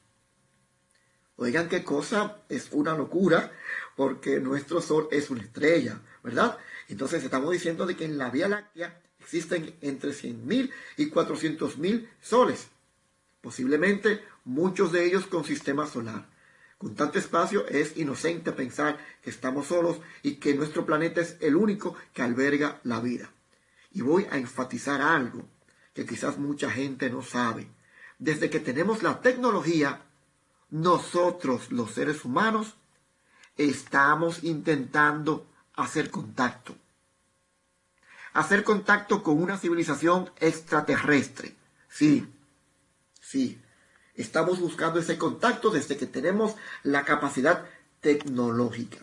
[1.38, 3.52] Oigan qué cosa, es una locura,
[3.96, 6.58] porque nuestro Sol es una estrella, ¿verdad?
[6.88, 12.68] Entonces estamos diciendo de que en la Vía Láctea existen entre 100.000 y 400.000 soles,
[13.46, 16.26] posiblemente muchos de ellos con sistema solar.
[16.80, 21.56] Con tanto espacio es inocente pensar que estamos solos y que nuestro planeta es el
[21.56, 23.30] único que alberga la vida.
[23.92, 25.48] Y voy a enfatizar algo
[25.94, 27.68] que quizás mucha gente no sabe.
[28.18, 30.02] Desde que tenemos la tecnología,
[30.72, 32.74] nosotros los seres humanos
[33.58, 35.46] estamos intentando
[35.76, 36.76] hacer contacto.
[38.34, 41.54] Hacer contacto con una civilización extraterrestre.
[41.88, 42.28] Sí,
[43.36, 43.60] sí.
[44.16, 47.66] Estamos buscando ese contacto desde que tenemos la capacidad
[48.00, 49.00] tecnológica.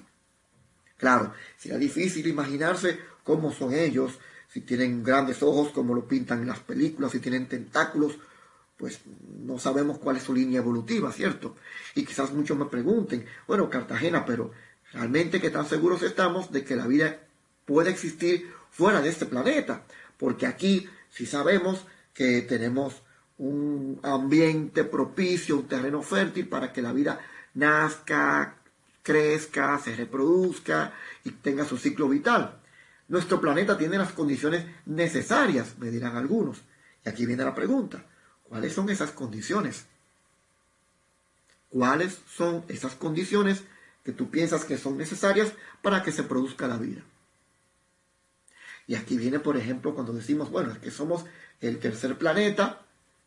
[0.96, 4.18] Claro, será difícil imaginarse cómo son ellos,
[4.48, 8.18] si tienen grandes ojos como lo pintan en las películas, si tienen tentáculos
[8.78, 9.00] pues
[9.44, 11.54] no sabemos cuál es su línea evolutiva, ¿cierto?
[11.94, 14.50] Y quizás muchos me pregunten, bueno, Cartagena, pero
[14.92, 17.20] realmente qué tan seguros estamos de que la vida
[17.64, 19.84] puede existir fuera de este planeta,
[20.16, 23.02] porque aquí sí sabemos que tenemos
[23.38, 27.20] un ambiente propicio, un terreno fértil para que la vida
[27.54, 28.56] nazca,
[29.02, 30.92] crezca, se reproduzca
[31.24, 32.60] y tenga su ciclo vital.
[33.08, 36.62] Nuestro planeta tiene las condiciones necesarias, me dirán algunos.
[37.04, 38.04] Y aquí viene la pregunta.
[38.44, 39.86] ¿Cuáles son esas condiciones?
[41.68, 43.64] ¿Cuáles son esas condiciones
[44.04, 47.02] que tú piensas que son necesarias para que se produzca la vida?
[48.86, 51.24] Y aquí viene, por ejemplo, cuando decimos, bueno, es que somos
[51.60, 52.81] el tercer planeta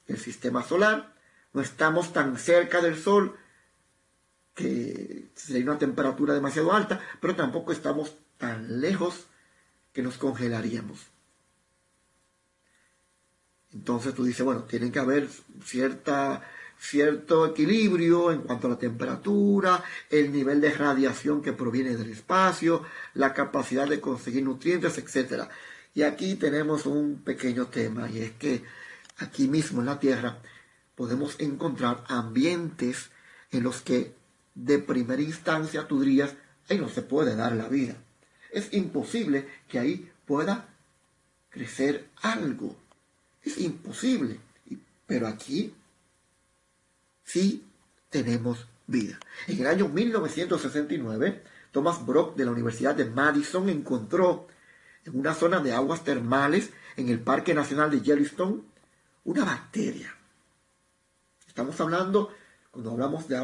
[0.07, 1.15] del sistema solar,
[1.53, 3.35] no estamos tan cerca del Sol
[4.53, 9.27] que sería una temperatura demasiado alta, pero tampoco estamos tan lejos
[9.93, 10.99] que nos congelaríamos.
[13.73, 15.27] Entonces tú dices, bueno, tiene que haber
[15.63, 16.41] cierta,
[16.79, 22.83] cierto equilibrio en cuanto a la temperatura, el nivel de radiación que proviene del espacio,
[23.13, 25.49] la capacidad de conseguir nutrientes, etc.
[25.93, 28.63] Y aquí tenemos un pequeño tema, y es que
[29.17, 30.39] aquí mismo en la Tierra
[30.95, 33.09] podemos encontrar ambientes
[33.51, 34.13] en los que
[34.55, 36.35] de primera instancia tú dirías,
[36.69, 37.95] ahí no se puede dar la vida.
[38.51, 40.69] Es imposible que ahí pueda
[41.49, 42.75] crecer algo.
[43.43, 44.39] Es imposible.
[45.05, 45.73] Pero aquí
[47.23, 47.65] sí
[48.09, 49.19] tenemos vida.
[49.47, 54.47] En el año 1969, Thomas Brock de la Universidad de Madison encontró
[55.03, 58.61] en una zona de aguas termales en el Parque Nacional de Yellowstone
[59.25, 60.15] una bacteria.
[61.47, 62.33] Estamos hablando,
[62.71, 63.35] cuando hablamos de,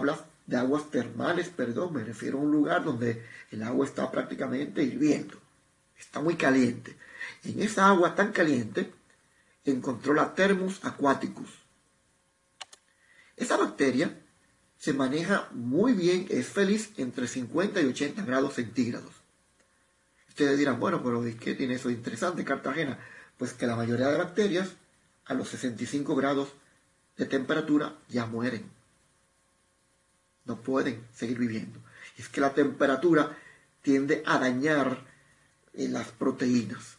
[0.45, 5.37] de aguas termales, perdón, me refiero a un lugar donde el agua está prácticamente hirviendo.
[5.97, 6.95] Está muy caliente.
[7.43, 8.93] En esa agua tan caliente
[9.65, 11.49] encontró la Thermus aquaticus.
[13.35, 14.19] Esa bacteria
[14.77, 19.13] se maneja muy bien, es feliz entre 50 y 80 grados centígrados.
[20.27, 22.99] Ustedes dirán, bueno, pero ¿qué tiene eso interesante Cartagena?
[23.37, 24.75] Pues que la mayoría de bacterias
[25.31, 26.49] a los 65 grados
[27.17, 28.69] de temperatura ya mueren.
[30.45, 31.79] No pueden seguir viviendo.
[32.17, 33.37] Es que la temperatura
[33.81, 35.05] tiende a dañar
[35.73, 36.97] eh, las proteínas,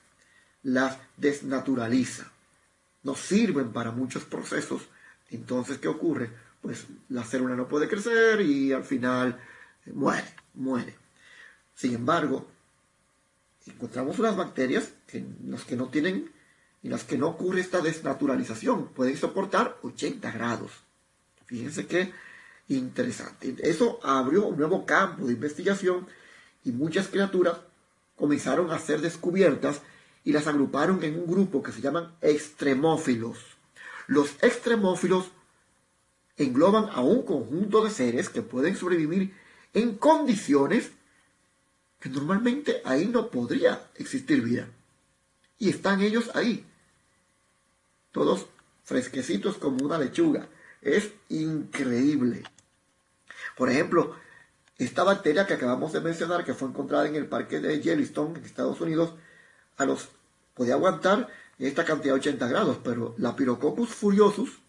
[0.62, 2.32] las desnaturaliza
[3.02, 4.82] no sirven para muchos procesos.
[5.30, 6.30] Entonces, ¿qué ocurre?
[6.60, 9.40] Pues la célula no puede crecer y al final
[9.86, 10.94] muere, muere.
[11.74, 12.46] Sin embargo,
[13.66, 16.30] encontramos unas bacterias que las que no tienen
[16.82, 20.72] y las que no ocurre esta desnaturalización pueden soportar 80 grados.
[21.46, 22.12] Fíjense qué
[22.68, 23.54] interesante.
[23.62, 26.06] Eso abrió un nuevo campo de investigación
[26.64, 27.58] y muchas criaturas
[28.16, 29.82] comenzaron a ser descubiertas
[30.24, 33.38] y las agruparon en un grupo que se llaman extremófilos.
[34.06, 35.30] Los extremófilos
[36.36, 39.34] engloban a un conjunto de seres que pueden sobrevivir
[39.74, 40.90] en condiciones
[42.00, 44.68] que normalmente ahí no podría existir vida.
[45.58, 46.66] Y están ellos ahí,
[48.12, 48.46] todos
[48.84, 50.48] fresquecitos como una lechuga.
[50.80, 52.42] Es increíble.
[53.56, 54.16] Por ejemplo,
[54.78, 58.44] esta bacteria que acabamos de mencionar, que fue encontrada en el parque de Yellowstone, en
[58.44, 59.14] Estados Unidos,
[59.76, 60.08] a los,
[60.54, 61.28] podía aguantar
[61.58, 64.62] esta cantidad de 80 grados, pero la Pyrococcus furiosus,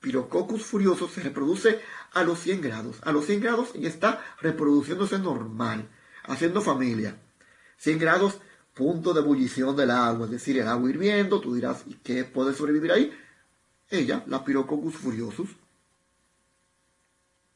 [0.00, 1.80] Pyrococcus furiosus se reproduce
[2.12, 2.96] a los 100 grados.
[3.02, 5.88] A los 100 grados y está reproduciéndose normal,
[6.24, 7.16] haciendo familia.
[7.78, 8.38] 100 grados,
[8.78, 12.54] punto de ebullición del agua, es decir, el agua hirviendo, tú dirás, ¿y qué puede
[12.54, 13.12] sobrevivir ahí?
[13.90, 15.50] Ella, la Pyrococcus furiosus.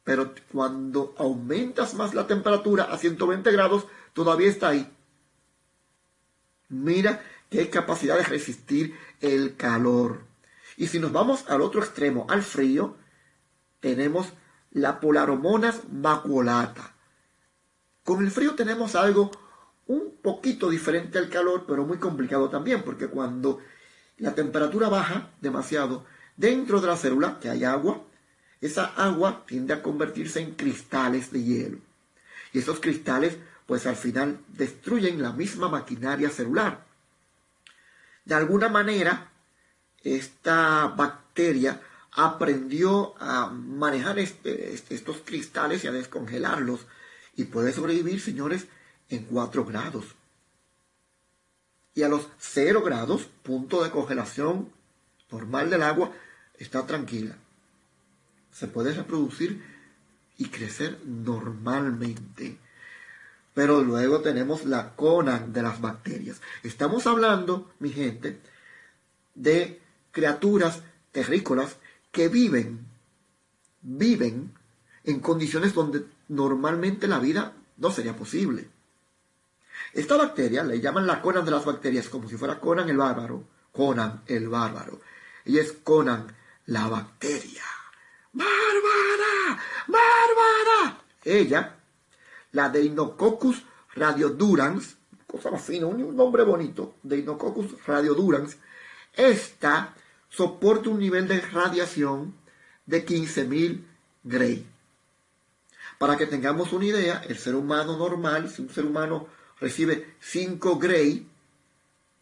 [0.03, 4.93] Pero cuando aumentas más la temperatura a 120 grados, todavía está ahí.
[6.69, 10.25] Mira qué capacidad de resistir el calor.
[10.77, 12.97] Y si nos vamos al otro extremo, al frío,
[13.79, 14.33] tenemos
[14.73, 16.97] la Polaromonas maculata.
[18.03, 19.31] Con el frío tenemos algo
[19.87, 23.61] un poquito diferente al calor, pero muy complicado también, porque cuando
[24.19, 26.07] la temperatura baja demasiado
[26.37, 28.03] dentro de la célula, que hay agua,
[28.61, 31.79] esa agua tiende a convertirse en cristales de hielo.
[32.53, 33.37] Y esos cristales,
[33.67, 36.85] pues al final destruyen la misma maquinaria celular.
[38.25, 39.31] De alguna manera,
[40.05, 41.81] esta bacteria
[42.13, 46.87] aprendió a manejar este, este, estos cristales y a descongelarlos
[47.35, 48.67] y puede sobrevivir, señores,
[49.13, 50.07] en 4 grados.
[51.95, 54.71] Y a los 0 grados, punto de congelación
[55.31, 56.13] normal del agua,
[56.59, 57.37] está tranquila.
[58.51, 59.63] Se puede reproducir
[60.39, 62.57] y crecer normalmente.
[63.53, 66.41] Pero luego tenemos la Conan de las bacterias.
[66.63, 68.41] Estamos hablando, mi gente,
[69.35, 69.79] de
[70.11, 71.77] criaturas terrícolas
[72.11, 72.87] que viven,
[73.83, 74.53] viven
[75.05, 78.69] en condiciones donde normalmente la vida no sería posible.
[79.93, 83.45] Esta bacteria le llaman la Conan de las bacterias, como si fuera Conan el bárbaro.
[83.73, 85.01] Conan el bárbaro.
[85.45, 86.35] Y es Conan
[86.67, 87.63] la bacteria.
[88.33, 89.63] ¡Bárbara!
[89.87, 90.99] ¡Bárbara!
[91.25, 91.77] Ella,
[92.53, 93.63] la Deinococcus
[93.95, 94.97] radiodurans,
[95.27, 98.57] cosa más fina, un nombre bonito, Deinococcus radiodurans,
[99.13, 99.95] esta
[100.31, 102.35] soporta un nivel de radiación
[102.87, 103.85] de 15.000
[104.25, 104.67] Gray.
[105.99, 109.29] Para que tengamos una idea, el ser humano normal, si un ser humano
[109.63, 111.25] recibe 5 Gray,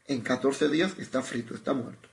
[0.06, 2.08] en 14 días está frito, está muerto.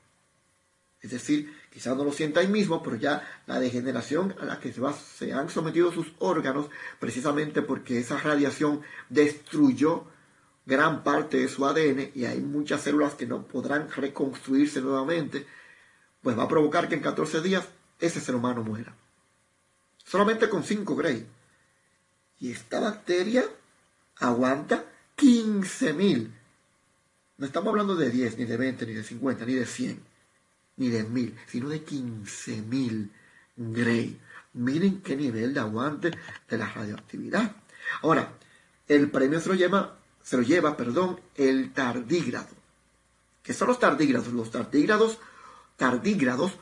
[1.01, 4.71] Es decir, quizás no lo sienta ahí mismo, pero ya la degeneración a la que
[4.71, 6.67] se, se han sometido sus órganos,
[6.99, 10.05] precisamente porque esa radiación destruyó
[10.65, 15.45] gran parte de su ADN y hay muchas células que no podrán reconstruirse nuevamente,
[16.21, 17.65] pues va a provocar que en 14 días
[17.99, 18.95] ese ser humano muera.
[20.05, 21.27] Solamente con 5 Gray.
[22.39, 23.43] Y esta bacteria
[24.19, 24.85] aguanta
[25.17, 26.31] 15.000.
[27.37, 30.03] No estamos hablando de 10, ni de 20, ni de 50, ni de 100,
[30.77, 33.09] ni de 1000, sino de 15.000
[33.57, 34.19] Gray.
[34.53, 36.11] Miren qué nivel de aguante
[36.49, 37.55] de la radioactividad.
[38.01, 38.33] Ahora,
[38.87, 42.55] el premio se lo lleva, se lo lleva perdón, el tardígrado.
[43.43, 44.31] ¿Qué son los tardígrados?
[44.33, 45.19] Los tardígrados,
[45.75, 46.53] tardígrados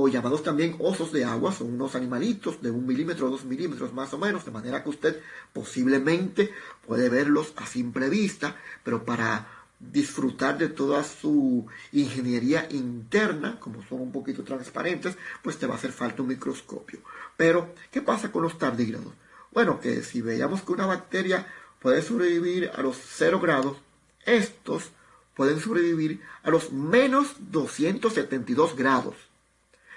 [0.00, 3.92] o llamados también osos de agua, son unos animalitos de un milímetro o dos milímetros
[3.92, 5.20] más o menos, de manera que usted
[5.52, 6.52] posiblemente
[6.86, 8.54] puede verlos a simple vista,
[8.84, 9.48] pero para
[9.80, 15.78] disfrutar de toda su ingeniería interna, como son un poquito transparentes, pues te va a
[15.78, 17.00] hacer falta un microscopio.
[17.36, 19.12] Pero, ¿qué pasa con los tardígrados?
[19.52, 21.44] Bueno, que si veíamos que una bacteria
[21.80, 23.78] puede sobrevivir a los 0 grados,
[24.24, 24.90] estos
[25.34, 29.27] pueden sobrevivir a los menos 272 grados.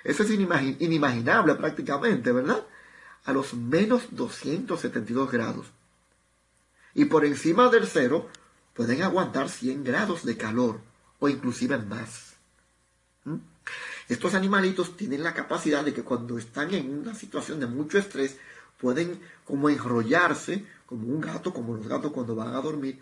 [0.03, 2.65] Eso es inimaginable prácticamente, ¿verdad?
[3.25, 5.67] A los menos 272 grados.
[6.93, 8.29] Y por encima del cero
[8.73, 10.81] pueden aguantar 100 grados de calor
[11.19, 12.33] o inclusive más.
[13.25, 13.35] ¿Mm?
[14.09, 18.37] Estos animalitos tienen la capacidad de que cuando están en una situación de mucho estrés
[18.77, 22.99] pueden como enrollarse como un gato, como los gatos cuando van a dormir,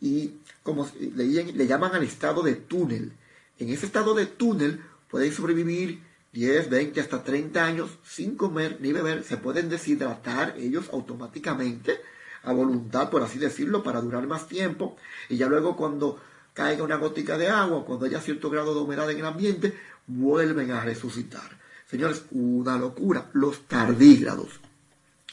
[0.00, 0.34] y
[0.64, 3.12] como le, le llaman al estado de túnel.
[3.60, 6.02] En ese estado de túnel pueden sobrevivir
[6.38, 12.00] 10, 20, hasta 30 años sin comer ni beber, se pueden deshidratar ellos automáticamente
[12.44, 14.96] a voluntad, por así decirlo, para durar más tiempo.
[15.28, 16.20] Y ya luego cuando
[16.54, 20.70] caiga una gotica de agua, cuando haya cierto grado de humedad en el ambiente, vuelven
[20.70, 21.58] a resucitar.
[21.90, 24.60] Señores, una locura, los tardígrados.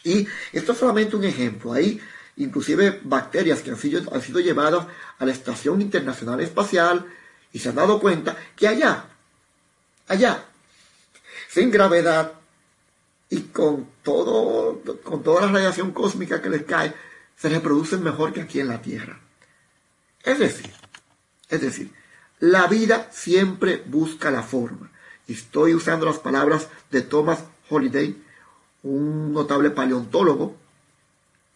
[0.03, 1.73] Y esto es solamente un ejemplo.
[1.73, 2.01] Hay
[2.37, 4.87] inclusive bacterias que han sido, han sido llevadas
[5.19, 7.05] a la Estación Internacional Espacial
[7.53, 9.05] y se han dado cuenta que allá,
[10.07, 10.45] allá,
[11.55, 12.33] sin gravedad
[13.29, 16.93] y con, todo, con toda la radiación cósmica que les cae,
[17.37, 19.21] se reproducen mejor que aquí en la Tierra.
[20.21, 20.73] Es decir,
[21.47, 21.93] es decir,
[22.41, 24.91] la vida siempre busca la forma.
[25.29, 28.21] Estoy usando las palabras de Thomas Holiday,
[28.83, 30.57] un notable paleontólogo,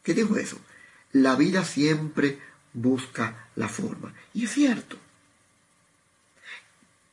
[0.01, 0.55] que dijo eso.
[1.11, 2.39] La vida siempre
[2.71, 4.13] busca la forma.
[4.33, 4.95] Y es cierto.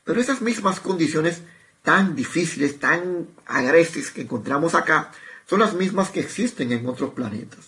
[0.04, 1.42] Pero esas mismas condiciones
[1.86, 5.12] tan difíciles, tan agrestes que encontramos acá,
[5.48, 7.64] son las mismas que existen en otros planetas.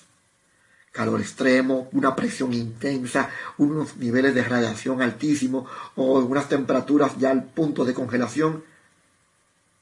[0.90, 7.44] Calor extremo, una presión intensa, unos niveles de radiación altísimos o unas temperaturas ya al
[7.44, 8.64] punto de congelación.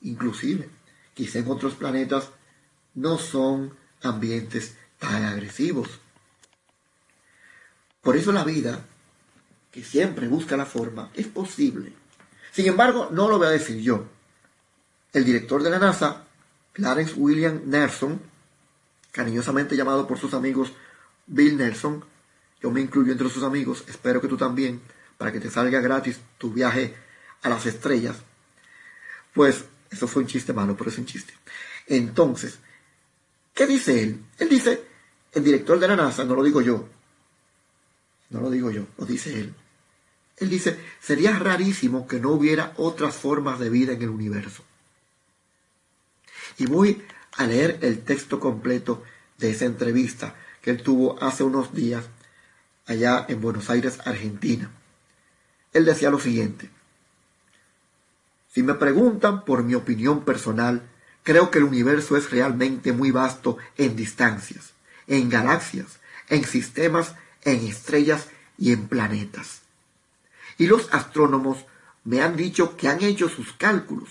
[0.03, 0.69] Inclusive,
[1.15, 2.29] quizá en otros planetas
[2.95, 3.73] no son
[4.03, 5.89] ambientes tan agresivos.
[8.03, 8.85] Por eso la vida,
[9.73, 11.95] que siempre busca la forma, es posible.
[12.53, 14.15] Sin embargo, no lo voy a decir yo.
[15.17, 16.27] El director de la NASA,
[16.75, 18.21] Clarence William Nelson,
[19.13, 20.75] cariñosamente llamado por sus amigos
[21.27, 22.05] Bill Nelson,
[22.61, 24.83] yo me incluyo entre sus amigos, espero que tú también,
[25.17, 26.95] para que te salga gratis tu viaje
[27.41, 28.19] a las estrellas.
[29.33, 31.33] Pues eso fue un chiste malo, pero es un chiste.
[31.87, 32.59] Entonces,
[33.55, 34.23] ¿qué dice él?
[34.37, 34.85] Él dice,
[35.33, 36.91] el director de la NASA, no lo digo yo,
[38.29, 39.55] no lo digo yo, lo dice él.
[40.37, 44.63] Él dice, sería rarísimo que no hubiera otras formas de vida en el universo.
[46.59, 47.03] Y voy
[47.37, 49.03] a leer el texto completo
[49.39, 52.05] de esa entrevista que él tuvo hace unos días
[52.87, 54.71] allá en Buenos Aires, Argentina.
[55.73, 56.71] Él decía lo siguiente,
[58.53, 60.83] si me preguntan por mi opinión personal,
[61.23, 64.73] creo que el universo es realmente muy vasto en distancias,
[65.07, 65.99] en galaxias,
[66.31, 69.61] en sistemas, en estrellas y en planetas.
[70.57, 71.67] Y los astrónomos
[72.05, 74.09] me han dicho que han hecho sus cálculos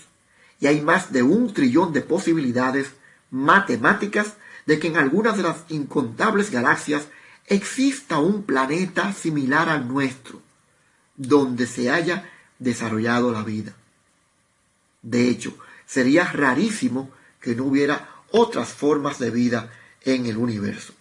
[0.60, 2.92] y hay más de un trillón de posibilidades
[3.30, 4.34] matemáticas
[4.66, 7.06] de que en algunas de las incontables galaxias
[7.46, 10.40] exista un planeta similar al nuestro,
[11.16, 12.28] donde se haya
[12.58, 13.74] desarrollado la vida.
[15.02, 15.56] De hecho,
[15.86, 17.10] sería rarísimo
[17.40, 19.70] que no hubiera otras formas de vida
[20.02, 20.94] en el universo.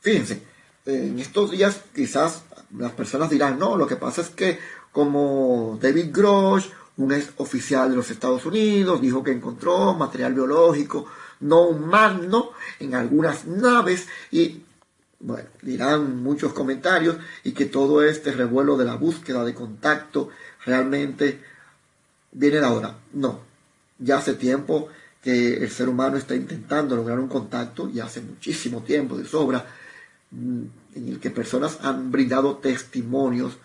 [0.00, 0.42] Fíjense,
[0.86, 2.42] en estos días quizás
[2.76, 4.58] las personas dirán, no, lo que pasa es que
[4.92, 6.68] como David Grosh,
[7.00, 11.06] un ex oficial de los Estados Unidos, dijo que encontró material biológico
[11.40, 14.62] no humano en algunas naves y
[15.20, 20.30] bueno, dirán muchos comentarios y que todo este revuelo de la búsqueda de contacto
[20.64, 21.40] realmente
[22.32, 22.96] viene de ahora.
[23.12, 23.40] No,
[23.98, 24.88] ya hace tiempo
[25.22, 29.66] que el ser humano está intentando lograr un contacto, y hace muchísimo tiempo de sobra,
[30.30, 30.62] mm,
[30.94, 33.58] en el que personas han brindado testimonios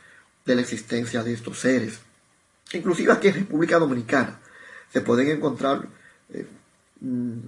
[0.45, 1.99] de la existencia de estos seres.
[2.73, 4.39] Inclusive aquí en República Dominicana
[4.91, 5.87] se pueden encontrar
[6.33, 6.47] eh,
[7.01, 7.39] mm,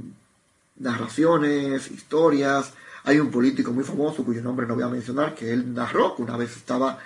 [0.78, 2.74] narraciones, historias.
[3.04, 6.22] Hay un político muy famoso cuyo nombre no voy a mencionar, que él narró que
[6.22, 7.00] una vez estaba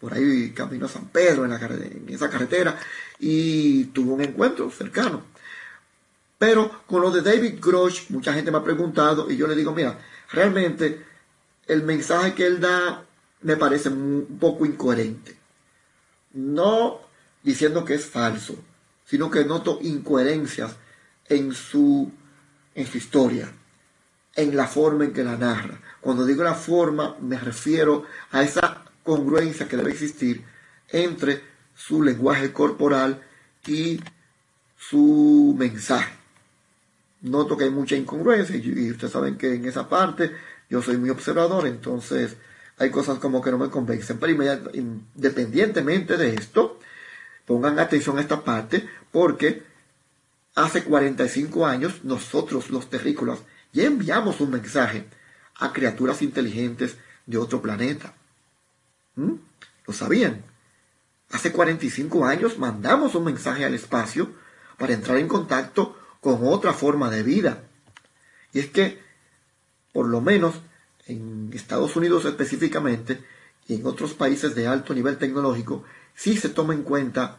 [0.00, 2.78] por ahí camino a San Pedro en, la, en esa carretera
[3.18, 5.22] y tuvo un encuentro cercano.
[6.38, 9.74] Pero con lo de David Grosh, mucha gente me ha preguntado y yo le digo,
[9.74, 9.98] mira,
[10.30, 11.04] realmente
[11.66, 13.04] el mensaje que él da
[13.42, 15.36] me parece un poco incoherente.
[16.34, 17.07] No
[17.42, 18.56] diciendo que es falso,
[19.04, 20.76] sino que noto incoherencias
[21.28, 22.10] en su,
[22.74, 23.50] en su historia,
[24.34, 25.80] en la forma en que la narra.
[26.00, 30.44] Cuando digo la forma, me refiero a esa congruencia que debe existir
[30.88, 31.42] entre
[31.74, 33.22] su lenguaje corporal
[33.66, 34.00] y
[34.78, 36.12] su mensaje.
[37.22, 40.32] Noto que hay mucha incongruencia y ustedes saben que en esa parte
[40.70, 42.36] yo soy muy observador, entonces
[42.78, 44.18] hay cosas como que no me convencen.
[44.18, 44.32] Pero
[44.72, 46.78] independientemente de esto,
[47.48, 49.62] pongan atención a esta parte porque
[50.54, 53.38] hace 45 años nosotros los terrícolas
[53.72, 55.06] ya enviamos un mensaje
[55.58, 58.12] a criaturas inteligentes de otro planeta.
[59.16, 59.32] ¿Mm?
[59.86, 60.44] ¿Lo sabían?
[61.30, 64.30] Hace 45 años mandamos un mensaje al espacio
[64.76, 67.62] para entrar en contacto con otra forma de vida.
[68.52, 69.00] Y es que,
[69.94, 70.60] por lo menos
[71.06, 73.24] en Estados Unidos específicamente
[73.66, 75.84] y en otros países de alto nivel tecnológico,
[76.18, 77.38] sí se toma en cuenta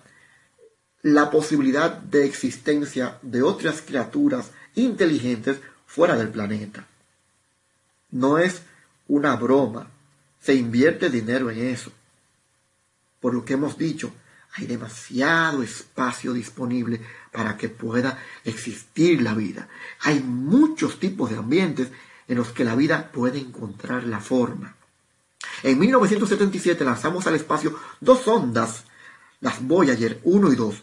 [1.01, 6.87] la posibilidad de existencia de otras criaturas inteligentes fuera del planeta.
[8.11, 8.61] No es
[9.07, 9.91] una broma.
[10.39, 11.91] Se invierte dinero en eso.
[13.19, 14.13] Por lo que hemos dicho,
[14.53, 17.01] hay demasiado espacio disponible
[17.33, 19.67] para que pueda existir la vida.
[19.99, 21.89] Hay muchos tipos de ambientes
[22.29, 24.77] en los que la vida puede encontrar la forma.
[25.63, 28.83] En 1977 lanzamos al espacio dos sondas,
[29.41, 30.75] las Voyager 1 y 2,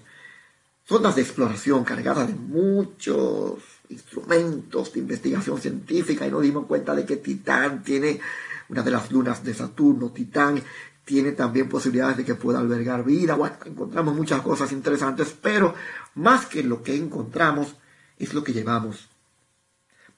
[0.85, 7.05] sondas de exploración cargadas de muchos instrumentos de investigación científica y nos dimos cuenta de
[7.05, 8.21] que Titán tiene
[8.69, 10.63] una de las lunas de Saturno, Titán
[11.05, 13.35] tiene también posibilidades de que pueda albergar vida.
[13.37, 15.75] Bueno, encontramos muchas cosas interesantes, pero
[16.17, 17.77] más que lo que encontramos
[18.19, 19.09] es lo que llevamos.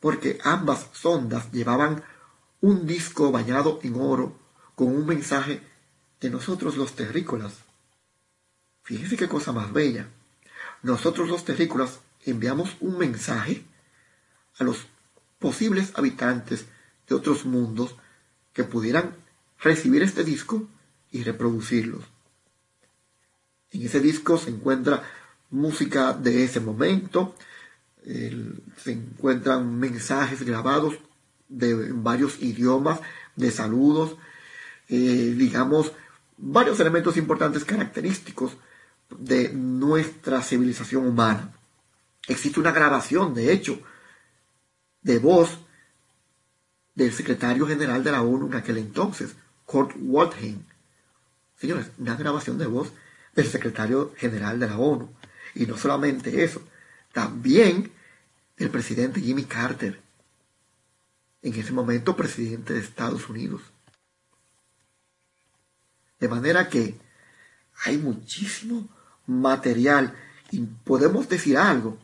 [0.00, 2.02] Porque ambas sondas llevaban
[2.60, 4.36] un disco bañado en oro
[4.74, 5.60] con un mensaje
[6.20, 7.54] de nosotros los terrícolas.
[8.82, 10.08] Fíjense qué cosa más bella.
[10.82, 13.64] Nosotros los terrícolas enviamos un mensaje
[14.58, 14.86] a los
[15.38, 16.66] posibles habitantes
[17.08, 17.96] de otros mundos
[18.52, 19.14] que pudieran
[19.60, 20.66] recibir este disco
[21.10, 22.04] y reproducirlos.
[23.70, 25.02] En ese disco se encuentra
[25.50, 27.34] música de ese momento,
[28.04, 30.98] se encuentran mensajes grabados
[31.48, 33.00] de varios idiomas,
[33.36, 34.16] de saludos,
[34.88, 35.92] eh, digamos,
[36.36, 38.56] varios elementos importantes característicos
[39.10, 41.52] de nuestra civilización humana.
[42.26, 43.80] Existe una grabación, de hecho,
[45.02, 45.58] de voz
[46.94, 49.34] del secretario general de la ONU en aquel entonces,
[49.64, 50.62] Kurt Waldheim,
[51.60, 52.92] Señores, una grabación de voz
[53.34, 55.10] del secretario general de la ONU.
[55.54, 56.62] Y no solamente eso,
[57.12, 57.90] también
[58.56, 60.00] el presidente Jimmy Carter,
[61.42, 63.62] en ese momento presidente de Estados Unidos.
[66.18, 66.96] De manera que
[67.84, 68.88] hay muchísimo
[69.26, 70.14] material
[70.50, 71.98] y podemos decir algo.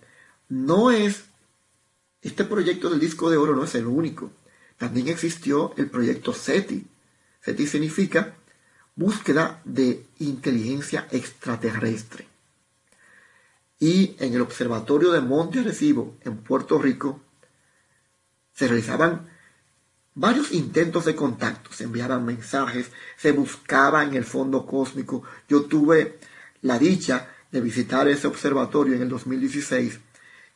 [0.48, 1.24] No es,
[2.22, 4.30] este proyecto del disco de oro no es el único.
[4.78, 6.86] También existió el proyecto SETI.
[7.42, 8.34] SETI significa
[8.94, 12.28] búsqueda de inteligencia extraterrestre.
[13.80, 17.20] Y en el Observatorio de Monte Arecibo, en Puerto Rico,
[18.54, 19.28] se realizaban
[20.14, 25.22] varios intentos de contacto, se enviaban mensajes, se buscaba en el fondo cósmico.
[25.48, 26.18] Yo tuve
[26.62, 30.00] la dicha de visitar ese observatorio en el 2016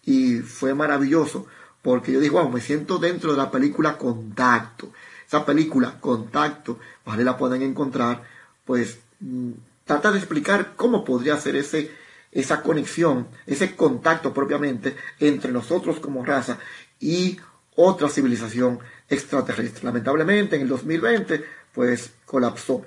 [0.05, 1.47] y fue maravilloso
[1.83, 4.93] porque yo digo, wow, me siento dentro de la película Contacto.
[5.27, 8.23] Esa película, Contacto, vale la pueden encontrar,
[8.65, 9.53] pues mm,
[9.85, 11.91] trata de explicar cómo podría ser ese,
[12.33, 16.59] esa conexión, ese contacto propiamente entre nosotros como raza
[17.01, 17.39] y
[17.81, 19.85] otra civilización extraterrestre.
[19.85, 22.85] Lamentablemente en el 2020 pues colapsó.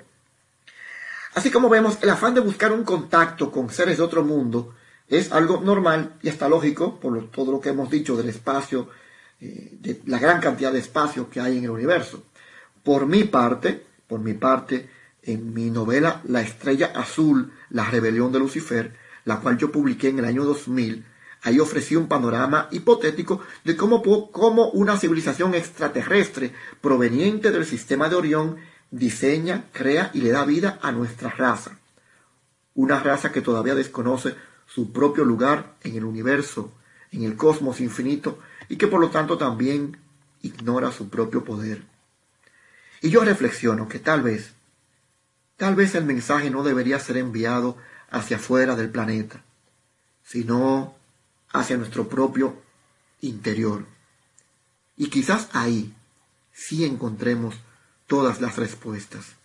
[1.34, 4.74] Así como vemos, el afán de buscar un contacto con seres de otro mundo
[5.08, 8.90] es algo normal y está lógico por todo lo que hemos dicho del espacio,
[9.40, 12.22] eh, de la gran cantidad de espacio que hay en el universo.
[12.82, 14.90] Por mi parte, por mi parte,
[15.22, 18.92] en mi novela La estrella azul, la rebelión de Lucifer,
[19.24, 21.06] la cual yo publiqué en el año 2000,
[21.42, 28.56] ahí ofrecí un panorama hipotético de cómo, una civilización extraterrestre proveniente del sistema de Orión
[28.90, 31.78] diseña, crea y le da vida a nuestra raza.
[32.74, 34.36] Una raza que todavía desconoce
[34.66, 36.72] su propio lugar en el universo,
[37.10, 38.38] en el cosmos infinito,
[38.68, 39.98] y que por lo tanto también
[40.42, 41.82] ignora su propio poder.
[43.00, 44.52] Y yo reflexiono que tal vez,
[45.56, 47.76] tal vez el mensaje no debería ser enviado
[48.10, 49.42] hacia afuera del planeta,
[50.22, 50.94] sino
[51.52, 52.56] hacia nuestro propio
[53.20, 53.86] interior.
[54.96, 55.94] Y quizás ahí
[56.52, 57.54] sí encontremos
[58.06, 59.36] todas las respuestas.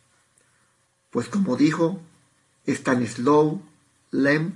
[1.09, 2.01] Pues como dijo
[2.67, 3.61] Stanislaw
[4.11, 4.53] Lem,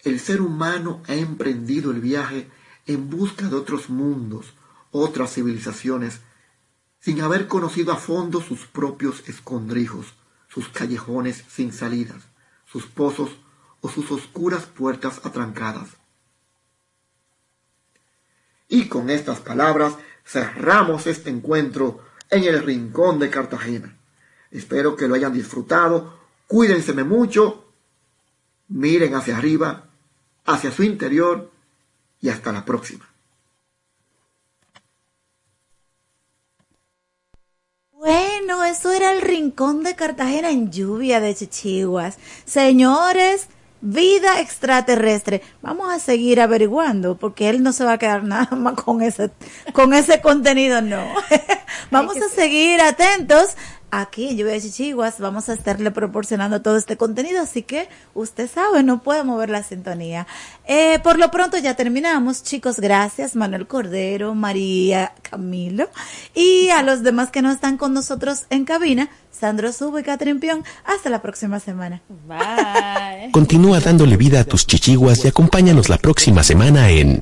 [0.00, 2.50] el ser humano ha emprendido el viaje
[2.86, 4.52] en busca de otros mundos,
[4.90, 6.20] otras civilizaciones,
[7.00, 10.14] sin haber conocido a fondo sus propios escondrijos,
[10.48, 12.22] sus callejones sin salidas,
[12.66, 13.30] sus pozos
[13.84, 15.90] o sus oscuras puertas atrancadas.
[18.66, 19.92] Y con estas palabras
[20.24, 23.94] cerramos este encuentro en el rincón de Cartagena.
[24.50, 26.18] Espero que lo hayan disfrutado.
[26.46, 27.74] Cuídense mucho.
[28.68, 29.90] Miren hacia arriba,
[30.46, 31.52] hacia su interior
[32.22, 33.06] y hasta la próxima.
[37.92, 42.16] Bueno, eso era el rincón de Cartagena en lluvia de chichiguas.
[42.46, 43.48] Señores,
[43.84, 45.42] vida extraterrestre.
[45.60, 49.30] Vamos a seguir averiguando porque él no se va a quedar nada más con ese
[49.72, 51.04] con ese contenido, no.
[51.90, 53.56] Vamos a seguir atentos
[54.00, 58.50] aquí en Lluvia de Chichiguas vamos a estarle proporcionando todo este contenido, así que usted
[58.52, 60.26] sabe, no puede mover la sintonía.
[60.66, 65.88] Eh, por lo pronto ya terminamos, chicos, gracias Manuel Cordero, María Camilo
[66.34, 70.40] y a los demás que no están con nosotros en cabina, Sandro Subo y Catherine
[70.40, 70.64] Pion.
[70.84, 72.02] Hasta la próxima semana.
[72.26, 73.30] Bye.
[73.32, 77.20] Continúa dándole vida a tus chichiguas y acompáñanos la próxima semana en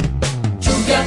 [0.61, 1.07] lluvia,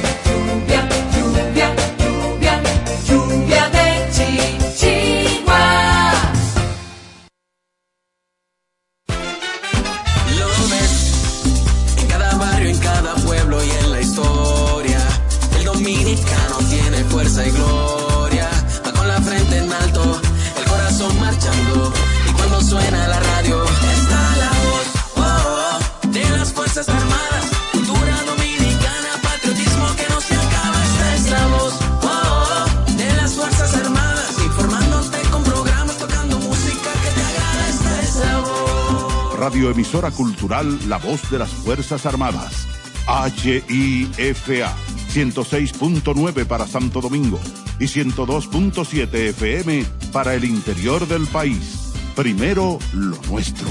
[39.46, 42.66] Radioemisora Cultural La Voz de las Fuerzas Armadas.
[43.06, 44.74] HIFA
[45.14, 47.38] 106.9 para Santo Domingo
[47.78, 51.92] y 102.7 FM para el interior del país.
[52.16, 53.68] Primero lo nuestro.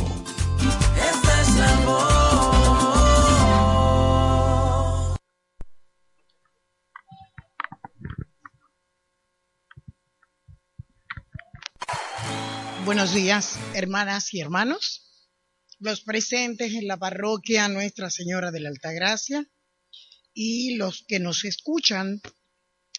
[12.85, 15.04] Buenos días, hermanas y hermanos,
[15.79, 19.49] los presentes en la parroquia Nuestra Señora de la Altagracia
[20.33, 22.21] y los que nos escuchan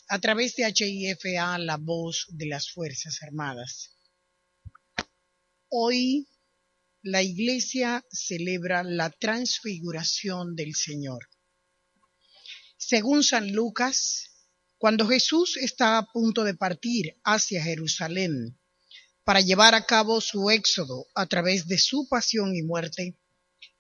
[0.09, 3.97] a través de HIFA, la voz de las Fuerzas Armadas.
[5.69, 6.29] Hoy
[7.03, 11.29] la Iglesia celebra la transfiguración del Señor.
[12.77, 14.31] Según San Lucas,
[14.79, 18.59] cuando Jesús está a punto de partir hacia Jerusalén
[19.27, 23.19] para llevar a cabo su éxodo a través de su pasión y muerte,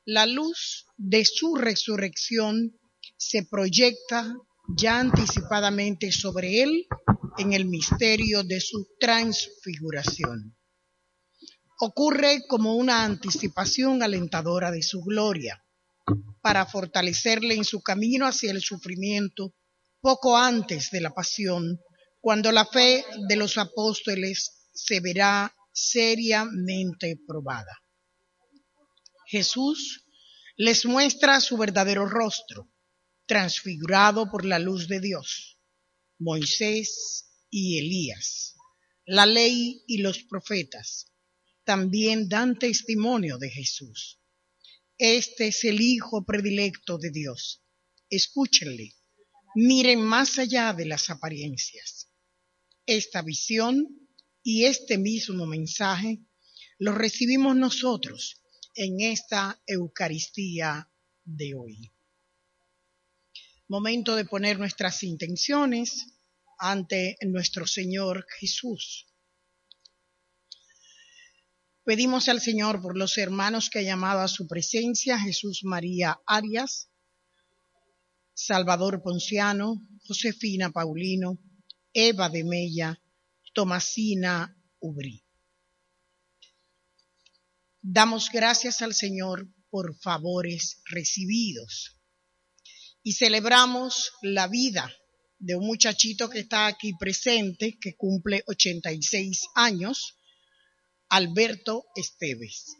[0.04, 2.76] la luz de su resurrección
[3.16, 4.34] se proyecta
[4.76, 6.88] ya anticipadamente sobre él
[7.38, 10.56] en el misterio de su transfiguración.
[11.78, 15.64] Ocurre como una anticipación alentadora de su gloria,
[16.42, 19.54] para fortalecerle en su camino hacia el sufrimiento
[20.00, 21.80] poco antes de la pasión,
[22.20, 27.82] cuando la fe de los apóstoles se verá seriamente probada.
[29.26, 30.04] Jesús
[30.56, 32.72] les muestra su verdadero rostro,
[33.26, 35.58] transfigurado por la luz de Dios.
[36.18, 38.54] Moisés y Elías,
[39.04, 41.12] la ley y los profetas,
[41.64, 44.20] también dan testimonio de Jesús.
[44.96, 47.62] Este es el Hijo predilecto de Dios.
[48.08, 48.94] Escúchenle,
[49.54, 52.08] miren más allá de las apariencias.
[52.86, 54.05] Esta visión
[54.48, 56.20] y este mismo mensaje
[56.78, 58.44] lo recibimos nosotros
[58.76, 60.88] en esta Eucaristía
[61.24, 61.92] de hoy.
[63.66, 66.14] Momento de poner nuestras intenciones
[66.60, 69.08] ante nuestro Señor Jesús.
[71.82, 76.88] Pedimos al Señor por los hermanos que ha llamado a su presencia, Jesús María Arias,
[78.32, 81.36] Salvador Ponciano, Josefina Paulino,
[81.92, 83.02] Eva de Mella,
[83.56, 85.24] Tomasina Ubrí.
[87.80, 91.98] Damos gracias al Señor por favores recibidos
[93.02, 94.92] y celebramos la vida
[95.38, 100.18] de un muchachito que está aquí presente, que cumple 86 años,
[101.08, 102.76] Alberto Esteves.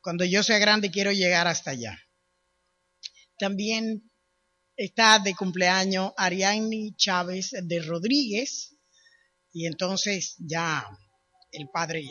[0.00, 2.02] Cuando yo sea grande quiero llegar hasta allá.
[3.38, 4.10] También
[4.76, 8.76] está de cumpleaños Ariadne Chávez de Rodríguez
[9.52, 10.86] y entonces ya
[11.50, 12.04] el Padre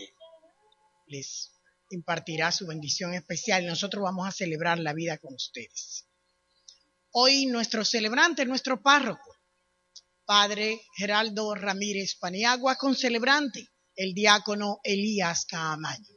[1.07, 1.51] les
[1.89, 6.07] impartirá su bendición especial y nosotros vamos a celebrar la vida con ustedes.
[7.11, 9.35] Hoy nuestro celebrante, nuestro párroco,
[10.25, 16.15] Padre Geraldo Ramírez Paniagua, con celebrante, el diácono Elías Caamaño.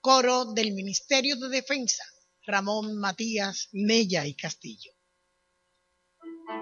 [0.00, 2.04] Coro del Ministerio de Defensa,
[2.46, 4.93] Ramón Matías Mella y Castillo.
[6.46, 6.60] Dios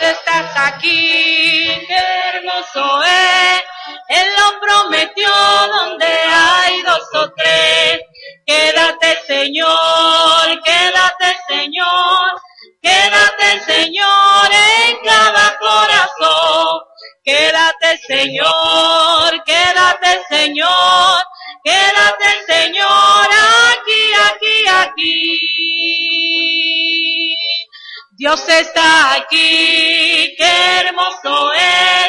[0.00, 1.98] estás aquí, qué
[2.32, 3.62] hermoso es.
[4.08, 8.02] Él lo prometió donde hay dos o tres.
[8.46, 12.40] Quédate Señor, quédate Señor,
[12.80, 16.84] quédate Señor en cada corazón.
[17.24, 21.24] Quédate Señor, quédate Señor,
[21.68, 23.28] quédate Señor
[23.72, 25.24] aquí, aquí, aquí.
[28.16, 32.08] Dios está aquí, qué hermoso es.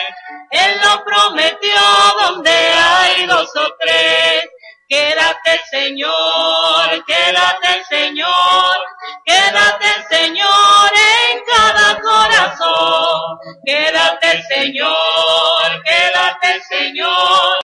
[0.52, 1.81] Él lo prometió
[2.22, 4.44] donde hay dos o tres.
[4.88, 8.76] Quédate Señor, quédate Señor,
[9.23, 13.38] quédate Señor en cada corazón.
[13.64, 17.60] Quédate Señor, quédate Señor,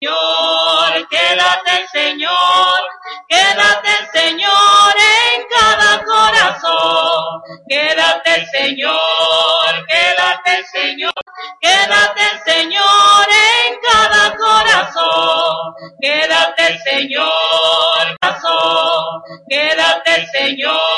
[1.35, 2.81] quédate Señor,
[3.28, 7.43] quédate Señor en cada corazón.
[7.69, 11.12] Quédate Señor, quédate Señor,
[11.61, 15.74] quédate Señor en cada corazón.
[16.01, 20.93] Quédate Señor, corazón, quédate Señor.